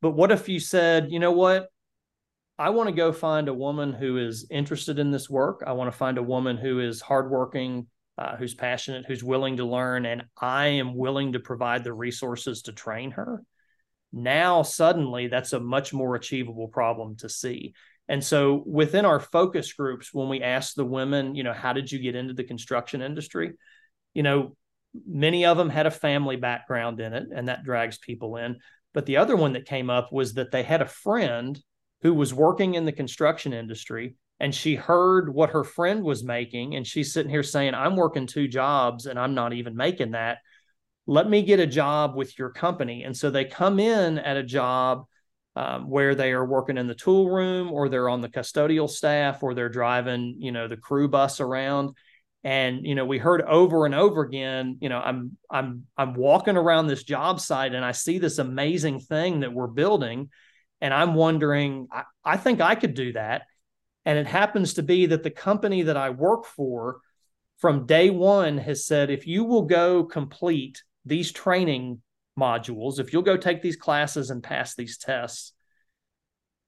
But 0.00 0.12
what 0.12 0.32
if 0.32 0.48
you 0.48 0.60
said, 0.60 1.10
you 1.10 1.18
know 1.18 1.32
what? 1.32 1.68
I 2.58 2.70
want 2.70 2.88
to 2.88 2.94
go 2.94 3.10
find 3.10 3.48
a 3.48 3.54
woman 3.54 3.92
who 3.92 4.16
is 4.18 4.46
interested 4.48 4.98
in 4.98 5.10
this 5.10 5.28
work. 5.28 5.64
I 5.66 5.72
want 5.72 5.90
to 5.90 5.98
find 5.98 6.18
a 6.18 6.22
woman 6.22 6.56
who 6.56 6.78
is 6.78 7.00
hardworking, 7.00 7.88
uh, 8.16 8.36
who's 8.36 8.54
passionate, 8.54 9.06
who's 9.06 9.24
willing 9.24 9.56
to 9.56 9.64
learn, 9.64 10.06
and 10.06 10.24
I 10.40 10.66
am 10.66 10.94
willing 10.94 11.32
to 11.32 11.40
provide 11.40 11.82
the 11.82 11.92
resources 11.92 12.62
to 12.62 12.72
train 12.72 13.12
her. 13.12 13.42
Now, 14.12 14.62
suddenly, 14.62 15.26
that's 15.26 15.52
a 15.52 15.58
much 15.58 15.92
more 15.92 16.14
achievable 16.14 16.68
problem 16.68 17.16
to 17.16 17.28
see. 17.28 17.74
And 18.08 18.22
so 18.22 18.62
within 18.66 19.04
our 19.04 19.20
focus 19.20 19.72
groups, 19.72 20.12
when 20.12 20.28
we 20.28 20.42
ask 20.42 20.74
the 20.74 20.84
women, 20.84 21.34
you 21.34 21.42
know, 21.42 21.54
how 21.54 21.72
did 21.72 21.90
you 21.90 21.98
get 21.98 22.14
into 22.14 22.34
the 22.34 22.44
construction 22.44 23.00
industry? 23.00 23.52
You 24.12 24.22
know, 24.22 24.56
many 25.06 25.46
of 25.46 25.56
them 25.56 25.70
had 25.70 25.86
a 25.86 25.90
family 25.90 26.36
background 26.36 27.00
in 27.00 27.14
it, 27.14 27.28
and 27.34 27.48
that 27.48 27.64
drags 27.64 27.98
people 27.98 28.36
in. 28.36 28.58
But 28.92 29.06
the 29.06 29.16
other 29.16 29.36
one 29.36 29.54
that 29.54 29.66
came 29.66 29.90
up 29.90 30.12
was 30.12 30.34
that 30.34 30.50
they 30.50 30.62
had 30.62 30.82
a 30.82 30.86
friend 30.86 31.60
who 32.02 32.14
was 32.14 32.34
working 32.34 32.74
in 32.74 32.84
the 32.84 32.92
construction 32.92 33.52
industry 33.52 34.16
and 34.40 34.54
she 34.54 34.74
heard 34.74 35.32
what 35.32 35.50
her 35.50 35.64
friend 35.64 36.02
was 36.02 36.24
making 36.24 36.74
and 36.76 36.86
she's 36.86 37.12
sitting 37.12 37.30
here 37.30 37.42
saying 37.42 37.74
i'm 37.74 37.96
working 37.96 38.26
two 38.26 38.46
jobs 38.46 39.06
and 39.06 39.18
i'm 39.18 39.34
not 39.34 39.52
even 39.52 39.74
making 39.74 40.12
that 40.12 40.38
let 41.06 41.28
me 41.28 41.42
get 41.42 41.60
a 41.60 41.66
job 41.66 42.14
with 42.14 42.38
your 42.38 42.50
company 42.50 43.04
and 43.04 43.16
so 43.16 43.30
they 43.30 43.44
come 43.44 43.78
in 43.78 44.18
at 44.18 44.36
a 44.36 44.42
job 44.42 45.04
um, 45.56 45.88
where 45.88 46.14
they 46.14 46.32
are 46.32 46.44
working 46.44 46.78
in 46.78 46.86
the 46.86 46.94
tool 46.94 47.30
room 47.30 47.72
or 47.72 47.88
they're 47.88 48.08
on 48.08 48.20
the 48.20 48.28
custodial 48.28 48.90
staff 48.90 49.42
or 49.42 49.54
they're 49.54 49.68
driving, 49.68 50.36
you 50.38 50.52
know, 50.52 50.66
the 50.66 50.76
crew 50.76 51.08
bus 51.08 51.40
around. 51.40 51.96
And, 52.42 52.84
you 52.84 52.94
know, 52.94 53.06
we 53.06 53.18
heard 53.18 53.40
over 53.42 53.86
and 53.86 53.94
over 53.94 54.22
again, 54.22 54.76
you 54.80 54.88
know, 54.88 54.98
I'm 54.98 55.36
I'm 55.50 55.86
I'm 55.96 56.14
walking 56.14 56.56
around 56.56 56.88
this 56.88 57.04
job 57.04 57.40
site 57.40 57.74
and 57.74 57.84
I 57.84 57.92
see 57.92 58.18
this 58.18 58.38
amazing 58.38 59.00
thing 59.00 59.40
that 59.40 59.52
we're 59.52 59.66
building. 59.66 60.28
And 60.80 60.92
I'm 60.92 61.14
wondering, 61.14 61.88
I, 61.90 62.02
I 62.24 62.36
think 62.36 62.60
I 62.60 62.74
could 62.74 62.94
do 62.94 63.12
that. 63.12 63.42
And 64.04 64.18
it 64.18 64.26
happens 64.26 64.74
to 64.74 64.82
be 64.82 65.06
that 65.06 65.22
the 65.22 65.30
company 65.30 65.82
that 65.82 65.96
I 65.96 66.10
work 66.10 66.44
for 66.44 66.98
from 67.58 67.86
day 67.86 68.10
one 68.10 68.58
has 68.58 68.84
said, 68.84 69.08
if 69.08 69.26
you 69.26 69.44
will 69.44 69.62
go 69.62 70.04
complete 70.04 70.82
these 71.06 71.32
training 71.32 72.02
modules, 72.38 72.98
if 72.98 73.12
you'll 73.12 73.22
go 73.22 73.36
take 73.36 73.62
these 73.62 73.76
classes 73.76 74.30
and 74.30 74.42
pass 74.42 74.74
these 74.74 74.98
tests, 74.98 75.52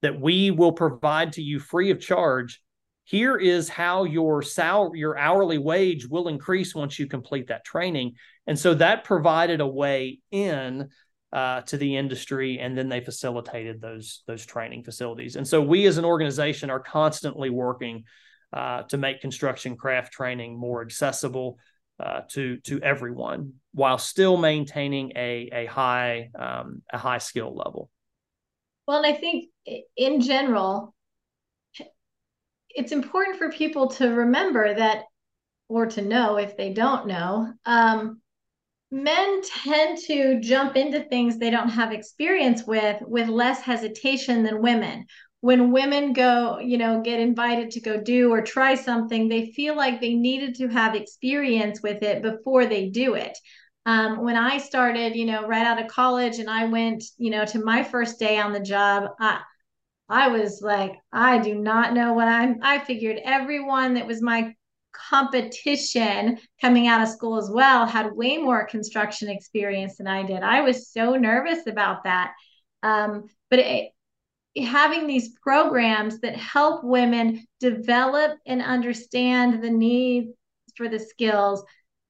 that 0.02 0.20
we 0.20 0.50
will 0.50 0.72
provide 0.72 1.32
to 1.32 1.42
you 1.42 1.58
free 1.58 1.90
of 1.90 2.00
charge. 2.00 2.62
Here 3.04 3.36
is 3.36 3.68
how 3.68 4.04
your 4.04 4.42
sal- 4.42 4.94
your 4.94 5.16
hourly 5.16 5.58
wage 5.58 6.06
will 6.06 6.28
increase 6.28 6.74
once 6.74 6.98
you 6.98 7.06
complete 7.06 7.48
that 7.48 7.64
training. 7.64 8.14
And 8.46 8.58
so 8.58 8.74
that 8.74 9.04
provided 9.04 9.60
a 9.60 9.66
way 9.66 10.20
in 10.30 10.88
uh, 11.32 11.60
to 11.62 11.76
the 11.76 11.96
industry, 11.96 12.58
and 12.58 12.76
then 12.76 12.88
they 12.88 13.00
facilitated 13.00 13.80
those 13.80 14.22
those 14.26 14.44
training 14.44 14.84
facilities. 14.84 15.36
And 15.36 15.46
so 15.46 15.60
we 15.60 15.86
as 15.86 15.98
an 15.98 16.04
organization 16.04 16.70
are 16.70 16.80
constantly 16.80 17.50
working 17.50 18.04
uh, 18.52 18.82
to 18.84 18.96
make 18.96 19.20
construction 19.20 19.76
craft 19.76 20.12
training 20.12 20.58
more 20.58 20.82
accessible 20.82 21.58
uh, 21.98 22.20
to 22.28 22.58
to 22.58 22.80
everyone 22.80 23.54
while 23.72 23.98
still 23.98 24.36
maintaining 24.36 25.12
a 25.16 25.48
a 25.52 25.66
high 25.66 26.30
um, 26.38 26.82
a 26.92 26.98
high 26.98 27.18
skill 27.18 27.54
level. 27.54 27.90
Well, 28.86 29.02
and 29.02 29.06
I 29.06 29.18
think 29.18 29.46
in 29.96 30.20
general, 30.20 30.94
it's 32.70 32.92
important 32.92 33.38
for 33.38 33.50
people 33.50 33.88
to 33.88 34.08
remember 34.08 34.74
that, 34.74 35.04
or 35.68 35.86
to 35.86 36.02
know 36.02 36.36
if 36.36 36.56
they 36.56 36.72
don't 36.72 37.06
know, 37.06 37.52
um, 37.64 38.20
men 38.90 39.40
tend 39.42 39.98
to 39.98 40.40
jump 40.40 40.76
into 40.76 41.00
things 41.04 41.38
they 41.38 41.50
don't 41.50 41.70
have 41.70 41.92
experience 41.92 42.64
with 42.64 43.00
with 43.02 43.28
less 43.28 43.60
hesitation 43.60 44.42
than 44.42 44.62
women 44.62 45.06
when 45.46 45.70
women 45.70 46.12
go 46.12 46.58
you 46.58 46.76
know 46.76 47.00
get 47.00 47.20
invited 47.20 47.70
to 47.70 47.80
go 47.80 48.00
do 48.00 48.32
or 48.32 48.42
try 48.42 48.74
something 48.74 49.28
they 49.28 49.52
feel 49.52 49.76
like 49.76 50.00
they 50.00 50.14
needed 50.14 50.56
to 50.56 50.66
have 50.66 50.96
experience 50.96 51.80
with 51.82 52.02
it 52.02 52.20
before 52.20 52.66
they 52.66 52.88
do 52.88 53.14
it 53.14 53.38
um, 53.86 54.24
when 54.24 54.36
i 54.36 54.58
started 54.58 55.14
you 55.14 55.24
know 55.24 55.46
right 55.46 55.64
out 55.64 55.80
of 55.80 55.86
college 55.86 56.40
and 56.40 56.50
i 56.50 56.64
went 56.64 57.04
you 57.16 57.30
know 57.30 57.44
to 57.44 57.64
my 57.64 57.84
first 57.84 58.18
day 58.18 58.38
on 58.38 58.52
the 58.52 58.60
job 58.60 59.10
i 59.20 59.40
I 60.08 60.28
was 60.28 60.62
like, 60.62 60.92
I 61.12 61.38
do 61.38 61.56
not 61.56 61.92
know 61.92 62.12
what 62.12 62.28
I'm. 62.28 62.60
I 62.62 62.78
figured 62.78 63.18
everyone 63.24 63.94
that 63.94 64.06
was 64.06 64.22
my 64.22 64.54
competition 64.92 66.38
coming 66.60 66.86
out 66.86 67.02
of 67.02 67.08
school 67.08 67.38
as 67.38 67.50
well 67.50 67.86
had 67.86 68.12
way 68.12 68.38
more 68.38 68.66
construction 68.66 69.28
experience 69.28 69.96
than 69.96 70.06
I 70.06 70.22
did. 70.22 70.42
I 70.42 70.60
was 70.60 70.90
so 70.92 71.16
nervous 71.16 71.66
about 71.66 72.04
that. 72.04 72.34
Um, 72.84 73.24
but 73.50 73.58
it, 73.58 73.90
having 74.64 75.06
these 75.06 75.30
programs 75.42 76.20
that 76.20 76.36
help 76.36 76.82
women 76.82 77.46
develop 77.60 78.38
and 78.46 78.62
understand 78.62 79.62
the 79.62 79.70
needs 79.70 80.32
for 80.76 80.88
the 80.88 80.98
skills 80.98 81.64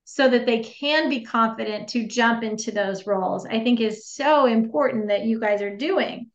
so 0.04 0.28
that 0.28 0.46
they 0.46 0.60
can 0.60 1.08
be 1.08 1.24
confident 1.24 1.88
to 1.88 2.06
jump 2.06 2.44
into 2.44 2.70
those 2.70 3.06
roles, 3.06 3.44
I 3.44 3.62
think 3.64 3.80
is 3.80 4.06
so 4.06 4.46
important 4.46 5.08
that 5.08 5.24
you 5.24 5.40
guys 5.40 5.60
are 5.62 5.76
doing. 5.76 6.30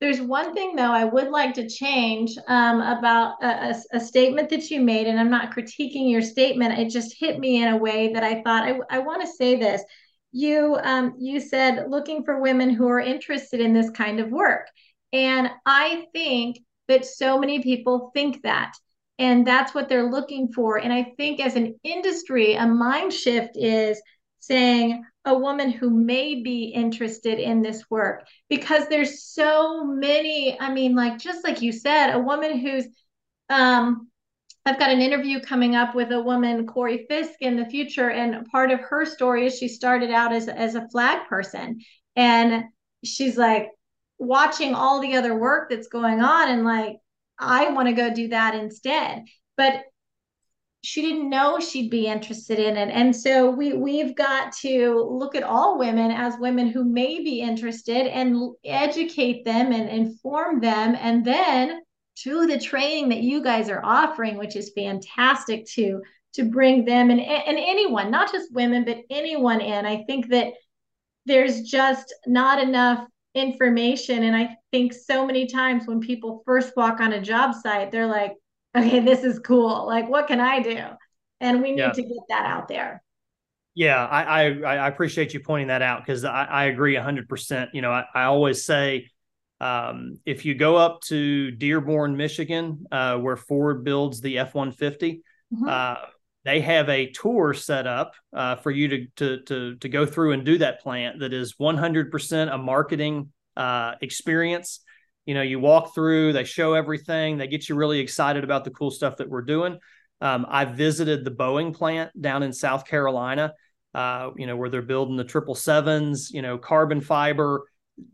There's 0.00 0.20
one 0.20 0.54
thing 0.54 0.76
though 0.76 0.92
I 0.92 1.04
would 1.04 1.28
like 1.28 1.54
to 1.54 1.68
change 1.68 2.36
um, 2.46 2.80
about 2.80 3.42
a, 3.42 3.46
a, 3.46 3.74
a, 3.94 4.00
statement 4.00 4.48
that 4.50 4.70
you 4.70 4.80
made, 4.80 5.08
and 5.08 5.18
I'm 5.18 5.30
not 5.30 5.50
critiquing 5.50 6.08
your 6.08 6.22
statement. 6.22 6.78
It 6.78 6.90
just 6.90 7.16
hit 7.18 7.40
me 7.40 7.60
in 7.60 7.72
a 7.72 7.76
way 7.76 8.12
that 8.12 8.22
I 8.22 8.40
thought 8.42 8.62
I, 8.62 8.78
I 8.88 9.00
want 9.00 9.22
to 9.22 9.26
say 9.26 9.56
this. 9.56 9.82
You 10.30 10.78
um, 10.82 11.16
you 11.18 11.40
said 11.40 11.86
looking 11.88 12.22
for 12.22 12.40
women 12.40 12.70
who 12.70 12.86
are 12.86 13.00
interested 13.00 13.58
in 13.60 13.72
this 13.72 13.90
kind 13.90 14.20
of 14.20 14.30
work, 14.30 14.68
and 15.12 15.50
I 15.66 16.06
think 16.12 16.58
that 16.88 17.04
so 17.04 17.38
many 17.38 17.62
people 17.62 18.10
think 18.14 18.42
that, 18.42 18.72
and 19.18 19.46
that's 19.46 19.74
what 19.74 19.88
they're 19.88 20.10
looking 20.10 20.52
for. 20.52 20.78
And 20.78 20.92
I 20.92 21.14
think 21.16 21.40
as 21.40 21.56
an 21.56 21.78
industry, 21.84 22.54
a 22.54 22.66
mind 22.66 23.12
shift 23.12 23.56
is 23.56 24.00
saying 24.40 25.04
a 25.24 25.36
woman 25.36 25.70
who 25.70 25.90
may 25.90 26.42
be 26.42 26.64
interested 26.64 27.38
in 27.38 27.60
this 27.60 27.84
work 27.90 28.26
because 28.48 28.88
there's 28.88 29.24
so 29.24 29.84
many 29.84 30.58
i 30.58 30.72
mean 30.72 30.94
like 30.94 31.18
just 31.18 31.44
like 31.44 31.60
you 31.60 31.70
said 31.70 32.14
a 32.14 32.18
woman 32.18 32.56
who's 32.56 32.86
um 33.50 34.08
I've 34.68 34.78
got 34.78 34.90
an 34.90 35.00
interview 35.00 35.40
coming 35.40 35.76
up 35.76 35.94
with 35.94 36.12
a 36.12 36.20
woman, 36.20 36.66
Corey 36.66 37.06
Fisk, 37.08 37.40
in 37.40 37.56
the 37.56 37.64
future. 37.64 38.10
And 38.10 38.44
part 38.50 38.70
of 38.70 38.80
her 38.80 39.06
story 39.06 39.46
is 39.46 39.56
she 39.56 39.66
started 39.66 40.10
out 40.10 40.30
as, 40.30 40.46
as 40.46 40.74
a 40.74 40.86
flag 40.88 41.26
person. 41.26 41.80
And 42.16 42.64
she's 43.02 43.38
like 43.38 43.70
watching 44.18 44.74
all 44.74 45.00
the 45.00 45.16
other 45.16 45.34
work 45.34 45.70
that's 45.70 45.88
going 45.88 46.20
on 46.20 46.50
and 46.50 46.64
like, 46.64 46.98
I 47.38 47.70
want 47.70 47.88
to 47.88 47.94
go 47.94 48.12
do 48.12 48.28
that 48.28 48.54
instead. 48.54 49.24
But 49.56 49.84
she 50.82 51.02
didn't 51.02 51.28
know 51.28 51.58
she'd 51.58 51.90
be 51.90 52.06
interested 52.06 52.58
in 52.58 52.76
it 52.76 52.88
and 52.90 53.14
so 53.14 53.50
we 53.50 53.72
we've 53.72 54.14
got 54.14 54.52
to 54.52 55.04
look 55.10 55.34
at 55.34 55.42
all 55.42 55.78
women 55.78 56.10
as 56.10 56.38
women 56.38 56.68
who 56.68 56.84
may 56.84 57.22
be 57.22 57.40
interested 57.40 58.06
and 58.06 58.54
educate 58.64 59.44
them 59.44 59.72
and 59.72 59.88
inform 59.88 60.60
them 60.60 60.96
and 61.00 61.24
then 61.24 61.80
to 62.14 62.46
the 62.46 62.58
training 62.58 63.08
that 63.08 63.22
you 63.22 63.42
guys 63.42 63.68
are 63.68 63.84
offering 63.84 64.38
which 64.38 64.54
is 64.54 64.72
fantastic 64.74 65.66
to 65.66 66.00
to 66.34 66.44
bring 66.44 66.84
them 66.84 67.10
and 67.10 67.20
and 67.20 67.58
anyone 67.58 68.10
not 68.10 68.30
just 68.30 68.54
women 68.54 68.84
but 68.84 68.98
anyone 69.10 69.60
in 69.60 69.84
i 69.84 70.04
think 70.04 70.28
that 70.28 70.52
there's 71.26 71.62
just 71.62 72.14
not 72.26 72.62
enough 72.62 73.04
information 73.38 74.24
and 74.24 74.36
i 74.36 74.56
think 74.72 74.92
so 74.92 75.26
many 75.26 75.46
times 75.46 75.86
when 75.86 76.00
people 76.00 76.42
first 76.44 76.76
walk 76.76 77.00
on 77.00 77.12
a 77.12 77.20
job 77.20 77.54
site 77.54 77.90
they're 77.90 78.06
like 78.06 78.34
okay, 78.76 79.00
this 79.00 79.24
is 79.24 79.38
cool. 79.38 79.86
Like, 79.86 80.08
what 80.08 80.26
can 80.26 80.40
I 80.40 80.60
do? 80.60 80.78
And 81.40 81.62
we 81.62 81.70
need 81.72 81.78
yeah. 81.78 81.92
to 81.92 82.02
get 82.02 82.22
that 82.28 82.46
out 82.46 82.68
there. 82.68 83.02
Yeah, 83.74 84.04
I, 84.04 84.22
I, 84.22 84.76
I 84.76 84.88
appreciate 84.88 85.34
you 85.34 85.40
pointing 85.40 85.68
that 85.68 85.82
out 85.82 86.04
because 86.04 86.24
I, 86.24 86.44
I 86.44 86.64
agree 86.64 86.96
hundred 86.96 87.28
percent. 87.28 87.70
You 87.74 87.82
know, 87.82 87.92
I, 87.92 88.04
I 88.12 88.24
always 88.24 88.64
say 88.64 89.08
um, 89.60 90.18
if 90.26 90.44
you 90.44 90.56
go 90.56 90.74
up 90.74 91.00
to 91.02 91.52
Dearborn, 91.52 92.16
Michigan, 92.16 92.86
uh, 92.90 93.18
where 93.18 93.36
Ford 93.36 93.84
builds 93.84 94.20
the 94.20 94.38
F 94.38 94.52
one 94.54 94.72
fifty, 94.72 95.22
mm-hmm. 95.54 95.68
uh, 95.68 95.94
they 96.48 96.62
have 96.62 96.88
a 96.88 97.10
tour 97.10 97.52
set 97.52 97.86
up 97.86 98.14
uh, 98.32 98.56
for 98.56 98.70
you 98.70 98.88
to, 98.88 99.06
to 99.16 99.42
to 99.42 99.76
to 99.76 99.88
go 99.90 100.06
through 100.06 100.32
and 100.32 100.46
do 100.46 100.56
that 100.56 100.80
plant 100.80 101.20
that 101.20 101.34
is 101.34 101.54
one 101.58 101.76
hundred 101.76 102.10
percent 102.10 102.48
a 102.48 102.56
marketing 102.56 103.30
uh, 103.54 103.96
experience. 104.00 104.80
You 105.26 105.34
know 105.34 105.42
you 105.42 105.60
walk 105.60 105.94
through 105.94 106.32
they 106.32 106.44
show 106.44 106.72
everything 106.72 107.36
they 107.36 107.48
get 107.48 107.68
you 107.68 107.74
really 107.74 108.00
excited 108.00 108.44
about 108.44 108.64
the 108.64 108.70
cool 108.70 108.90
stuff 108.90 109.18
that 109.18 109.28
we're 109.28 109.42
doing. 109.42 109.78
Um, 110.20 110.46
i 110.48 110.64
visited 110.64 111.24
the 111.24 111.30
boeing 111.30 111.72
plant 111.72 112.10
down 112.20 112.42
in 112.42 112.52
south 112.52 112.86
carolina 112.86 113.52
uh, 113.94 114.30
you 114.36 114.48
know 114.48 114.56
where 114.56 114.68
they're 114.68 114.82
building 114.82 115.16
the 115.16 115.22
triple 115.22 115.54
sevens 115.54 116.30
you 116.30 116.40
know 116.40 116.56
carbon 116.56 117.00
fiber. 117.02 117.64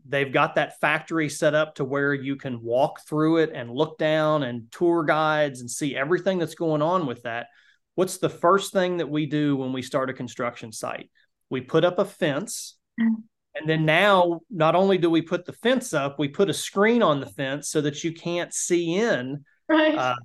They've 0.07 0.31
got 0.31 0.55
that 0.55 0.79
factory 0.81 1.29
set 1.29 1.55
up 1.55 1.75
to 1.75 1.85
where 1.85 2.13
you 2.13 2.35
can 2.35 2.61
walk 2.61 3.07
through 3.07 3.37
it 3.37 3.51
and 3.53 3.71
look 3.71 3.97
down 3.97 4.43
and 4.43 4.69
tour 4.71 5.03
guides 5.03 5.61
and 5.61 5.71
see 5.71 5.95
everything 5.95 6.37
that's 6.39 6.55
going 6.55 6.81
on 6.81 7.05
with 7.05 7.21
that 7.23 7.47
what's 7.95 8.17
the 8.17 8.29
first 8.29 8.71
thing 8.71 8.97
that 8.97 9.09
we 9.09 9.25
do 9.25 9.55
when 9.55 9.73
we 9.73 9.81
start 9.81 10.09
a 10.09 10.13
construction 10.13 10.71
site 10.71 11.09
we 11.49 11.61
put 11.61 11.83
up 11.83 11.99
a 11.99 12.05
fence 12.05 12.77
mm. 12.99 13.15
And 13.55 13.69
then 13.69 13.85
now, 13.85 14.41
not 14.49 14.75
only 14.75 14.97
do 14.97 15.09
we 15.09 15.21
put 15.21 15.45
the 15.45 15.53
fence 15.53 15.93
up, 15.93 16.19
we 16.19 16.27
put 16.27 16.49
a 16.49 16.53
screen 16.53 17.01
on 17.01 17.21
the 17.21 17.25
fence 17.25 17.69
so 17.69 17.81
that 17.81 18.03
you 18.03 18.13
can't 18.13 18.53
see 18.53 18.95
in 18.95 19.45
right. 19.69 19.95
uh, 19.95 20.15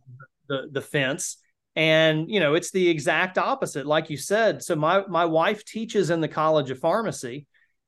the 0.48 0.68
the 0.72 0.80
fence. 0.80 1.36
And 1.76 2.28
you 2.28 2.40
know, 2.40 2.54
it's 2.54 2.72
the 2.72 2.88
exact 2.88 3.38
opposite, 3.38 3.86
like 3.86 4.10
you 4.10 4.16
said. 4.16 4.62
So 4.62 4.74
my 4.74 5.06
my 5.06 5.24
wife 5.24 5.64
teaches 5.64 6.10
in 6.10 6.20
the 6.20 6.28
College 6.28 6.70
of 6.70 6.80
Pharmacy, 6.80 7.46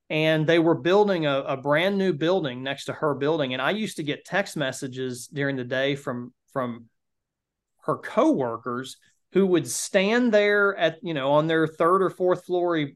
and 0.08 0.46
they 0.46 0.60
were 0.60 0.76
building 0.76 1.26
a, 1.26 1.40
a 1.40 1.56
brand 1.56 1.98
new 1.98 2.12
building 2.12 2.62
next 2.62 2.84
to 2.84 2.92
her 2.92 3.14
building. 3.14 3.52
And 3.52 3.60
I 3.60 3.72
used 3.72 3.96
to 3.96 4.04
get 4.04 4.24
text 4.24 4.56
messages 4.56 5.26
during 5.26 5.56
the 5.56 5.64
day 5.64 5.96
from 5.96 6.32
from 6.52 6.88
her 7.84 7.96
coworkers 7.96 8.96
who 9.32 9.46
would 9.46 9.66
stand 9.66 10.32
there 10.32 10.76
at 10.76 10.98
you 11.02 11.14
know 11.14 11.32
on 11.32 11.46
their 11.46 11.66
third 11.66 12.02
or 12.02 12.10
fourth 12.10 12.44
floor 12.44 12.88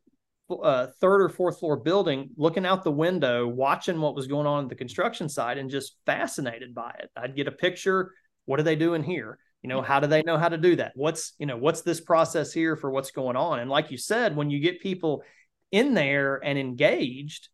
uh, 0.51 0.87
third 1.01 1.22
or 1.22 1.28
fourth 1.28 1.59
floor 1.59 1.76
building, 1.76 2.30
looking 2.37 2.64
out 2.64 2.84
the 2.84 2.91
window, 2.91 3.47
watching 3.47 4.01
what 4.01 4.14
was 4.14 4.28
going 4.28 4.47
on 4.47 4.64
at 4.64 4.68
the 4.68 4.76
construction 4.76 5.28
site, 5.28 5.59
and 5.59 5.70
just 5.70 5.97
fascinated 6.07 6.74
by 6.74 6.95
it. 7.01 7.11
I'd 7.16 7.37
get 7.37 7.49
a 7.49 7.53
picture. 7.53 8.12
What 8.45 8.61
are 8.61 8.64
they 8.64 8.76
doing 8.76 9.03
here? 9.03 9.39
You 9.62 9.68
know, 9.68 9.82
how 9.82 9.99
do 9.99 10.07
they 10.07 10.22
know 10.22 10.39
how 10.39 10.49
to 10.49 10.59
do 10.59 10.76
that? 10.76 10.93
What's 10.95 11.32
you 11.39 11.47
know, 11.47 11.57
what's 11.57 11.82
this 11.82 12.01
process 12.01 12.53
here 12.53 12.76
for 12.76 12.91
what's 12.91 13.11
going 13.11 13.37
on? 13.37 13.59
And 13.59 13.70
like 13.70 13.91
you 13.91 13.99
said, 13.99 14.37
when 14.37 14.51
you 14.51 14.61
get 14.61 14.80
people 14.80 15.24
in 15.72 15.95
there 15.95 16.37
and 16.37 16.59
engaged, 16.59 17.49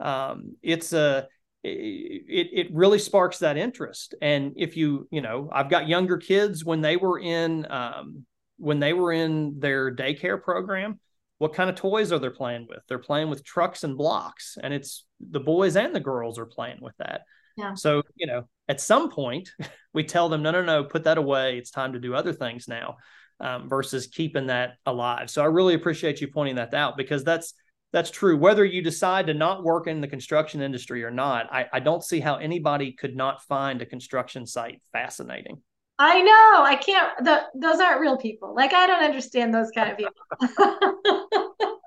um, 0.00 0.56
it's 0.62 0.92
a 0.92 1.28
it 1.64 2.48
it 2.52 2.74
really 2.74 2.98
sparks 2.98 3.38
that 3.38 3.56
interest. 3.56 4.14
And 4.22 4.52
if 4.56 4.76
you 4.76 5.08
you 5.10 5.20
know, 5.22 5.48
I've 5.52 5.70
got 5.70 5.88
younger 5.88 6.18
kids 6.18 6.64
when 6.64 6.80
they 6.80 6.96
were 6.96 7.18
in 7.18 7.66
um, 7.70 8.26
when 8.58 8.80
they 8.80 8.92
were 8.92 9.12
in 9.12 9.58
their 9.58 9.94
daycare 9.94 10.40
program 10.40 11.00
what 11.38 11.54
kind 11.54 11.68
of 11.68 11.76
toys 11.76 12.12
are 12.12 12.18
they 12.18 12.30
playing 12.30 12.66
with? 12.68 12.80
They're 12.88 12.98
playing 12.98 13.28
with 13.28 13.44
trucks 13.44 13.84
and 13.84 13.96
blocks, 13.96 14.56
and 14.62 14.72
it's 14.72 15.04
the 15.20 15.40
boys 15.40 15.76
and 15.76 15.94
the 15.94 16.00
girls 16.00 16.38
are 16.38 16.46
playing 16.46 16.78
with 16.80 16.96
that. 16.98 17.22
Yeah. 17.56 17.74
So, 17.74 18.02
you 18.14 18.26
know, 18.26 18.48
at 18.68 18.80
some 18.80 19.10
point, 19.10 19.50
we 19.92 20.04
tell 20.04 20.28
them, 20.28 20.42
no, 20.42 20.50
no, 20.50 20.62
no, 20.62 20.84
put 20.84 21.04
that 21.04 21.18
away. 21.18 21.58
It's 21.58 21.70
time 21.70 21.92
to 21.92 22.00
do 22.00 22.14
other 22.14 22.32
things 22.32 22.66
now, 22.68 22.96
um, 23.40 23.68
versus 23.68 24.06
keeping 24.06 24.46
that 24.46 24.76
alive. 24.86 25.28
So, 25.30 25.42
I 25.42 25.46
really 25.46 25.74
appreciate 25.74 26.20
you 26.20 26.28
pointing 26.28 26.56
that 26.56 26.72
out 26.74 26.96
because 26.96 27.24
that's 27.24 27.54
that's 27.94 28.10
true. 28.10 28.36
Whether 28.36 28.64
you 28.64 28.82
decide 28.82 29.28
to 29.28 29.34
not 29.34 29.62
work 29.62 29.86
in 29.86 30.00
the 30.00 30.08
construction 30.08 30.60
industry 30.60 31.04
or 31.04 31.12
not, 31.12 31.46
I, 31.52 31.66
I 31.72 31.78
don't 31.78 32.02
see 32.02 32.18
how 32.18 32.34
anybody 32.34 32.90
could 32.90 33.14
not 33.14 33.44
find 33.44 33.80
a 33.80 33.86
construction 33.86 34.48
site 34.48 34.82
fascinating. 34.92 35.62
I 36.00 36.20
know. 36.20 36.64
I 36.64 36.74
can't. 36.74 37.24
The, 37.24 37.42
those 37.54 37.78
aren't 37.78 38.00
real 38.00 38.16
people. 38.16 38.52
Like 38.52 38.74
I 38.74 38.88
don't 38.88 39.04
understand 39.04 39.54
those 39.54 39.70
kind 39.70 39.92
of 39.92 39.96
people. 39.96 40.12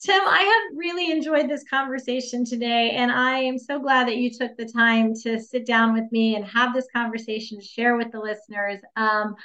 Tim, 0.00 0.20
I 0.26 0.42
have 0.42 0.76
really 0.76 1.12
enjoyed 1.12 1.48
this 1.48 1.62
conversation 1.70 2.44
today, 2.44 2.90
and 2.90 3.12
I 3.12 3.38
am 3.38 3.56
so 3.56 3.78
glad 3.78 4.08
that 4.08 4.16
you 4.16 4.30
took 4.36 4.56
the 4.56 4.66
time 4.66 5.14
to 5.22 5.40
sit 5.40 5.64
down 5.64 5.94
with 5.94 6.10
me 6.10 6.34
and 6.34 6.44
have 6.44 6.74
this 6.74 6.88
conversation 6.92 7.60
to 7.60 7.64
share 7.64 7.96
with 7.96 8.10
the 8.10 8.18
listeners. 8.18 8.80
Um, 8.96 9.36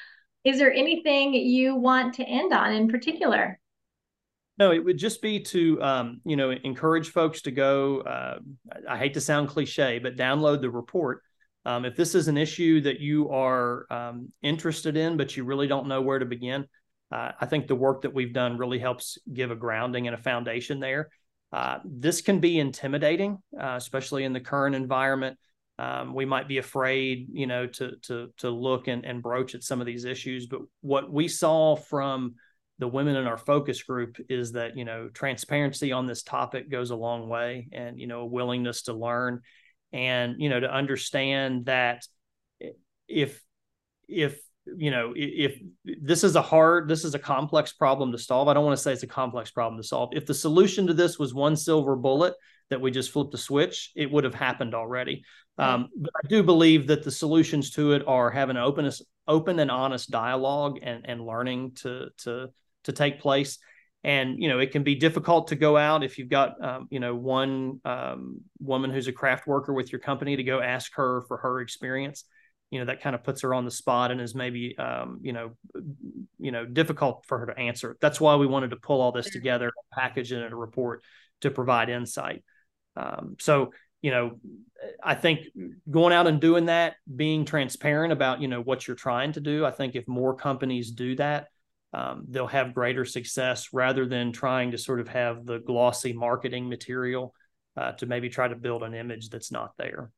is 0.43 0.57
there 0.57 0.73
anything 0.73 1.35
you 1.35 1.75
want 1.75 2.15
to 2.15 2.23
end 2.23 2.53
on 2.53 2.73
in 2.73 2.87
particular? 2.87 3.59
No, 4.59 4.73
it 4.73 4.83
would 4.83 4.97
just 4.97 5.21
be 5.21 5.39
to 5.39 5.81
um, 5.81 6.21
you 6.25 6.35
know 6.35 6.51
encourage 6.51 7.09
folks 7.09 7.41
to 7.43 7.51
go. 7.51 8.01
Uh, 8.01 8.39
I 8.87 8.97
hate 8.97 9.13
to 9.13 9.21
sound 9.21 9.47
cliche, 9.47 9.99
but 9.99 10.17
download 10.17 10.59
the 10.61 10.69
report. 10.69 11.23
Um, 11.65 11.85
if 11.85 11.95
this 11.95 12.13
is 12.13 12.27
an 12.27 12.37
issue 12.37 12.81
that 12.81 12.99
you 12.99 13.29
are 13.29 13.85
um, 13.89 14.31
interested 14.41 14.97
in, 14.97 15.17
but 15.17 15.35
you 15.35 15.45
really 15.45 15.67
don't 15.67 15.87
know 15.87 16.01
where 16.01 16.19
to 16.19 16.25
begin, 16.25 16.65
uh, 17.11 17.31
I 17.39 17.45
think 17.45 17.67
the 17.67 17.75
work 17.75 18.01
that 18.01 18.13
we've 18.13 18.33
done 18.33 18.57
really 18.57 18.79
helps 18.79 19.17
give 19.31 19.51
a 19.51 19.55
grounding 19.55 20.07
and 20.07 20.13
a 20.13 20.21
foundation 20.21 20.79
there. 20.79 21.09
Uh, 21.51 21.79
this 21.85 22.21
can 22.21 22.39
be 22.39 22.59
intimidating, 22.59 23.37
uh, 23.59 23.75
especially 23.77 24.23
in 24.25 24.33
the 24.33 24.39
current 24.39 24.75
environment. 24.75 25.37
Um, 25.79 26.13
we 26.13 26.25
might 26.25 26.49
be 26.49 26.57
afraid, 26.57 27.29
you 27.31 27.47
know, 27.47 27.65
to 27.65 27.93
to 28.03 28.33
to 28.39 28.49
look 28.49 28.89
and, 28.89 29.05
and 29.05 29.23
broach 29.23 29.55
at 29.55 29.63
some 29.63 29.79
of 29.79 29.87
these 29.87 30.03
issues. 30.03 30.47
But 30.47 30.61
what 30.81 31.09
we 31.11 31.29
saw 31.29 31.77
from 31.77 32.35
the 32.79 32.87
women 32.87 33.17
in 33.17 33.27
our 33.27 33.37
focus 33.37 33.83
group 33.83 34.17
is 34.29 34.53
that 34.53 34.77
you 34.77 34.85
know 34.85 35.09
transparency 35.09 35.91
on 35.91 36.05
this 36.05 36.23
topic 36.23 36.71
goes 36.71 36.89
a 36.89 36.95
long 36.95 37.29
way, 37.29 37.67
and 37.71 37.99
you 37.99 38.07
know 38.07 38.21
a 38.21 38.25
willingness 38.25 38.83
to 38.83 38.93
learn, 38.93 39.41
and 39.91 40.35
you 40.39 40.49
know 40.49 40.59
to 40.59 40.73
understand 40.73 41.65
that 41.65 42.07
if 43.07 43.43
if 44.07 44.39
you 44.65 44.91
know 44.91 45.13
if 45.15 45.59
this 45.83 46.23
is 46.23 46.35
a 46.35 46.41
hard 46.41 46.87
this 46.87 47.03
is 47.03 47.15
a 47.15 47.19
complex 47.19 47.73
problem 47.73 48.13
to 48.13 48.17
solve. 48.17 48.47
I 48.47 48.53
don't 48.53 48.65
want 48.65 48.77
to 48.77 48.81
say 48.81 48.93
it's 48.93 49.03
a 49.03 49.07
complex 49.07 49.51
problem 49.51 49.81
to 49.81 49.87
solve. 49.87 50.11
If 50.13 50.25
the 50.25 50.33
solution 50.33 50.87
to 50.87 50.93
this 50.93 51.19
was 51.19 51.33
one 51.33 51.55
silver 51.55 51.95
bullet 51.95 52.33
that 52.69 52.79
we 52.79 52.91
just 52.91 53.11
flipped 53.11 53.33
a 53.33 53.37
switch 53.37 53.91
it 53.95 54.09
would 54.11 54.23
have 54.23 54.35
happened 54.35 54.73
already. 54.73 55.23
Um, 55.57 55.89
but 55.97 56.13
i 56.23 56.27
do 56.29 56.41
believe 56.41 56.87
that 56.87 57.03
the 57.03 57.11
solutions 57.11 57.71
to 57.71 57.91
it 57.91 58.03
are 58.07 58.31
having 58.31 58.55
an 58.55 58.63
openness 58.63 59.01
open 59.27 59.59
and 59.59 59.69
honest 59.69 60.09
dialogue 60.09 60.79
and 60.81 61.05
and 61.05 61.25
learning 61.25 61.73
to 61.75 62.07
to 62.19 62.49
to 62.89 62.93
take 62.93 63.19
place. 63.19 63.57
And 64.03 64.41
you 64.41 64.47
know 64.47 64.59
it 64.59 64.71
can 64.71 64.83
be 64.83 64.95
difficult 64.95 65.49
to 65.49 65.55
go 65.55 65.75
out 65.75 66.03
if 66.03 66.17
you've 66.17 66.29
got 66.29 66.63
um, 66.63 66.87
you 66.89 67.01
know 67.01 67.15
one 67.15 67.81
um, 67.83 68.41
woman 68.59 68.91
who's 68.91 69.09
a 69.09 69.11
craft 69.11 69.45
worker 69.45 69.73
with 69.73 69.91
your 69.91 69.99
company 69.99 70.37
to 70.37 70.43
go 70.43 70.61
ask 70.61 70.93
her 70.95 71.23
for 71.27 71.37
her 71.37 71.59
experience. 71.59 72.23
You 72.71 72.79
know 72.79 72.85
that 72.85 73.01
kind 73.01 73.13
of 73.13 73.23
puts 73.23 73.41
her 73.41 73.53
on 73.53 73.65
the 73.65 73.71
spot 73.71 74.11
and 74.11 74.21
is 74.21 74.33
maybe 74.33 74.77
um, 74.77 75.19
you 75.21 75.33
know 75.33 75.51
you 76.39 76.51
know 76.51 76.65
difficult 76.65 77.25
for 77.27 77.39
her 77.39 77.47
to 77.47 77.57
answer. 77.57 77.97
That's 77.99 78.21
why 78.21 78.35
we 78.37 78.47
wanted 78.47 78.69
to 78.69 78.77
pull 78.77 79.01
all 79.01 79.11
this 79.11 79.29
together 79.31 79.71
package 79.93 80.31
it 80.31 80.45
in 80.45 80.53
a 80.53 80.55
report 80.55 81.03
to 81.41 81.51
provide 81.51 81.89
insight. 81.89 82.43
Um, 82.95 83.35
so 83.39 83.71
you 84.01 84.11
know 84.11 84.39
i 85.03 85.13
think 85.13 85.41
going 85.89 86.13
out 86.13 86.27
and 86.27 86.39
doing 86.39 86.67
that 86.67 86.95
being 87.13 87.45
transparent 87.45 88.13
about 88.13 88.41
you 88.41 88.47
know 88.47 88.61
what 88.61 88.87
you're 88.87 88.95
trying 88.95 89.31
to 89.31 89.41
do 89.41 89.65
i 89.65 89.71
think 89.71 89.95
if 89.95 90.07
more 90.07 90.35
companies 90.35 90.91
do 90.91 91.15
that 91.15 91.47
um, 91.93 92.25
they'll 92.29 92.47
have 92.47 92.73
greater 92.73 93.05
success 93.05 93.69
rather 93.73 94.05
than 94.05 94.31
trying 94.31 94.71
to 94.71 94.77
sort 94.77 94.99
of 94.99 95.07
have 95.07 95.45
the 95.45 95.59
glossy 95.59 96.13
marketing 96.13 96.69
material 96.69 97.33
uh, 97.75 97.93
to 97.93 98.05
maybe 98.05 98.29
try 98.29 98.47
to 98.47 98.55
build 98.55 98.83
an 98.83 98.93
image 98.93 99.29
that's 99.29 99.51
not 99.51 99.73
there. 99.77 100.11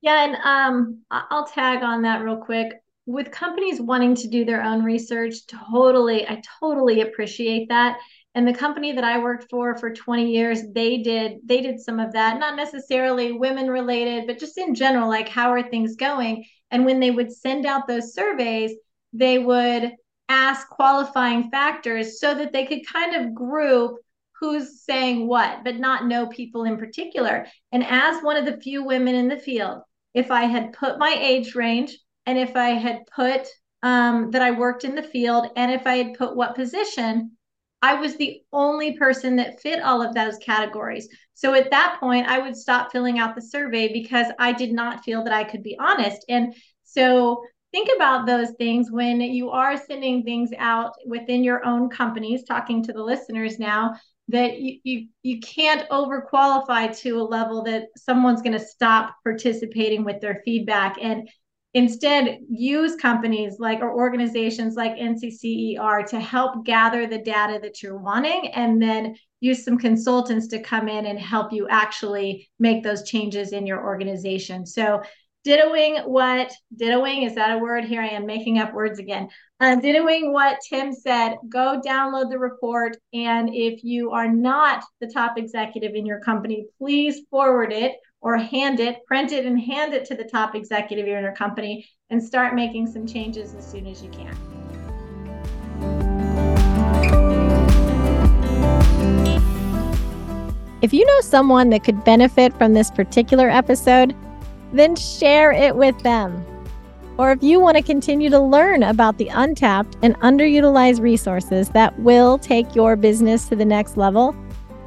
Yeah, 0.00 0.24
and 0.24 0.36
um, 0.44 1.02
I'll 1.10 1.46
tag 1.46 1.82
on 1.82 2.02
that 2.02 2.22
real 2.22 2.36
quick. 2.36 2.74
With 3.06 3.30
companies 3.30 3.80
wanting 3.80 4.14
to 4.16 4.28
do 4.28 4.44
their 4.44 4.62
own 4.62 4.84
research, 4.84 5.46
totally, 5.46 6.28
I 6.28 6.42
totally 6.60 7.00
appreciate 7.00 7.68
that. 7.70 7.98
And 8.34 8.46
the 8.46 8.52
company 8.52 8.92
that 8.92 9.02
I 9.02 9.18
worked 9.18 9.46
for 9.50 9.76
for 9.76 9.92
20 9.92 10.30
years, 10.30 10.62
they 10.72 10.98
did 10.98 11.38
they 11.44 11.60
did 11.60 11.80
some 11.80 11.98
of 11.98 12.12
that, 12.12 12.38
not 12.38 12.54
necessarily 12.54 13.32
women 13.32 13.68
related, 13.68 14.26
but 14.26 14.38
just 14.38 14.58
in 14.58 14.74
general, 14.74 15.08
like 15.08 15.28
how 15.28 15.50
are 15.50 15.68
things 15.68 15.96
going? 15.96 16.44
And 16.70 16.84
when 16.84 17.00
they 17.00 17.10
would 17.10 17.32
send 17.32 17.66
out 17.66 17.88
those 17.88 18.14
surveys, 18.14 18.72
they 19.12 19.38
would 19.38 19.92
ask 20.28 20.68
qualifying 20.68 21.50
factors 21.50 22.20
so 22.20 22.34
that 22.34 22.52
they 22.52 22.66
could 22.66 22.86
kind 22.86 23.14
of 23.14 23.34
group 23.34 23.96
who's 24.38 24.82
saying 24.82 25.26
what, 25.26 25.64
but 25.64 25.76
not 25.76 26.06
know 26.06 26.26
people 26.26 26.64
in 26.64 26.76
particular. 26.76 27.46
And 27.72 27.84
as 27.84 28.22
one 28.22 28.36
of 28.36 28.44
the 28.44 28.60
few 28.60 28.84
women 28.84 29.14
in 29.14 29.28
the 29.28 29.36
field, 29.36 29.82
if 30.14 30.30
I 30.30 30.44
had 30.44 30.72
put 30.72 30.98
my 30.98 31.14
age 31.18 31.54
range 31.54 31.98
and 32.26 32.38
if 32.38 32.56
I 32.56 32.70
had 32.70 33.00
put 33.14 33.48
um, 33.82 34.30
that 34.32 34.42
I 34.42 34.52
worked 34.52 34.84
in 34.84 34.94
the 34.94 35.02
field 35.02 35.48
and 35.56 35.72
if 35.72 35.86
I 35.86 35.96
had 35.96 36.14
put 36.14 36.36
what 36.36 36.54
position, 36.54 37.32
I 37.80 37.94
was 37.94 38.16
the 38.16 38.42
only 38.52 38.96
person 38.96 39.36
that 39.36 39.60
fit 39.60 39.82
all 39.82 40.02
of 40.02 40.14
those 40.14 40.36
categories. 40.38 41.08
So 41.34 41.54
at 41.54 41.70
that 41.70 41.98
point, 42.00 42.26
I 42.26 42.40
would 42.40 42.56
stop 42.56 42.90
filling 42.90 43.18
out 43.18 43.34
the 43.34 43.42
survey 43.42 43.92
because 43.92 44.26
I 44.38 44.52
did 44.52 44.72
not 44.72 45.04
feel 45.04 45.22
that 45.24 45.32
I 45.32 45.44
could 45.44 45.62
be 45.62 45.76
honest. 45.78 46.24
And 46.28 46.54
so 46.84 47.44
think 47.72 47.88
about 47.94 48.26
those 48.26 48.50
things 48.52 48.90
when 48.90 49.20
you 49.20 49.50
are 49.50 49.76
sending 49.76 50.22
things 50.22 50.50
out 50.58 50.94
within 51.06 51.44
your 51.44 51.64
own 51.64 51.88
companies 51.88 52.44
talking 52.44 52.82
to 52.82 52.92
the 52.92 53.02
listeners 53.02 53.58
now 53.58 53.94
that 54.28 54.60
you 54.60 54.78
you, 54.84 55.08
you 55.22 55.40
can't 55.40 55.88
overqualify 55.90 56.96
to 56.98 57.20
a 57.20 57.22
level 57.22 57.62
that 57.64 57.84
someone's 57.96 58.42
going 58.42 58.58
to 58.58 58.64
stop 58.64 59.14
participating 59.22 60.04
with 60.04 60.20
their 60.20 60.42
feedback 60.44 60.96
and 61.00 61.28
instead 61.74 62.38
use 62.48 62.96
companies 62.96 63.56
like 63.58 63.80
or 63.80 63.94
organizations 63.94 64.74
like 64.74 64.96
NCCER 64.96 66.06
to 66.08 66.20
help 66.20 66.64
gather 66.64 67.06
the 67.06 67.18
data 67.18 67.58
that 67.62 67.82
you're 67.82 67.98
wanting 67.98 68.48
and 68.54 68.80
then 68.80 69.14
use 69.40 69.64
some 69.64 69.78
consultants 69.78 70.48
to 70.48 70.62
come 70.62 70.88
in 70.88 71.06
and 71.06 71.18
help 71.18 71.52
you 71.52 71.68
actually 71.68 72.48
make 72.58 72.82
those 72.82 73.04
changes 73.04 73.52
in 73.52 73.66
your 73.66 73.84
organization. 73.84 74.66
So 74.66 75.02
dittoing 75.48 76.06
what 76.06 76.52
dittoing 76.76 77.26
is 77.26 77.34
that 77.34 77.56
a 77.56 77.58
word? 77.58 77.84
Here 77.84 78.02
i 78.02 78.08
am 78.08 78.26
making 78.26 78.58
up 78.58 78.74
words 78.74 78.98
again. 78.98 79.30
Uh, 79.60 79.76
dittoing 79.76 80.30
what 80.30 80.58
tim 80.68 80.92
said 80.92 81.36
go 81.48 81.80
download 81.84 82.28
the 82.30 82.38
report 82.38 82.98
and 83.14 83.48
if 83.54 83.82
you 83.82 84.10
are 84.10 84.28
not 84.28 84.84
the 85.00 85.10
top 85.10 85.38
executive 85.38 85.94
in 85.94 86.04
your 86.04 86.20
company 86.20 86.66
please 86.76 87.20
forward 87.30 87.72
it 87.72 87.96
or 88.20 88.36
hand 88.36 88.78
it 88.78 88.98
print 89.06 89.32
it 89.32 89.46
and 89.46 89.58
hand 89.58 89.94
it 89.94 90.04
to 90.04 90.14
the 90.14 90.24
top 90.24 90.54
executive 90.54 91.06
in 91.06 91.22
your 91.22 91.34
company 91.34 91.88
and 92.10 92.22
start 92.22 92.54
making 92.54 92.86
some 92.86 93.06
changes 93.06 93.54
as 93.54 93.66
soon 93.66 93.86
as 93.86 94.02
you 94.02 94.10
can. 94.10 94.36
If 100.80 100.92
you 100.92 101.04
know 101.04 101.20
someone 101.22 101.70
that 101.70 101.82
could 101.82 102.04
benefit 102.04 102.56
from 102.56 102.74
this 102.74 102.90
particular 102.90 103.48
episode 103.48 104.14
then 104.72 104.96
share 104.96 105.52
it 105.52 105.76
with 105.76 105.98
them. 106.02 106.44
Or 107.18 107.32
if 107.32 107.42
you 107.42 107.58
want 107.58 107.76
to 107.76 107.82
continue 107.82 108.30
to 108.30 108.38
learn 108.38 108.84
about 108.84 109.18
the 109.18 109.28
untapped 109.28 109.96
and 110.02 110.18
underutilized 110.20 111.00
resources 111.00 111.70
that 111.70 111.98
will 111.98 112.38
take 112.38 112.76
your 112.76 112.94
business 112.94 113.48
to 113.48 113.56
the 113.56 113.64
next 113.64 113.96
level, 113.96 114.36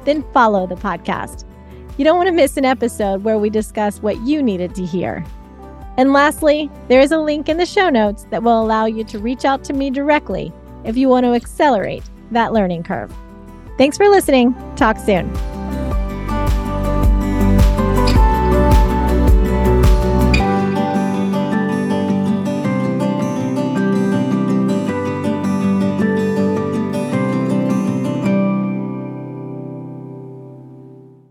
then 0.04 0.24
follow 0.32 0.66
the 0.66 0.74
podcast. 0.74 1.44
You 1.98 2.04
don't 2.04 2.16
want 2.16 2.28
to 2.28 2.34
miss 2.34 2.56
an 2.56 2.64
episode 2.64 3.22
where 3.22 3.38
we 3.38 3.50
discuss 3.50 4.00
what 4.00 4.18
you 4.22 4.42
needed 4.42 4.74
to 4.76 4.86
hear. 4.86 5.24
And 5.98 6.14
lastly, 6.14 6.70
there 6.88 7.00
is 7.00 7.12
a 7.12 7.18
link 7.18 7.50
in 7.50 7.58
the 7.58 7.66
show 7.66 7.90
notes 7.90 8.26
that 8.30 8.42
will 8.42 8.62
allow 8.62 8.86
you 8.86 9.04
to 9.04 9.18
reach 9.18 9.44
out 9.44 9.62
to 9.64 9.74
me 9.74 9.90
directly 9.90 10.52
if 10.84 10.96
you 10.96 11.08
want 11.08 11.24
to 11.24 11.34
accelerate 11.34 12.02
that 12.30 12.54
learning 12.54 12.82
curve. 12.82 13.14
Thanks 13.76 13.98
for 13.98 14.08
listening. 14.08 14.54
Talk 14.76 14.98
soon. 14.98 15.61